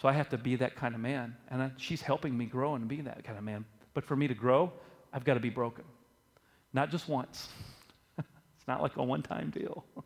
So 0.00 0.08
I 0.08 0.12
have 0.12 0.28
to 0.30 0.38
be 0.38 0.56
that 0.56 0.76
kind 0.76 0.94
of 0.94 1.00
man. 1.00 1.36
And 1.50 1.62
I, 1.62 1.70
she's 1.76 2.02
helping 2.02 2.36
me 2.36 2.46
grow 2.46 2.74
and 2.74 2.86
be 2.86 3.00
that 3.02 3.24
kind 3.24 3.38
of 3.38 3.44
man. 3.44 3.64
But 3.94 4.04
for 4.04 4.16
me 4.16 4.28
to 4.28 4.34
grow, 4.34 4.72
I've 5.12 5.24
got 5.24 5.34
to 5.34 5.40
be 5.40 5.50
broken. 5.50 5.84
Not 6.72 6.90
just 6.90 7.08
once. 7.08 7.48
it's 8.18 8.68
not 8.68 8.82
like 8.82 8.96
a 8.96 9.02
one 9.02 9.22
time 9.22 9.50
deal. 9.50 9.84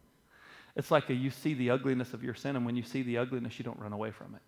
It's 0.76 0.92
like 0.92 1.10
a, 1.10 1.14
you 1.14 1.30
see 1.30 1.54
the 1.54 1.70
ugliness 1.70 2.14
of 2.14 2.22
your 2.22 2.34
sin, 2.36 2.54
and 2.54 2.64
when 2.64 2.76
you 2.76 2.84
see 2.84 3.02
the 3.02 3.18
ugliness, 3.18 3.58
you 3.58 3.64
don't 3.64 3.80
run 3.80 3.92
away 3.92 4.12
from 4.12 4.36
it. 4.36 4.42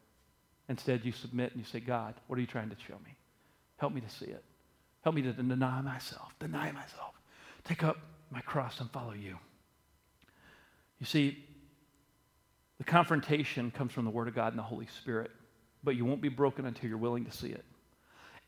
Instead, 0.69 1.05
you 1.05 1.11
submit 1.11 1.51
and 1.51 1.59
you 1.59 1.66
say, 1.66 1.81
God, 1.81 2.14
what 2.29 2.38
are 2.38 2.40
you 2.40 2.47
trying 2.47 2.71
to 2.71 2.77
show 2.87 2.95
me? 3.05 3.16
Help 3.81 3.95
me 3.95 4.03
to 4.03 4.11
see 4.11 4.27
it. 4.27 4.45
Help 5.03 5.14
me 5.14 5.23
to 5.23 5.33
deny 5.33 5.81
myself, 5.81 6.35
deny 6.38 6.71
myself, 6.71 7.14
take 7.64 7.83
up 7.83 7.97
my 8.31 8.43
cross 8.43 8.79
and 8.79 8.90
follow 8.90 9.14
you. 9.14 9.38
You 10.99 11.07
see, 11.07 11.43
the 12.77 12.85
confrontation 12.85 13.71
comes 13.71 13.93
from 13.93 14.05
the 14.05 14.11
Word 14.11 14.29
of 14.29 14.35
God 14.35 14.53
and 14.53 14.59
the 14.59 14.62
Holy 14.62 14.87
Spirit, 14.99 15.31
but 15.83 15.97
you 15.97 16.05
won't 16.05 16.21
be 16.21 16.29
broken 16.29 16.66
until 16.66 16.90
you're 16.90 16.99
willing 16.99 17.25
to 17.25 17.33
see 17.33 17.49
it. 17.49 17.64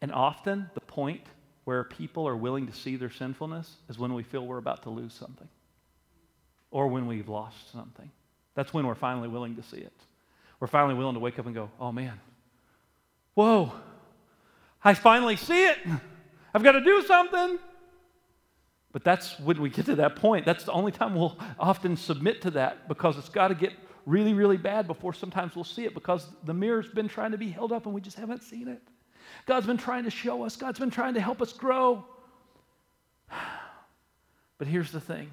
And 0.03 0.13
often, 0.13 0.71
the 0.75 0.81
point 0.81 1.23
where 1.65 1.85
people 1.85 2.29
are 2.29 2.37
willing 2.37 2.67
to 2.67 2.73
see 2.75 2.97
their 2.97 3.11
sinfulness 3.11 3.77
is 3.89 3.99
when 3.99 4.13
we 4.13 4.23
feel 4.23 4.47
we're 4.47 4.59
about 4.59 4.83
to 4.83 4.91
lose 4.91 5.15
something 5.15 5.49
or 6.71 6.89
when 6.89 7.07
we've 7.07 7.29
lost 7.29 7.73
something. 7.73 8.11
That's 8.55 8.75
when 8.75 8.87
we're 8.87 8.95
finally 8.95 9.29
willing 9.29 9.57
to 9.57 9.63
see 9.63 9.79
it. 9.79 9.95
We're 10.61 10.67
finally 10.67 10.95
willing 10.95 11.15
to 11.15 11.21
wake 11.21 11.39
up 11.39 11.47
and 11.47 11.55
go, 11.55 11.71
oh 11.81 11.91
man, 11.91 12.21
whoa, 13.35 13.73
I 14.85 14.95
finally 14.95 15.37
see 15.37 15.67
it. 15.67 15.79
I've 16.55 16.63
got 16.63 16.73
to 16.73 16.81
do 16.81 17.03
something. 17.03 17.59
But 18.93 19.05
that's 19.05 19.39
when 19.41 19.61
we 19.61 19.71
get 19.71 19.87
to 19.87 19.97
that 19.97 20.17
point. 20.17 20.45
That's 20.45 20.65
the 20.65 20.73
only 20.73 20.93
time 20.93 21.15
we'll 21.15 21.39
often 21.59 21.97
submit 21.97 22.43
to 22.43 22.51
that 22.53 22.89
because 22.89 23.17
it's 23.17 23.31
got 23.31 23.49
to 23.49 23.55
get 23.55 23.73
really, 24.05 24.35
really 24.35 24.57
bad 24.59 24.87
before 24.87 25.15
sometimes 25.15 25.55
we'll 25.55 25.65
see 25.65 25.85
it 25.85 25.95
because 25.95 26.27
the 26.45 26.53
mirror's 26.53 26.89
been 26.89 27.09
trying 27.09 27.31
to 27.31 27.39
be 27.39 27.49
held 27.49 27.73
up 27.73 27.87
and 27.87 27.95
we 27.95 28.01
just 28.01 28.19
haven't 28.19 28.43
seen 28.43 28.69
it. 28.69 28.83
God's 29.47 29.67
been 29.67 29.79
trying 29.79 30.05
to 30.05 30.11
show 30.11 30.45
us, 30.45 30.57
God's 30.57 30.79
been 30.79 30.91
trying 30.91 31.15
to 31.15 31.21
help 31.21 31.43
us 31.43 31.53
grow. 31.53 32.05
But 34.59 34.69
here's 34.69 34.93
the 34.93 35.01
thing 35.01 35.29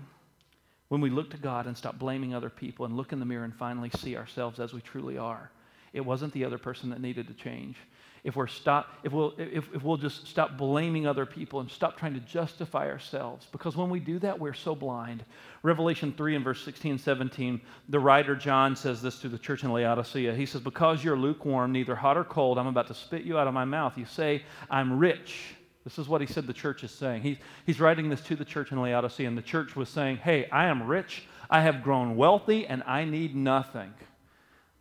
when 0.87 1.01
we 1.01 1.11
look 1.11 1.29
to 1.29 1.37
God 1.37 1.67
and 1.67 1.77
stop 1.77 1.99
blaming 1.99 2.33
other 2.33 2.49
people 2.49 2.85
and 2.85 2.97
look 2.97 3.13
in 3.13 3.19
the 3.19 3.27
mirror 3.27 3.43
and 3.43 3.53
finally 3.53 3.91
see 3.91 4.17
ourselves 4.17 4.59
as 4.59 4.73
we 4.73 4.81
truly 4.81 5.19
are, 5.19 5.51
it 5.93 6.01
wasn't 6.01 6.33
the 6.33 6.45
other 6.45 6.57
person 6.57 6.89
that 6.89 6.99
needed 6.99 7.27
to 7.27 7.35
change 7.35 7.77
if 8.23 8.35
we're 8.35 8.47
stop 8.47 8.87
if 9.03 9.11
we'll 9.11 9.33
if, 9.37 9.67
if 9.73 9.83
we'll 9.83 9.97
just 9.97 10.27
stop 10.27 10.57
blaming 10.57 11.07
other 11.07 11.25
people 11.25 11.59
and 11.59 11.69
stop 11.69 11.97
trying 11.97 12.13
to 12.13 12.19
justify 12.21 12.89
ourselves 12.89 13.47
because 13.51 13.75
when 13.75 13.89
we 13.89 13.99
do 13.99 14.19
that 14.19 14.37
we're 14.37 14.53
so 14.53 14.75
blind 14.75 15.23
revelation 15.63 16.13
3 16.15 16.35
and 16.35 16.43
verse 16.43 16.63
16 16.63 16.97
17 16.97 17.61
the 17.89 17.99
writer 17.99 18.35
john 18.35 18.75
says 18.75 19.01
this 19.01 19.19
to 19.19 19.29
the 19.29 19.37
church 19.37 19.63
in 19.63 19.71
laodicea 19.71 20.33
he 20.33 20.45
says 20.45 20.61
because 20.61 21.03
you're 21.03 21.17
lukewarm 21.17 21.71
neither 21.71 21.95
hot 21.95 22.17
or 22.17 22.23
cold 22.23 22.57
i'm 22.57 22.67
about 22.67 22.87
to 22.87 22.93
spit 22.93 23.23
you 23.23 23.37
out 23.37 23.47
of 23.47 23.53
my 23.53 23.65
mouth 23.65 23.97
you 23.97 24.05
say 24.05 24.43
i'm 24.69 24.99
rich 24.99 25.55
This 25.83 25.97
is 25.97 26.07
what 26.07 26.21
he 26.21 26.27
said 26.27 26.45
the 26.45 26.53
church 26.53 26.83
is 26.83 26.91
saying. 26.91 27.23
He, 27.23 27.39
he's 27.65 27.79
writing 27.79 28.09
this 28.09 28.21
to 28.23 28.35
the 28.35 28.45
church 28.45 28.71
in 28.71 28.81
Laodicea, 28.81 29.27
and 29.27 29.37
the 29.37 29.41
church 29.41 29.75
was 29.75 29.89
saying, 29.89 30.17
Hey, 30.17 30.47
I 30.51 30.65
am 30.65 30.83
rich, 30.83 31.23
I 31.49 31.61
have 31.61 31.81
grown 31.81 32.15
wealthy, 32.15 32.67
and 32.67 32.83
I 32.85 33.05
need 33.05 33.35
nothing. 33.35 33.93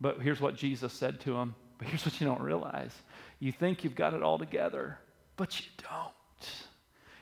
But 0.01 0.21
here's 0.21 0.41
what 0.41 0.55
Jesus 0.55 0.93
said 0.93 1.19
to 1.21 1.35
him. 1.35 1.55
But 1.77 1.87
here's 1.87 2.05
what 2.05 2.19
you 2.19 2.27
don't 2.27 2.41
realize 2.41 2.91
you 3.39 3.51
think 3.51 3.83
you've 3.83 3.95
got 3.95 4.13
it 4.13 4.21
all 4.21 4.37
together, 4.37 4.97
but 5.37 5.59
you 5.59 5.65
don't. 5.77 6.13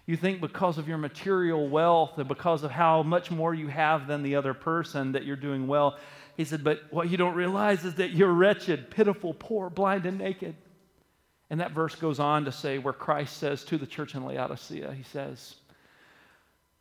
You 0.05 0.15
think 0.15 0.39
because 0.39 0.77
of 0.77 0.87
your 0.87 0.97
material 0.97 1.67
wealth 1.67 2.17
and 2.17 2.27
because 2.27 2.63
of 2.63 2.71
how 2.71 3.03
much 3.03 3.29
more 3.29 3.53
you 3.53 3.67
have 3.67 4.07
than 4.07 4.23
the 4.23 4.35
other 4.35 4.53
person 4.53 5.11
that 5.11 5.25
you're 5.25 5.35
doing 5.35 5.67
well. 5.67 5.97
He 6.37 6.45
said, 6.45 6.63
But 6.63 6.81
what 6.91 7.09
you 7.09 7.17
don't 7.17 7.35
realize 7.35 7.83
is 7.83 7.95
that 7.95 8.11
you're 8.11 8.31
wretched, 8.31 8.89
pitiful, 8.89 9.33
poor, 9.33 9.69
blind, 9.69 10.05
and 10.05 10.17
naked. 10.17 10.55
And 11.49 11.59
that 11.59 11.71
verse 11.71 11.95
goes 11.95 12.19
on 12.19 12.45
to 12.45 12.51
say, 12.51 12.77
where 12.77 12.93
Christ 12.93 13.37
says 13.37 13.63
to 13.65 13.77
the 13.77 13.85
church 13.85 14.15
in 14.15 14.25
Laodicea, 14.25 14.93
He 14.93 15.03
says, 15.03 15.55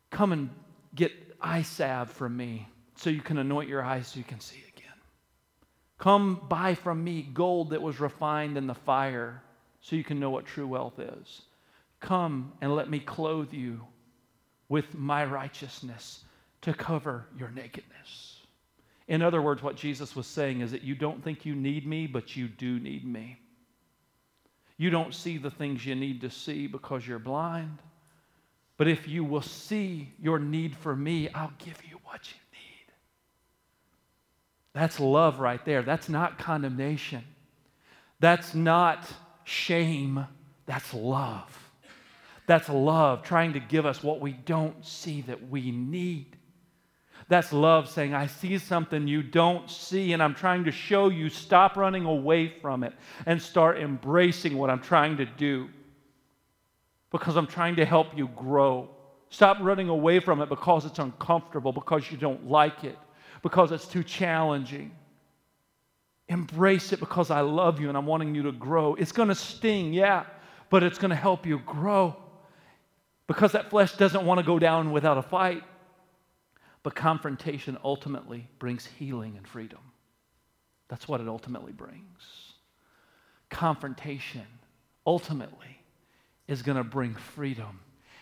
Come 0.09 0.31
and 0.31 0.49
get 0.95 1.11
eye 1.41 1.63
salve 1.63 2.09
from 2.09 2.35
me 2.35 2.67
so 2.95 3.09
you 3.09 3.21
can 3.21 3.37
anoint 3.37 3.69
your 3.69 3.83
eyes 3.83 4.07
so 4.07 4.19
you 4.19 4.23
can 4.23 4.39
see. 4.39 4.63
Come 5.97 6.41
buy 6.47 6.75
from 6.75 7.03
me 7.03 7.23
gold 7.33 7.71
that 7.71 7.81
was 7.81 7.99
refined 7.99 8.57
in 8.57 8.67
the 8.67 8.75
fire 8.75 9.41
so 9.81 9.95
you 9.95 10.03
can 10.03 10.19
know 10.19 10.29
what 10.29 10.45
true 10.45 10.67
wealth 10.67 10.99
is. 10.99 11.41
Come 11.99 12.53
and 12.61 12.75
let 12.75 12.89
me 12.89 12.99
clothe 12.99 13.53
you 13.53 13.81
with 14.69 14.93
my 14.93 15.25
righteousness 15.25 16.23
to 16.61 16.73
cover 16.73 17.25
your 17.37 17.49
nakedness. 17.49 18.41
In 19.07 19.21
other 19.21 19.41
words, 19.41 19.63
what 19.63 19.75
Jesus 19.75 20.15
was 20.15 20.27
saying 20.27 20.61
is 20.61 20.71
that 20.71 20.83
you 20.83 20.93
don't 20.93 21.23
think 21.23 21.45
you 21.45 21.55
need 21.55 21.87
me, 21.87 22.07
but 22.07 22.35
you 22.35 22.47
do 22.47 22.79
need 22.79 23.05
me. 23.05 23.39
You 24.77 24.89
don't 24.89 25.13
see 25.13 25.37
the 25.37 25.49
things 25.49 25.85
you 25.85 25.95
need 25.95 26.21
to 26.21 26.29
see 26.29 26.67
because 26.67 27.07
you're 27.07 27.17
blind. 27.17 27.79
But 28.75 28.87
if 28.87 29.07
you 29.07 29.23
will 29.23 29.41
see 29.41 30.13
your 30.21 30.37
need 30.37 30.75
for 30.75 30.95
me, 30.95 31.29
I'll 31.29 31.53
give 31.57 31.81
you 31.89 31.97
what 32.03 32.27
you 32.27 32.35
need. 32.39 32.46
That's 34.77 34.99
love 34.99 35.39
right 35.39 35.65
there. 35.65 35.81
That's 35.81 36.07
not 36.07 36.37
condemnation. 36.37 37.23
That's 38.19 38.53
not 38.53 39.11
shame. 39.43 40.27
That's 40.67 40.93
love. 40.93 41.49
That's 42.45 42.69
love 42.69 43.23
trying 43.23 43.53
to 43.53 43.59
give 43.59 43.87
us 43.87 44.03
what 44.03 44.21
we 44.21 44.33
don't 44.33 44.85
see 44.85 45.21
that 45.21 45.49
we 45.49 45.71
need. 45.71 46.37
That's 47.27 47.51
love 47.51 47.89
saying, 47.89 48.13
I 48.13 48.27
see 48.27 48.59
something 48.59 49.07
you 49.07 49.23
don't 49.23 49.67
see, 49.67 50.13
and 50.13 50.21
I'm 50.21 50.35
trying 50.35 50.65
to 50.65 50.71
show 50.71 51.09
you. 51.09 51.29
Stop 51.29 51.75
running 51.75 52.05
away 52.05 52.53
from 52.61 52.83
it 52.83 52.93
and 53.25 53.41
start 53.41 53.79
embracing 53.79 54.55
what 54.59 54.69
I'm 54.69 54.81
trying 54.81 55.17
to 55.17 55.25
do 55.25 55.69
because 57.09 57.35
I'm 57.35 57.47
trying 57.47 57.77
to 57.77 57.85
help 57.85 58.15
you 58.15 58.27
grow. 58.35 58.89
Stop 59.31 59.57
running 59.59 59.89
away 59.89 60.19
from 60.19 60.39
it 60.39 60.49
because 60.49 60.85
it's 60.85 60.99
uncomfortable, 60.99 61.71
because 61.71 62.11
you 62.11 62.17
don't 62.17 62.47
like 62.47 62.83
it, 62.83 62.95
because 63.47 63.71
it's 63.71 63.87
too 63.87 64.03
challenging. 64.03 64.91
Embrace 66.27 66.91
it 66.91 66.99
because 66.99 67.31
I 67.31 67.39
love 67.39 67.79
you 67.79 67.87
and 67.87 67.97
I'm 67.97 68.05
wanting 68.05 68.35
you 68.35 68.43
to 68.43 68.51
grow. 68.51 68.95
It's 68.95 69.13
going 69.13 69.29
to 69.29 69.35
sting, 69.35 69.93
yeah, 69.93 70.25
but 70.69 70.83
it's 70.83 70.97
going 70.97 71.11
to 71.11 71.15
help 71.15 71.45
you 71.45 71.59
grow 71.59 72.13
because 73.25 73.53
that 73.53 73.69
flesh 73.69 73.93
doesn't 73.93 74.25
want 74.25 74.41
to 74.41 74.45
go 74.45 74.59
down 74.59 74.91
without 74.91 75.17
a 75.17 75.21
fight. 75.21 75.63
But 76.83 76.93
confrontation 76.93 77.77
ultimately 77.85 78.49
brings 78.59 78.85
healing 78.85 79.37
and 79.37 79.47
freedom. 79.47 79.79
That's 80.89 81.07
what 81.07 81.21
it 81.21 81.29
ultimately 81.29 81.71
brings. 81.71 82.51
Confrontation 83.49 84.45
ultimately 85.05 85.79
is 86.49 86.61
going 86.63 86.77
to 86.77 86.83
bring 86.83 87.15
freedom 87.15 87.79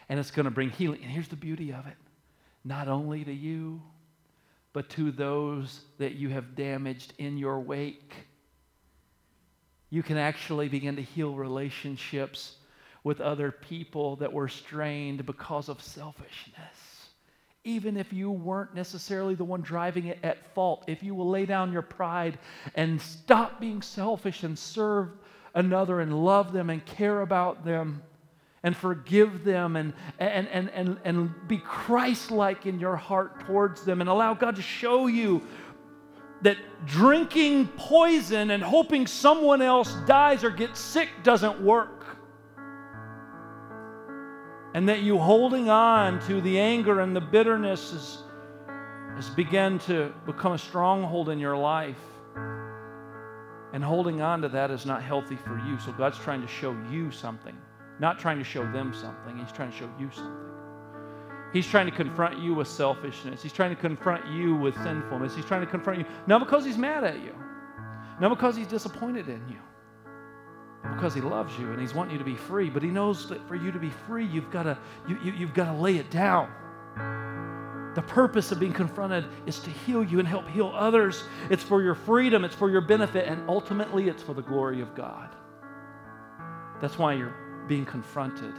and 0.07 0.19
it's 0.19 0.29
going 0.29 0.45
to 0.45 0.51
bring 0.51 0.69
healing. 0.69 1.01
And 1.01 1.09
here's 1.09 1.29
the 1.29 1.35
beauty 1.35 1.73
of 1.73 1.87
it 1.87 1.97
not 2.63 2.87
only 2.87 3.23
to 3.23 3.33
you, 3.33 3.81
but 4.75 4.89
to 4.89 5.09
those 5.09 5.79
that 5.99 6.15
you 6.15 6.27
have 6.27 6.53
damaged 6.53 7.13
in 7.17 7.37
your 7.37 7.61
wake. 7.61 8.13
You 9.89 10.03
can 10.03 10.17
actually 10.17 10.67
begin 10.67 10.97
to 10.97 11.01
heal 11.01 11.33
relationships 11.33 12.57
with 13.05 13.21
other 13.21 13.53
people 13.53 14.17
that 14.17 14.33
were 14.33 14.49
strained 14.49 15.25
because 15.25 15.69
of 15.69 15.81
selfishness 15.81 16.95
even 17.65 17.97
if 17.97 18.13
you 18.13 18.29
weren't 18.29 18.75
necessarily 18.75 19.33
the 19.33 19.43
one 19.43 19.61
driving 19.61 20.05
it 20.05 20.19
at 20.21 20.53
fault, 20.53 20.83
if 20.87 21.01
you 21.01 21.15
will 21.15 21.27
lay 21.27 21.45
down 21.47 21.73
your 21.73 21.81
pride 21.81 22.37
and 22.75 23.01
stop 23.01 23.59
being 23.59 23.81
selfish 23.81 24.43
and 24.43 24.57
serve 24.57 25.09
another 25.55 25.99
and 25.99 26.23
love 26.23 26.53
them 26.53 26.69
and 26.69 26.85
care 26.85 27.21
about 27.21 27.65
them 27.65 28.03
and 28.65 28.75
forgive 28.75 29.45
them 29.45 29.77
and, 29.77 29.93
and, 30.19 30.49
and, 30.49 30.69
and, 30.71 30.97
and 31.05 31.47
be 31.47 31.59
Christ 31.59 32.31
like 32.31 32.65
in 32.65 32.79
your 32.79 32.97
heart 32.97 33.45
towards 33.45 33.85
them 33.85 34.01
and 34.01 34.09
allow 34.09 34.33
God 34.33 34.57
to 34.57 34.61
show 34.61 35.07
you 35.07 35.41
that 36.41 36.57
drinking 36.85 37.69
poison 37.77 38.51
and 38.51 38.61
hoping 38.61 39.07
someone 39.07 39.61
else 39.61 39.95
dies 40.05 40.43
or 40.43 40.49
gets 40.49 40.81
sick 40.81 41.07
doesn't 41.23 41.61
work 41.61 41.95
and 44.75 44.89
that 44.89 45.03
you 45.03 45.17
holding 45.17 45.69
on 45.69 46.19
to 46.27 46.41
the 46.41 46.59
anger 46.59 46.99
and 46.99 47.15
the 47.15 47.21
bitterness 47.21 47.93
has, 47.93 48.17
has 49.15 49.29
begun 49.29 49.79
to 49.79 50.13
become 50.25 50.51
a 50.51 50.57
stronghold 50.57 51.29
in 51.29 51.39
your 51.39 51.55
life. 51.55 51.95
And 53.71 53.81
holding 53.81 54.21
on 54.21 54.41
to 54.41 54.49
that 54.49 54.71
is 54.71 54.85
not 54.85 55.01
healthy 55.01 55.37
for 55.37 55.57
you. 55.65 55.79
So 55.79 55.93
God's 55.93 56.17
trying 56.17 56.41
to 56.41 56.47
show 56.49 56.75
you 56.91 57.09
something, 57.09 57.55
not 57.99 58.19
trying 58.19 58.37
to 58.37 58.43
show 58.43 58.63
them 58.71 58.93
something. 58.93 59.37
He's 59.37 59.51
trying 59.51 59.71
to 59.71 59.77
show 59.77 59.89
you 59.99 60.09
something. 60.11 60.33
He's 61.53 61.67
trying 61.67 61.85
to 61.85 61.91
confront 61.95 62.37
you 62.39 62.53
with 62.53 62.67
selfishness. 62.67 63.41
He's 63.41 63.53
trying 63.53 63.73
to 63.73 63.79
confront 63.79 64.27
you 64.27 64.55
with 64.55 64.75
sinfulness. 64.83 65.35
He's 65.35 65.45
trying 65.45 65.61
to 65.61 65.67
confront 65.67 65.99
you, 65.99 66.05
not 66.27 66.39
because 66.39 66.65
he's 66.65 66.77
mad 66.77 67.03
at 67.03 67.21
you, 67.21 67.33
not 68.19 68.29
because 68.29 68.57
he's 68.57 68.67
disappointed 68.67 69.29
in 69.29 69.47
you 69.47 69.59
because 70.93 71.13
he 71.13 71.21
loves 71.21 71.57
you 71.57 71.71
and 71.71 71.81
he's 71.81 71.93
wanting 71.93 72.13
you 72.13 72.19
to 72.19 72.25
be 72.25 72.35
free 72.35 72.69
but 72.69 72.83
he 72.83 72.89
knows 72.89 73.27
that 73.27 73.45
for 73.47 73.55
you 73.55 73.71
to 73.71 73.79
be 73.79 73.89
free 73.89 74.25
you've 74.25 74.51
got 74.51 74.63
to 74.63 74.77
you, 75.07 75.17
you, 75.23 75.31
you've 75.33 75.53
got 75.53 75.65
to 75.65 75.73
lay 75.73 75.97
it 75.97 76.09
down 76.11 76.49
the 77.95 78.01
purpose 78.01 78.51
of 78.51 78.59
being 78.59 78.73
confronted 78.73 79.25
is 79.45 79.59
to 79.59 79.69
heal 79.69 80.03
you 80.03 80.19
and 80.19 80.27
help 80.27 80.47
heal 80.47 80.71
others 80.75 81.23
it's 81.49 81.63
for 81.63 81.81
your 81.81 81.95
freedom 81.95 82.43
it's 82.43 82.55
for 82.55 82.69
your 82.69 82.81
benefit 82.81 83.27
and 83.27 83.41
ultimately 83.49 84.09
it's 84.09 84.21
for 84.21 84.33
the 84.33 84.41
glory 84.41 84.81
of 84.81 84.93
god 84.95 85.29
that's 86.81 86.99
why 86.99 87.13
you're 87.13 87.35
being 87.67 87.85
confronted 87.85 88.53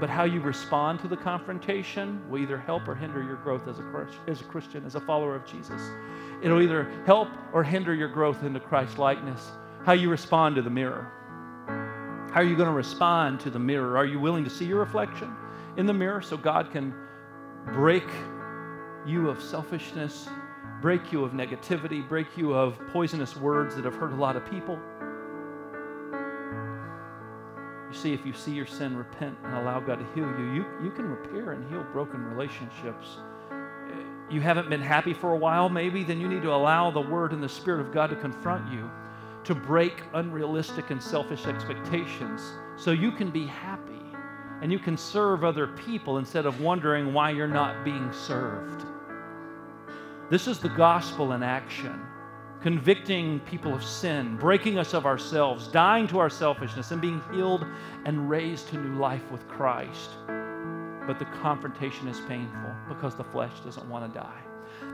but 0.00 0.08
how 0.08 0.24
you 0.24 0.40
respond 0.40 0.98
to 1.00 1.08
the 1.08 1.16
confrontation 1.16 2.22
will 2.30 2.38
either 2.38 2.56
help 2.56 2.88
or 2.88 2.94
hinder 2.94 3.22
your 3.22 3.36
growth 3.36 3.68
as 3.68 3.78
a, 3.78 4.08
as 4.26 4.40
a 4.40 4.44
Christian, 4.44 4.84
as 4.86 4.94
a 4.94 5.00
follower 5.00 5.36
of 5.36 5.44
Jesus. 5.44 5.90
It'll 6.42 6.62
either 6.62 6.90
help 7.04 7.28
or 7.52 7.62
hinder 7.62 7.94
your 7.94 8.08
growth 8.08 8.42
into 8.42 8.60
Christ 8.60 8.98
likeness. 8.98 9.50
How 9.84 9.92
you 9.92 10.08
respond 10.08 10.56
to 10.56 10.62
the 10.62 10.70
mirror. 10.70 11.12
How 12.32 12.40
are 12.40 12.44
you 12.44 12.56
going 12.56 12.68
to 12.68 12.74
respond 12.74 13.40
to 13.40 13.50
the 13.50 13.58
mirror? 13.58 13.98
Are 13.98 14.06
you 14.06 14.18
willing 14.18 14.44
to 14.44 14.50
see 14.50 14.64
your 14.64 14.78
reflection 14.78 15.30
in 15.76 15.84
the 15.84 15.92
mirror 15.92 16.22
so 16.22 16.38
God 16.38 16.70
can 16.70 16.94
break 17.66 18.08
you 19.06 19.28
of 19.28 19.42
selfishness, 19.42 20.28
break 20.80 21.12
you 21.12 21.24
of 21.24 21.32
negativity, 21.32 22.08
break 22.08 22.38
you 22.38 22.54
of 22.54 22.80
poisonous 22.88 23.36
words 23.36 23.76
that 23.76 23.84
have 23.84 23.96
hurt 23.96 24.12
a 24.12 24.16
lot 24.16 24.34
of 24.34 24.48
people? 24.50 24.78
You 27.90 27.96
see, 27.96 28.12
if 28.12 28.24
you 28.24 28.32
see 28.32 28.52
your 28.52 28.66
sin, 28.66 28.96
repent 28.96 29.36
and 29.42 29.54
allow 29.56 29.80
God 29.80 29.98
to 29.98 30.06
heal 30.14 30.28
you, 30.38 30.52
you, 30.52 30.64
you 30.82 30.90
can 30.90 31.10
repair 31.10 31.52
and 31.52 31.68
heal 31.68 31.84
broken 31.92 32.24
relationships. 32.24 33.18
You 34.30 34.40
haven't 34.40 34.70
been 34.70 34.80
happy 34.80 35.12
for 35.12 35.32
a 35.32 35.36
while, 35.36 35.68
maybe, 35.68 36.04
then 36.04 36.20
you 36.20 36.28
need 36.28 36.42
to 36.42 36.54
allow 36.54 36.92
the 36.92 37.00
Word 37.00 37.32
and 37.32 37.42
the 37.42 37.48
Spirit 37.48 37.80
of 37.80 37.92
God 37.92 38.10
to 38.10 38.16
confront 38.16 38.72
you 38.72 38.88
to 39.42 39.54
break 39.54 40.02
unrealistic 40.14 40.90
and 40.90 41.02
selfish 41.02 41.46
expectations 41.46 42.52
so 42.76 42.92
you 42.92 43.10
can 43.10 43.30
be 43.30 43.46
happy 43.46 44.00
and 44.62 44.70
you 44.70 44.78
can 44.78 44.96
serve 44.96 45.42
other 45.42 45.66
people 45.66 46.18
instead 46.18 46.46
of 46.46 46.60
wondering 46.60 47.12
why 47.12 47.30
you're 47.30 47.48
not 47.48 47.84
being 47.84 48.12
served. 48.12 48.84
This 50.30 50.46
is 50.46 50.60
the 50.60 50.68
gospel 50.68 51.32
in 51.32 51.42
action 51.42 52.00
convicting 52.62 53.40
people 53.40 53.74
of 53.74 53.82
sin, 53.82 54.36
breaking 54.36 54.78
us 54.78 54.94
of 54.94 55.06
ourselves, 55.06 55.68
dying 55.68 56.06
to 56.08 56.18
our 56.18 56.30
selfishness, 56.30 56.90
and 56.90 57.00
being 57.00 57.22
healed 57.32 57.66
and 58.04 58.28
raised 58.28 58.68
to 58.68 58.78
new 58.78 58.98
life 58.98 59.30
with 59.30 59.46
Christ. 59.48 60.10
But 61.06 61.18
the 61.18 61.26
confrontation 61.42 62.08
is 62.08 62.20
painful 62.20 62.74
because 62.88 63.14
the 63.16 63.24
flesh 63.24 63.52
doesn't 63.64 63.88
want 63.88 64.12
to 64.12 64.18
die 64.18 64.42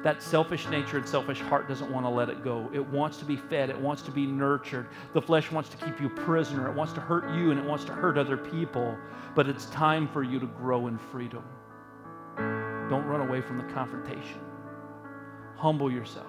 that 0.02 0.22
selfish 0.22 0.68
nature 0.68 0.98
and 0.98 1.08
selfish 1.08 1.40
heart 1.40 1.68
doesn't 1.68 1.90
want 1.90 2.06
to 2.06 2.10
let 2.10 2.28
it 2.28 2.44
go. 2.44 2.70
It 2.72 2.86
wants 2.86 3.16
to 3.18 3.24
be 3.24 3.36
fed, 3.36 3.70
it 3.70 3.78
wants 3.78 4.02
to 4.02 4.10
be 4.10 4.26
nurtured. 4.26 4.86
The 5.12 5.22
flesh 5.22 5.50
wants 5.50 5.68
to 5.70 5.76
keep 5.76 6.00
you 6.00 6.08
prisoner, 6.08 6.68
it 6.68 6.74
wants 6.74 6.92
to 6.94 7.00
hurt 7.00 7.28
you, 7.34 7.50
and 7.50 7.58
it 7.58 7.66
wants 7.66 7.84
to 7.86 7.92
hurt 7.92 8.18
other 8.18 8.36
people. 8.36 8.96
But 9.34 9.48
it's 9.48 9.66
time 9.66 10.08
for 10.08 10.22
you 10.22 10.38
to 10.38 10.46
grow 10.46 10.86
in 10.86 10.98
freedom. 10.98 11.42
Don't 12.88 13.04
run 13.04 13.20
away 13.20 13.40
from 13.40 13.58
the 13.58 13.64
confrontation. 13.64 14.40
Humble 15.56 15.90
yourself. 15.90 16.26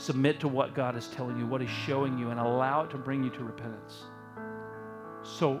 Submit 0.00 0.40
to 0.40 0.48
what 0.48 0.74
God 0.74 0.96
is 0.96 1.08
telling 1.08 1.38
you, 1.38 1.44
what 1.44 1.60
He's 1.60 1.68
showing 1.68 2.18
you, 2.18 2.30
and 2.30 2.40
allow 2.40 2.84
it 2.84 2.90
to 2.90 2.96
bring 2.96 3.22
you 3.22 3.28
to 3.28 3.44
repentance. 3.44 4.04
So, 5.22 5.60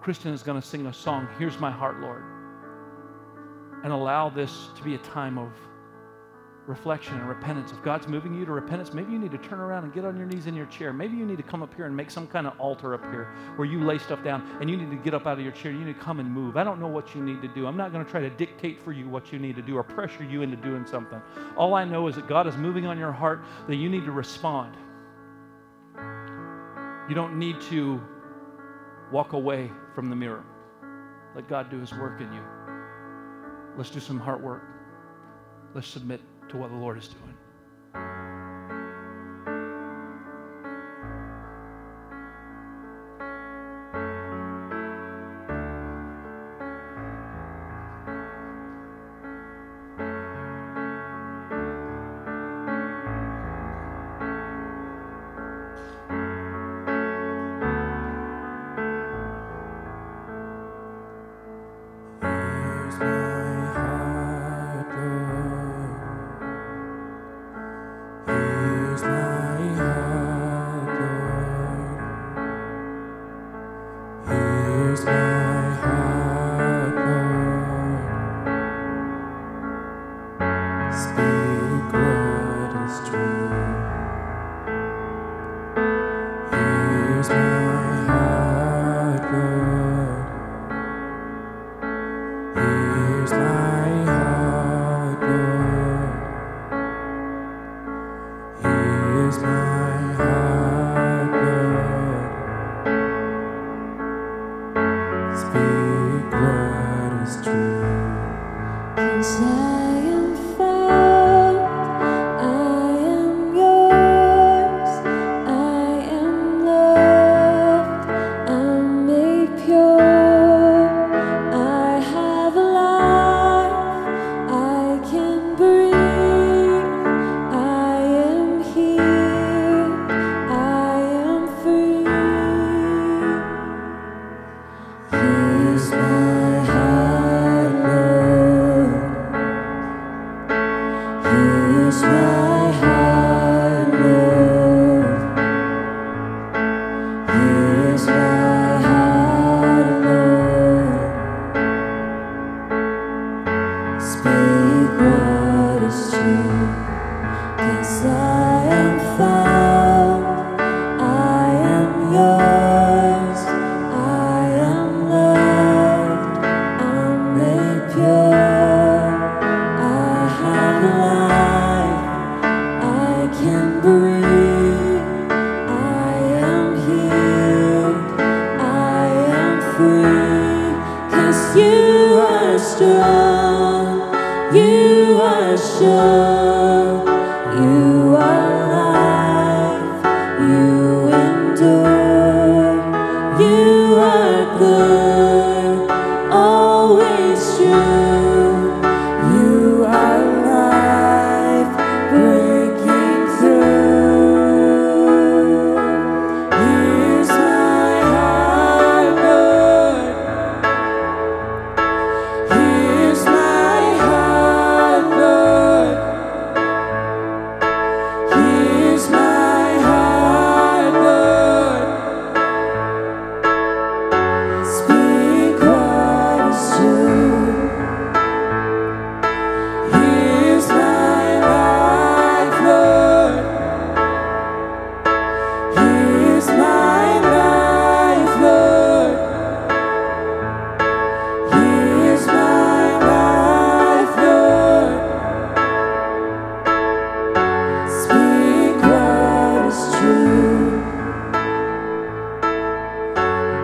Kristen 0.00 0.32
is 0.32 0.42
going 0.42 0.60
to 0.60 0.66
sing 0.66 0.86
a 0.86 0.92
song, 0.92 1.28
Here's 1.38 1.56
My 1.60 1.70
Heart, 1.70 2.00
Lord. 2.00 2.24
And 3.84 3.92
allow 3.92 4.30
this 4.30 4.70
to 4.76 4.82
be 4.82 4.96
a 4.96 4.98
time 4.98 5.38
of 5.38 5.52
reflection 6.70 7.18
and 7.18 7.28
repentance. 7.28 7.72
If 7.72 7.82
God's 7.82 8.06
moving 8.06 8.32
you 8.32 8.46
to 8.46 8.52
repentance, 8.52 8.94
maybe 8.94 9.12
you 9.12 9.18
need 9.18 9.32
to 9.32 9.38
turn 9.38 9.58
around 9.58 9.84
and 9.84 9.92
get 9.92 10.04
on 10.04 10.16
your 10.16 10.24
knees 10.24 10.46
in 10.46 10.54
your 10.54 10.66
chair. 10.66 10.92
Maybe 10.92 11.16
you 11.16 11.26
need 11.26 11.36
to 11.36 11.42
come 11.42 11.62
up 11.62 11.74
here 11.74 11.86
and 11.86 11.94
make 11.94 12.10
some 12.10 12.28
kind 12.28 12.46
of 12.46 12.58
altar 12.60 12.94
up 12.94 13.02
here 13.10 13.28
where 13.56 13.66
you 13.66 13.84
lay 13.84 13.98
stuff 13.98 14.22
down 14.22 14.48
and 14.60 14.70
you 14.70 14.76
need 14.76 14.88
to 14.88 14.96
get 14.96 15.12
up 15.12 15.26
out 15.26 15.36
of 15.36 15.44
your 15.44 15.52
chair. 15.52 15.72
You 15.72 15.84
need 15.84 15.94
to 15.94 16.00
come 16.00 16.20
and 16.20 16.30
move. 16.30 16.56
I 16.56 16.62
don't 16.62 16.80
know 16.80 16.86
what 16.86 17.14
you 17.14 17.22
need 17.22 17.42
to 17.42 17.48
do. 17.48 17.66
I'm 17.66 17.76
not 17.76 17.92
going 17.92 18.04
to 18.04 18.10
try 18.10 18.20
to 18.20 18.30
dictate 18.30 18.80
for 18.80 18.92
you 18.92 19.08
what 19.08 19.32
you 19.32 19.38
need 19.40 19.56
to 19.56 19.62
do 19.62 19.76
or 19.76 19.82
pressure 19.82 20.24
you 20.24 20.42
into 20.42 20.56
doing 20.56 20.86
something. 20.86 21.20
All 21.56 21.74
I 21.74 21.84
know 21.84 22.06
is 22.06 22.14
that 22.14 22.28
God 22.28 22.46
is 22.46 22.56
moving 22.56 22.86
on 22.86 22.98
your 22.98 23.12
heart, 23.12 23.42
that 23.66 23.76
you 23.76 23.90
need 23.90 24.04
to 24.04 24.12
respond. 24.12 24.76
You 27.08 27.14
don't 27.16 27.36
need 27.36 27.60
to 27.62 28.00
walk 29.10 29.32
away 29.32 29.72
from 29.94 30.08
the 30.08 30.16
mirror. 30.16 30.44
Let 31.34 31.48
God 31.48 31.68
do 31.68 31.80
his 31.80 31.92
work 31.92 32.20
in 32.20 32.32
you. 32.32 32.42
Let's 33.76 33.90
do 33.90 33.98
some 33.98 34.20
heart 34.20 34.40
work. 34.40 34.62
Let's 35.74 35.88
submit 35.88 36.20
to 36.50 36.56
what 36.56 36.70
the 36.70 36.76
Lord 36.76 36.98
is 36.98 37.08
doing. 37.08 37.29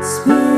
Spirit. 0.07 0.56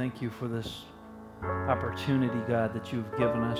Thank 0.00 0.22
you 0.22 0.30
for 0.30 0.48
this 0.48 0.84
opportunity, 1.42 2.40
God, 2.48 2.72
that 2.72 2.90
you've 2.90 3.10
given 3.18 3.42
us 3.42 3.58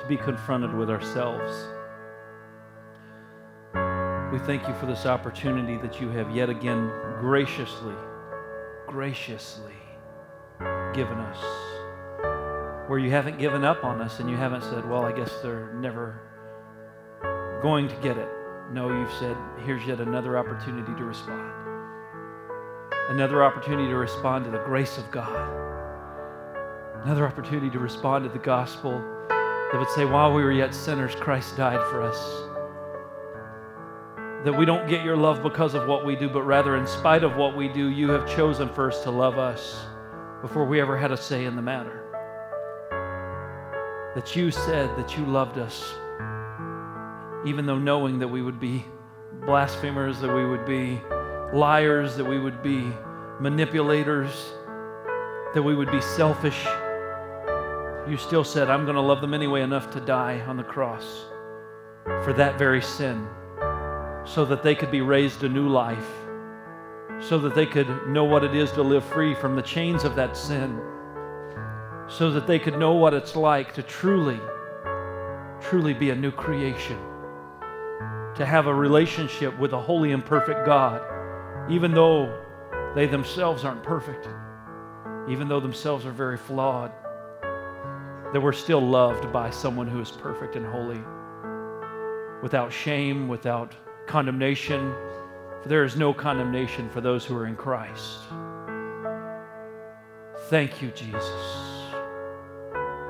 to 0.00 0.06
be 0.08 0.16
confronted 0.16 0.72
with 0.72 0.88
ourselves. 0.88 1.52
We 4.32 4.38
thank 4.46 4.68
you 4.68 4.74
for 4.74 4.86
this 4.86 5.04
opportunity 5.04 5.78
that 5.78 6.00
you 6.00 6.10
have 6.10 6.30
yet 6.30 6.48
again 6.48 6.92
graciously, 7.18 7.96
graciously 8.86 9.74
given 10.94 11.18
us. 11.18 11.42
Where 12.88 13.00
you 13.00 13.10
haven't 13.10 13.40
given 13.40 13.64
up 13.64 13.84
on 13.84 14.00
us 14.00 14.20
and 14.20 14.30
you 14.30 14.36
haven't 14.36 14.62
said, 14.62 14.88
well, 14.88 15.04
I 15.04 15.10
guess 15.10 15.32
they're 15.42 15.74
never 15.74 16.20
going 17.62 17.88
to 17.88 17.96
get 17.96 18.16
it. 18.16 18.28
No, 18.70 18.96
you've 18.96 19.12
said, 19.14 19.36
here's 19.66 19.84
yet 19.88 20.00
another 20.00 20.38
opportunity 20.38 20.94
to 20.94 21.04
respond. 21.04 21.71
Another 23.12 23.44
opportunity 23.44 23.88
to 23.88 23.96
respond 23.96 24.46
to 24.46 24.50
the 24.50 24.62
grace 24.64 24.96
of 24.96 25.10
God. 25.10 25.50
Another 27.04 27.26
opportunity 27.26 27.68
to 27.68 27.78
respond 27.78 28.24
to 28.24 28.30
the 28.30 28.38
gospel 28.38 28.92
that 29.28 29.78
would 29.78 29.90
say, 29.90 30.06
while 30.06 30.32
we 30.32 30.42
were 30.42 30.50
yet 30.50 30.74
sinners, 30.74 31.14
Christ 31.14 31.54
died 31.54 31.86
for 31.90 32.00
us 32.00 32.16
that 34.46 34.58
we 34.58 34.64
don't 34.64 34.88
get 34.88 35.04
your 35.04 35.18
love 35.18 35.42
because 35.42 35.74
of 35.74 35.86
what 35.86 36.06
we 36.06 36.16
do, 36.16 36.30
but 36.30 36.44
rather, 36.44 36.78
in 36.78 36.86
spite 36.86 37.22
of 37.22 37.36
what 37.36 37.54
we 37.54 37.68
do, 37.68 37.90
you 37.90 38.08
have 38.08 38.26
chosen 38.34 38.66
first 38.70 39.02
to 39.02 39.10
love 39.10 39.36
us 39.36 39.84
before 40.40 40.64
we 40.64 40.80
ever 40.80 40.96
had 40.96 41.12
a 41.12 41.16
say 41.18 41.44
in 41.44 41.54
the 41.54 41.60
matter. 41.60 41.98
That 44.14 44.34
you 44.34 44.50
said 44.50 44.88
that 44.96 45.18
you 45.18 45.26
loved 45.26 45.58
us, 45.58 45.92
even 47.44 47.66
though 47.66 47.78
knowing 47.78 48.18
that 48.20 48.28
we 48.28 48.40
would 48.40 48.58
be 48.58 48.86
blasphemers, 49.44 50.18
that 50.20 50.34
we 50.34 50.46
would 50.46 50.64
be 50.64 50.98
liars, 51.52 52.16
that 52.16 52.24
we 52.24 52.38
would 52.38 52.62
be 52.62 52.92
manipulators, 53.40 54.52
that 55.54 55.62
we 55.62 55.74
would 55.74 55.90
be 55.90 56.00
selfish. 56.00 56.64
You 58.08 58.16
still 58.16 58.44
said, 58.44 58.70
I'm 58.70 58.84
going 58.84 58.96
to 58.96 59.02
love 59.02 59.20
them 59.20 59.34
anyway 59.34 59.62
enough 59.62 59.90
to 59.92 60.00
die 60.00 60.40
on 60.46 60.56
the 60.56 60.64
cross 60.64 61.26
for 62.24 62.32
that 62.32 62.58
very 62.58 62.82
sin 62.82 63.26
so 64.24 64.44
that 64.44 64.62
they 64.62 64.74
could 64.74 64.90
be 64.90 65.00
raised 65.00 65.44
a 65.44 65.48
new 65.48 65.68
life, 65.68 66.08
so 67.20 67.38
that 67.38 67.54
they 67.54 67.66
could 67.66 68.08
know 68.08 68.24
what 68.24 68.44
it 68.44 68.54
is 68.54 68.70
to 68.72 68.82
live 68.82 69.04
free 69.04 69.34
from 69.34 69.56
the 69.56 69.62
chains 69.62 70.04
of 70.04 70.14
that 70.14 70.36
sin, 70.36 70.80
so 72.08 72.30
that 72.30 72.46
they 72.46 72.58
could 72.58 72.78
know 72.78 72.94
what 72.94 73.14
it's 73.14 73.36
like 73.36 73.74
to 73.74 73.82
truly, 73.82 74.40
truly 75.60 75.92
be 75.92 76.10
a 76.10 76.14
new 76.14 76.30
creation, 76.30 76.98
to 78.36 78.46
have 78.46 78.66
a 78.66 78.74
relationship 78.74 79.56
with 79.58 79.72
a 79.72 79.80
holy 79.80 80.12
and 80.12 80.24
perfect 80.24 80.64
God, 80.64 81.02
even 81.68 81.92
though 81.92 82.32
they 82.94 83.06
themselves 83.06 83.64
aren't 83.64 83.82
perfect, 83.82 84.28
even 85.28 85.48
though 85.48 85.60
themselves 85.60 86.04
are 86.04 86.12
very 86.12 86.36
flawed, 86.36 86.92
that 88.32 88.40
we're 88.40 88.52
still 88.52 88.80
loved 88.80 89.32
by 89.32 89.50
someone 89.50 89.86
who 89.86 90.00
is 90.00 90.10
perfect 90.10 90.56
and 90.56 90.66
holy, 90.66 91.00
without 92.42 92.72
shame, 92.72 93.28
without 93.28 93.74
condemnation, 94.06 94.92
for 95.62 95.68
there 95.68 95.84
is 95.84 95.96
no 95.96 96.12
condemnation 96.12 96.88
for 96.90 97.00
those 97.00 97.24
who 97.24 97.36
are 97.36 97.46
in 97.46 97.56
Christ. 97.56 98.18
Thank 100.48 100.82
you, 100.82 100.90
Jesus. 100.90 101.32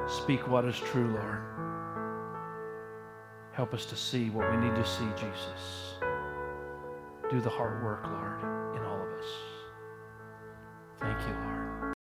Speak 0.07 0.46
what 0.46 0.64
is 0.66 0.78
true, 0.78 1.09
Lord. 1.09 1.40
Help 3.53 3.72
us 3.74 3.86
to 3.86 3.96
see 3.96 4.30
what 4.30 4.50
we 4.50 4.57
need 4.59 4.74
to 4.74 4.84
see, 4.84 5.09
Jesus. 5.16 5.82
Do 7.33 7.41
the 7.41 7.49
hard 7.49 7.83
work, 7.83 8.05
Lord, 8.05 8.43
in 8.76 8.83
all 8.83 9.01
of 9.01 9.09
us. 9.09 9.24
Thank 11.01 11.18
you, 11.26 11.33
Lord. 11.33 11.95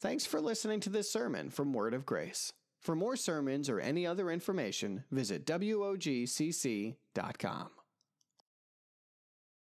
Thanks 0.00 0.26
for 0.26 0.40
listening 0.40 0.80
to 0.80 0.90
this 0.90 1.08
sermon 1.08 1.50
from 1.50 1.72
Word 1.72 1.94
of 1.94 2.04
Grace. 2.04 2.52
For 2.80 2.96
more 2.96 3.14
sermons 3.14 3.70
or 3.70 3.78
any 3.78 4.04
other 4.04 4.32
information, 4.32 5.04
visit 5.12 5.46
WOGCC.com. 5.46 6.96